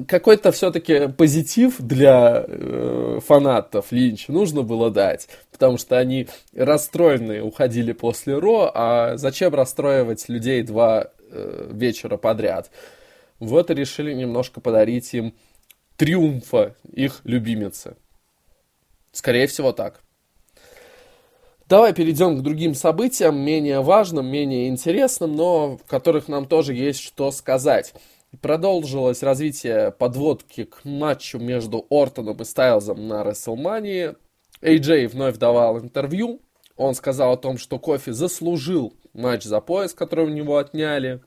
какой-то 0.07 0.51
все-таки 0.51 1.07
позитив 1.07 1.77
для 1.79 2.43
э, 2.45 3.19
фанатов 3.25 3.91
Линч 3.91 4.27
нужно 4.27 4.61
было 4.61 4.91
дать, 4.91 5.29
потому 5.51 5.77
что 5.77 5.97
они 5.97 6.27
расстроенные 6.53 7.43
уходили 7.43 7.93
после 7.93 8.37
Ро, 8.37 8.69
а 8.73 9.15
зачем 9.15 9.55
расстраивать 9.55 10.27
людей 10.27 10.63
два 10.63 11.11
э, 11.31 11.69
вечера 11.71 12.17
подряд? 12.17 12.69
Вот 13.39 13.71
и 13.71 13.73
решили 13.73 14.13
немножко 14.13 14.59
подарить 14.59 15.13
им 15.13 15.33
триумфа 15.95 16.75
их 16.91 17.21
любимицы. 17.23 17.95
Скорее 19.13 19.47
всего 19.47 19.71
так. 19.71 20.01
Давай 21.69 21.93
перейдем 21.93 22.37
к 22.37 22.41
другим 22.41 22.75
событиям, 22.75 23.39
менее 23.39 23.81
важным, 23.81 24.25
менее 24.25 24.69
интересным, 24.69 25.35
но 25.35 25.77
в 25.77 25.83
которых 25.83 26.27
нам 26.27 26.45
тоже 26.45 26.73
есть 26.73 27.01
что 27.01 27.31
сказать. 27.31 27.93
Продолжилось 28.41 29.23
развитие 29.23 29.91
подводки 29.91 30.65
к 30.65 30.83
матчу 30.83 31.39
между 31.39 31.85
Ортоном 31.89 32.37
и 32.37 32.45
Стайлзом 32.45 33.07
на 33.07 33.23
Рестлмании. 33.23 34.15
AJ 34.61 35.07
вновь 35.07 35.37
давал 35.37 35.79
интервью. 35.79 36.41
Он 36.75 36.93
сказал 36.93 37.33
о 37.33 37.37
том, 37.37 37.57
что 37.57 37.79
Кофи 37.79 38.11
заслужил 38.11 38.93
матч 39.13 39.43
за 39.43 39.61
пояс, 39.61 39.93
который 39.93 40.25
у 40.25 40.29
него 40.29 40.57
отняли. 40.57 41.21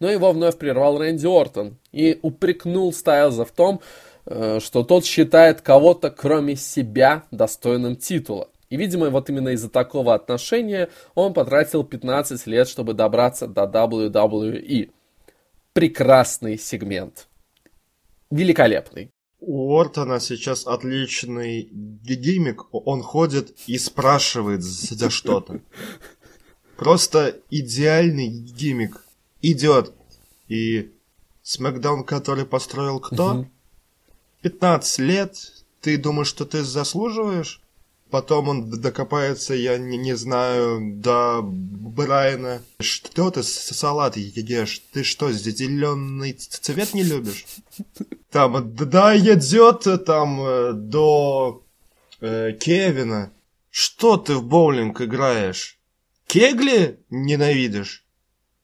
Но 0.00 0.10
его 0.10 0.32
вновь 0.32 0.56
прервал 0.58 0.98
Рэнди 0.98 1.26
Ортон 1.26 1.78
и 1.92 2.18
упрекнул 2.22 2.92
Стайлза 2.92 3.44
в 3.44 3.52
том, 3.52 3.80
э, 4.26 4.60
что 4.60 4.84
тот 4.84 5.04
считает 5.04 5.60
кого-то, 5.60 6.10
кроме 6.10 6.56
себя, 6.56 7.24
достойным 7.30 7.96
титула. 7.96 8.48
И, 8.70 8.76
видимо, 8.76 9.10
вот 9.10 9.30
именно 9.30 9.50
из-за 9.50 9.70
такого 9.70 10.14
отношения 10.14 10.90
он 11.14 11.32
потратил 11.32 11.84
15 11.84 12.46
лет, 12.46 12.68
чтобы 12.68 12.92
добраться 12.92 13.46
до 13.46 13.62
WWE. 13.62 14.90
Прекрасный 15.78 16.58
сегмент. 16.58 17.28
Великолепный. 18.32 19.12
У 19.38 19.78
Ортона 19.78 20.18
сейчас 20.18 20.66
отличный 20.66 21.68
гиммик. 21.70 22.64
Он 22.72 23.00
ходит 23.00 23.56
и 23.68 23.78
спрашивает 23.78 24.64
за 24.64 25.08
что-то. 25.08 25.60
Просто 26.76 27.40
идеальный 27.48 28.26
гиммик 28.26 29.04
идет. 29.40 29.92
И 30.48 30.90
Смакдаун, 31.42 32.02
который 32.02 32.44
построил 32.44 32.98
кто? 32.98 33.34
Угу. 33.34 33.50
15 34.42 34.98
лет. 34.98 35.36
Ты 35.80 35.96
думаешь, 35.96 36.26
что 36.26 36.44
ты 36.44 36.64
заслуживаешь? 36.64 37.62
Потом 38.10 38.48
он 38.48 38.70
докопается, 38.70 39.54
я 39.54 39.76
не, 39.76 39.98
не 39.98 40.16
знаю, 40.16 40.80
до 40.96 41.42
Брайана. 41.42 42.62
Что 42.80 43.30
ты 43.30 43.42
салат 43.42 44.16
ешь? 44.16 44.82
Ты 44.92 45.04
что, 45.04 45.30
зеленый 45.30 46.32
цвет 46.32 46.94
не 46.94 47.02
любишь? 47.02 47.44
Там, 48.30 48.74
да, 48.74 49.16
идет 49.18 50.04
там 50.06 50.40
э, 50.40 50.72
до 50.72 51.62
э, 52.20 52.52
Кевина. 52.52 53.30
Что 53.70 54.16
ты 54.16 54.34
в 54.34 54.44
боулинг 54.44 55.02
играешь? 55.02 55.78
Кегли 56.26 57.00
ненавидишь? 57.10 58.04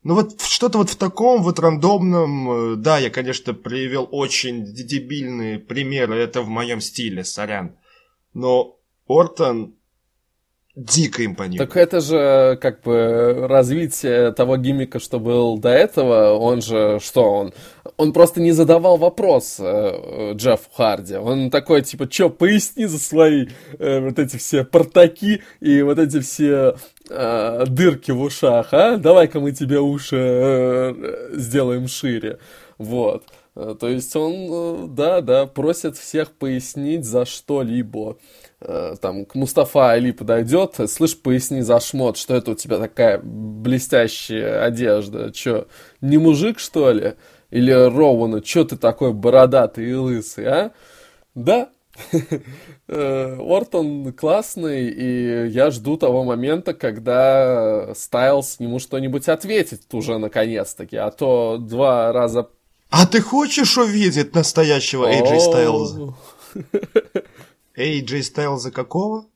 Ну 0.04 0.14
вот 0.14 0.40
что-то 0.40 0.78
вот 0.78 0.90
в 0.90 0.96
таком 0.96 1.42
вот 1.42 1.58
рандомном... 1.58 2.50
Э, 2.50 2.76
да, 2.76 2.98
я, 2.98 3.10
конечно, 3.10 3.52
проявил 3.52 4.08
очень 4.10 4.64
дебильные 4.64 5.58
примеры, 5.58 6.16
это 6.16 6.40
в 6.40 6.48
моем 6.48 6.80
стиле, 6.80 7.24
сорян. 7.24 7.76
Но 8.32 8.78
Ортон 9.06 9.74
дико 10.76 11.24
импонирует. 11.24 11.68
Так 11.68 11.76
это 11.76 12.00
же 12.00 12.58
как 12.60 12.82
бы 12.82 13.46
развитие 13.48 14.32
того 14.32 14.56
гиммика, 14.56 14.98
что 14.98 15.20
был 15.20 15.58
до 15.58 15.68
этого. 15.68 16.36
Он 16.36 16.62
же, 16.62 16.98
что 17.00 17.30
он? 17.30 17.54
Он 17.96 18.12
просто 18.12 18.40
не 18.40 18.50
задавал 18.50 18.96
вопрос 18.96 19.58
э, 19.60 20.32
Джеффу 20.34 20.70
Харди. 20.74 21.14
Он 21.14 21.50
такой, 21.50 21.82
типа, 21.82 22.08
чё, 22.08 22.28
поясни 22.28 22.86
за 22.86 22.98
свои 22.98 23.46
э, 23.78 24.00
вот 24.00 24.18
эти 24.18 24.36
все 24.36 24.64
портаки 24.64 25.42
и 25.60 25.82
вот 25.82 25.98
эти 25.98 26.18
все 26.20 26.76
э, 27.08 27.64
дырки 27.68 28.10
в 28.10 28.20
ушах, 28.20 28.72
а? 28.72 28.96
Давай-ка 28.96 29.38
мы 29.38 29.52
тебе 29.52 29.78
уши 29.78 30.16
э, 30.18 31.30
сделаем 31.34 31.86
шире. 31.86 32.38
Вот. 32.78 33.22
Э, 33.56 33.74
то 33.78 33.88
есть 33.88 34.14
он, 34.16 34.32
э, 34.50 34.86
да, 34.88 35.20
да, 35.20 35.46
просит 35.46 35.96
всех 35.96 36.32
пояснить 36.32 37.04
за 37.04 37.24
что-либо. 37.24 38.18
Э, 38.60 38.94
там 39.00 39.24
к 39.24 39.34
Мустафа 39.34 39.92
Али 39.92 40.12
подойдет, 40.12 40.76
слышь, 40.88 41.18
поясни 41.20 41.60
за 41.60 41.80
шмот, 41.80 42.16
что 42.16 42.34
это 42.34 42.52
у 42.52 42.54
тебя 42.54 42.78
такая 42.78 43.20
блестящая 43.22 44.64
одежда, 44.64 45.32
что, 45.32 45.68
не 46.00 46.18
мужик, 46.18 46.58
что 46.58 46.90
ли? 46.92 47.14
Или 47.50 47.70
Роуана, 47.72 48.44
что 48.44 48.64
ты 48.64 48.76
такой 48.76 49.12
бородатый 49.12 49.88
и 49.88 49.94
лысый, 49.94 50.46
а? 50.46 50.72
Да, 51.36 51.68
Ортон 52.88 54.12
классный, 54.12 54.88
и 54.88 55.48
я 55.48 55.70
жду 55.70 55.96
того 55.96 56.24
момента, 56.24 56.74
когда 56.74 57.94
Стайлс 57.94 58.58
ему 58.58 58.80
что-нибудь 58.80 59.28
ответит 59.28 59.82
уже 59.92 60.18
наконец-таки, 60.18 60.96
а 60.96 61.10
то 61.10 61.58
два 61.60 62.12
раза 62.12 62.48
а 62.96 63.06
ты 63.06 63.20
хочешь 63.20 63.76
увидеть 63.76 64.34
настоящего 64.34 65.10
AJ 65.10 65.40
Стайлза? 65.40 66.14
AJ 67.76 68.22
Стайлза 68.22 68.70
какого? 68.70 69.26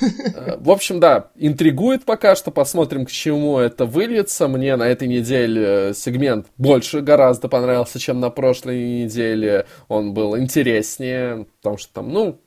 Э, 0.00 0.56
в 0.58 0.70
общем, 0.70 0.98
да, 1.00 1.30
интригует 1.36 2.04
пока 2.04 2.34
что, 2.34 2.50
посмотрим, 2.50 3.06
к 3.06 3.10
чему 3.10 3.58
это 3.58 3.84
выльется. 3.84 4.48
Мне 4.48 4.74
на 4.76 4.88
этой 4.88 5.08
неделе 5.08 5.92
сегмент 5.94 6.48
больше 6.56 7.00
гораздо 7.00 7.48
понравился, 7.48 7.98
чем 7.98 8.18
на 8.18 8.30
прошлой 8.30 9.04
неделе. 9.04 9.66
Он 9.88 10.12
был 10.12 10.36
интереснее, 10.36 11.46
потому 11.58 11.78
что 11.78 11.92
там, 11.94 12.12
ну, 12.12 12.40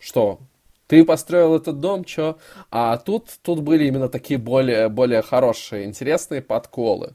что, 0.00 0.40
ты 0.88 1.04
построил 1.04 1.54
этот 1.54 1.78
дом, 1.78 2.04
чё? 2.04 2.38
А 2.72 2.96
тут, 2.96 3.28
тут 3.42 3.60
были 3.60 3.86
именно 3.86 4.08
такие 4.08 4.38
более, 4.38 4.88
более 4.88 5.22
хорошие, 5.22 5.84
интересные 5.84 6.42
подколы. 6.42 7.14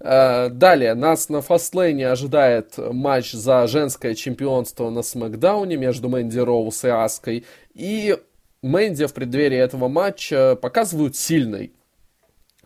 Э, 0.00 0.48
далее, 0.48 0.94
нас 0.94 1.28
на 1.28 1.42
фастлейне 1.42 2.08
ожидает 2.08 2.78
матч 2.78 3.32
за 3.32 3.66
женское 3.66 4.14
чемпионство 4.14 4.88
на 4.88 5.02
Смакдауне 5.02 5.76
между 5.76 6.08
Мэнди 6.08 6.38
Роуз 6.38 6.84
и 6.84 6.88
Аской. 6.88 7.44
И 7.74 8.16
Мэнди 8.62 9.06
в 9.06 9.12
преддверии 9.14 9.58
этого 9.58 9.88
матча 9.88 10.56
показывают 10.56 11.16
сильной. 11.16 11.74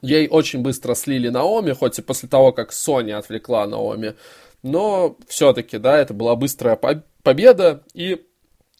Ей 0.00 0.28
очень 0.28 0.60
быстро 0.60 0.94
слили 0.94 1.28
Наоми, 1.28 1.72
хоть 1.72 1.98
и 1.98 2.02
после 2.02 2.28
того, 2.28 2.52
как 2.52 2.72
Соня 2.72 3.18
отвлекла 3.18 3.66
Наоми. 3.66 4.14
Но 4.62 5.16
все-таки, 5.26 5.78
да, 5.78 5.98
это 5.98 6.14
была 6.14 6.36
быстрая 6.36 6.78
победа. 7.22 7.82
И 7.94 8.24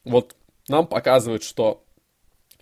вот 0.05 0.37
нам 0.69 0.87
показывают, 0.87 1.43
что 1.43 1.85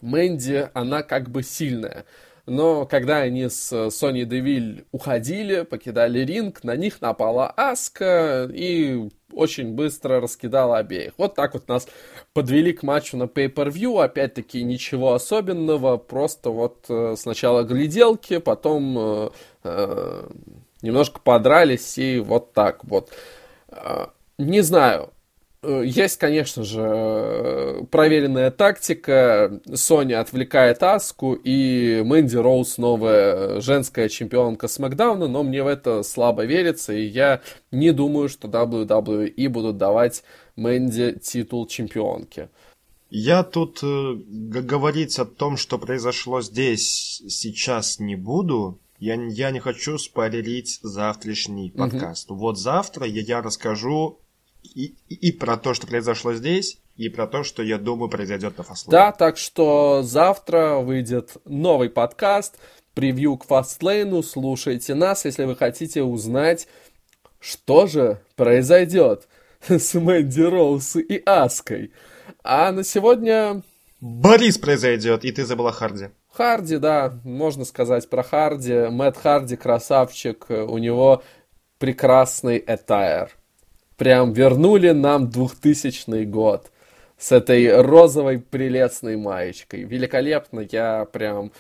Мэнди, 0.01 0.71
она 0.75 1.03
как 1.03 1.29
бы 1.29 1.43
сильная 1.43 2.07
но 2.47 2.87
когда 2.87 3.19
они 3.19 3.49
с 3.49 3.91
Сони 3.91 4.25
Девиль 4.25 4.85
уходили, 4.91 5.63
покидали 5.63 6.21
ринг, 6.21 6.65
на 6.65 6.75
них 6.77 7.01
напала 7.01 7.49
Аска 7.49 8.51
и 8.53 9.09
очень 9.33 9.75
быстро 9.75 10.21
раскидала 10.21 10.79
обеих. 10.79 11.13
Вот 11.19 11.35
так 11.35 11.55
вот 11.55 11.69
нас 11.69 11.87
подвели 12.33 12.73
к 12.73 12.83
матчу 12.83 13.17
на 13.17 13.25
Pay-Per-View. 13.25 14.03
Опять-таки 14.03 14.63
ничего 14.63 15.15
особенного, 15.15 15.97
просто 15.97 16.51
вот 16.51 16.85
э, 16.89 17.15
сначала 17.17 17.63
гляделки, 17.63 18.39
потом 18.39 18.99
э, 18.99 19.31
э, 19.65 20.29
немножко 20.83 21.21
подрались 21.21 21.97
и 21.97 22.19
вот 22.19 22.53
так 22.53 22.85
вот. 22.85 23.11
Э, 23.69 24.07
не 24.39 24.63
знаю, 24.63 25.12
Э, 25.12 25.12
есть, 25.63 26.19
конечно 26.19 26.65
же, 26.65 26.81
э, 26.83 27.85
проверенная 27.91 28.51
тактика. 28.51 29.61
Соня 29.73 30.21
отвлекает 30.21 30.83
Аску, 30.83 31.35
и 31.35 32.03
Мэнди 32.05 32.37
Роуз 32.37 32.79
новая 32.79 33.61
женская 33.61 34.09
чемпионка 34.09 34.67
Смакдауна, 34.67 35.29
но 35.29 35.45
мне 35.45 35.63
в 35.63 35.69
это 35.69 36.03
слабо 36.03 36.45
верится, 36.45 36.93
и 36.93 37.05
я 37.05 37.43
не 37.71 37.93
думаю, 37.93 38.29
что 38.29 38.49
WWE 38.49 39.49
будут 39.49 39.77
давать 39.77 40.25
Мэнди 40.57 41.19
титул 41.23 41.67
чемпионки. 41.67 42.49
Я 43.11 43.45
тут 43.45 43.81
э, 43.83 44.15
говорить 44.17 45.19
о 45.19 45.27
том, 45.27 45.57
что 45.57 45.79
произошло 45.79 46.41
здесь, 46.41 47.23
сейчас 47.29 48.01
не 48.01 48.17
буду. 48.17 48.81
Я, 48.99 49.15
я 49.15 49.51
не 49.51 49.61
хочу 49.61 49.99
спойлерить 49.99 50.81
завтрашний 50.83 51.71
подкаст. 51.71 52.31
Mm-hmm. 52.31 52.37
Вот 52.37 52.59
завтра 52.59 53.07
я, 53.07 53.21
я 53.21 53.43
расскажу 53.43 54.22
и, 54.63 54.95
и 55.09 55.33
про 55.33 55.57
то, 55.57 55.75
что 55.75 55.87
произошло 55.87 56.35
здесь, 56.35 56.79
и 56.97 57.09
про 57.09 57.27
то, 57.27 57.43
что, 57.43 57.63
я 57.63 57.79
думаю, 57.79 58.09
произойдет 58.09 58.57
на 58.59 58.63
Fastlane. 58.63 58.91
Да, 58.91 59.13
так 59.13 59.37
что 59.37 60.03
завтра 60.03 60.77
выйдет 60.77 61.37
новый 61.45 61.91
подкаст, 61.91 62.59
превью 62.95 63.37
к 63.37 63.47
Fastlane. 63.47 64.23
Слушайте 64.23 64.95
нас, 64.95 65.25
если 65.25 65.45
вы 65.45 65.57
хотите 65.57 66.03
узнать, 66.03 66.69
что 67.41 67.87
же 67.87 68.21
произойдет 68.37 69.29
с 69.69 69.95
Мэнди 69.95 70.43
Роуз 70.43 70.97
и 70.97 71.23
Аской. 71.25 71.93
А 72.45 72.73
на 72.73 72.85
сегодня... 72.85 73.63
Борис 74.01 74.59
произойдет, 74.59 75.25
и 75.25 75.33
ты 75.33 75.45
забыла 75.45 75.73
Харди. 75.73 76.09
Харди, 76.33 76.79
да, 76.79 77.19
можно 77.25 77.65
сказать 77.65 78.09
про 78.11 78.23
Харди. 78.23 78.89
Мэтт 78.91 79.19
Харди 79.19 79.57
красавчик, 79.57 80.47
у 80.49 80.79
него 80.79 81.23
прекрасный 81.79 82.63
этайр 82.67 83.31
прям 84.03 84.33
вернули 84.33 84.91
нам 84.91 85.31
2000 85.31 86.25
год 86.25 86.73
с 87.19 87.31
этой 87.31 87.81
розовой 87.81 88.41
прелестной 88.41 89.17
маечкой. 89.17 89.85
Великолепно, 89.85 90.67
я 90.73 91.05
прям... 91.05 91.53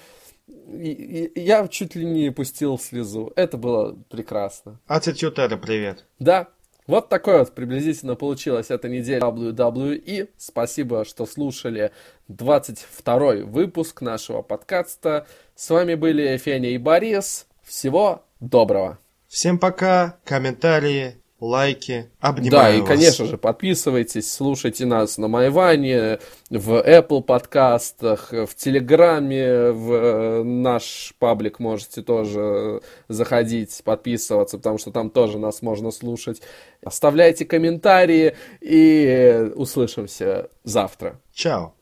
Я 0.48 1.68
чуть 1.68 1.94
ли 1.94 2.04
не 2.04 2.32
пустил 2.32 2.80
слезу. 2.80 3.32
Это 3.36 3.56
было 3.56 3.96
прекрасно. 4.10 4.80
Era, 4.88 5.56
привет. 5.56 6.04
Да, 6.18 6.48
вот 6.88 7.08
такой 7.08 7.38
вот 7.38 7.54
приблизительно 7.54 8.16
получилась 8.16 8.72
эта 8.72 8.88
неделя 8.88 9.20
WWE. 9.20 10.28
Спасибо, 10.36 11.04
что 11.04 11.26
слушали 11.26 11.92
22 12.26 13.44
выпуск 13.44 14.00
нашего 14.00 14.42
подкаста. 14.42 15.28
С 15.54 15.70
вами 15.70 15.94
были 15.94 16.36
Феня 16.38 16.70
и 16.70 16.78
Борис. 16.78 17.46
Всего 17.62 18.24
доброго. 18.40 18.98
Всем 19.28 19.60
пока, 19.60 20.18
комментарии, 20.24 21.21
лайки. 21.42 22.08
Обнимаю 22.20 22.50
Да, 22.50 22.70
и, 22.76 22.80
вас. 22.80 22.88
конечно 22.88 23.24
же, 23.26 23.36
подписывайтесь, 23.36 24.32
слушайте 24.32 24.86
нас 24.86 25.18
на 25.18 25.28
Майване, 25.28 26.20
в 26.50 26.80
Apple 26.80 27.22
подкастах, 27.22 28.32
в 28.32 28.54
Телеграме, 28.54 29.72
в 29.72 29.92
э, 29.92 30.42
наш 30.44 31.14
паблик 31.18 31.58
можете 31.58 32.02
тоже 32.02 32.80
заходить, 33.08 33.82
подписываться, 33.84 34.56
потому 34.56 34.78
что 34.78 34.92
там 34.92 35.10
тоже 35.10 35.38
нас 35.38 35.62
можно 35.62 35.90
слушать. 35.90 36.40
Оставляйте 36.84 37.44
комментарии 37.44 38.36
и 38.60 39.50
услышимся 39.54 40.48
завтра. 40.62 41.20
Чао. 41.32 41.74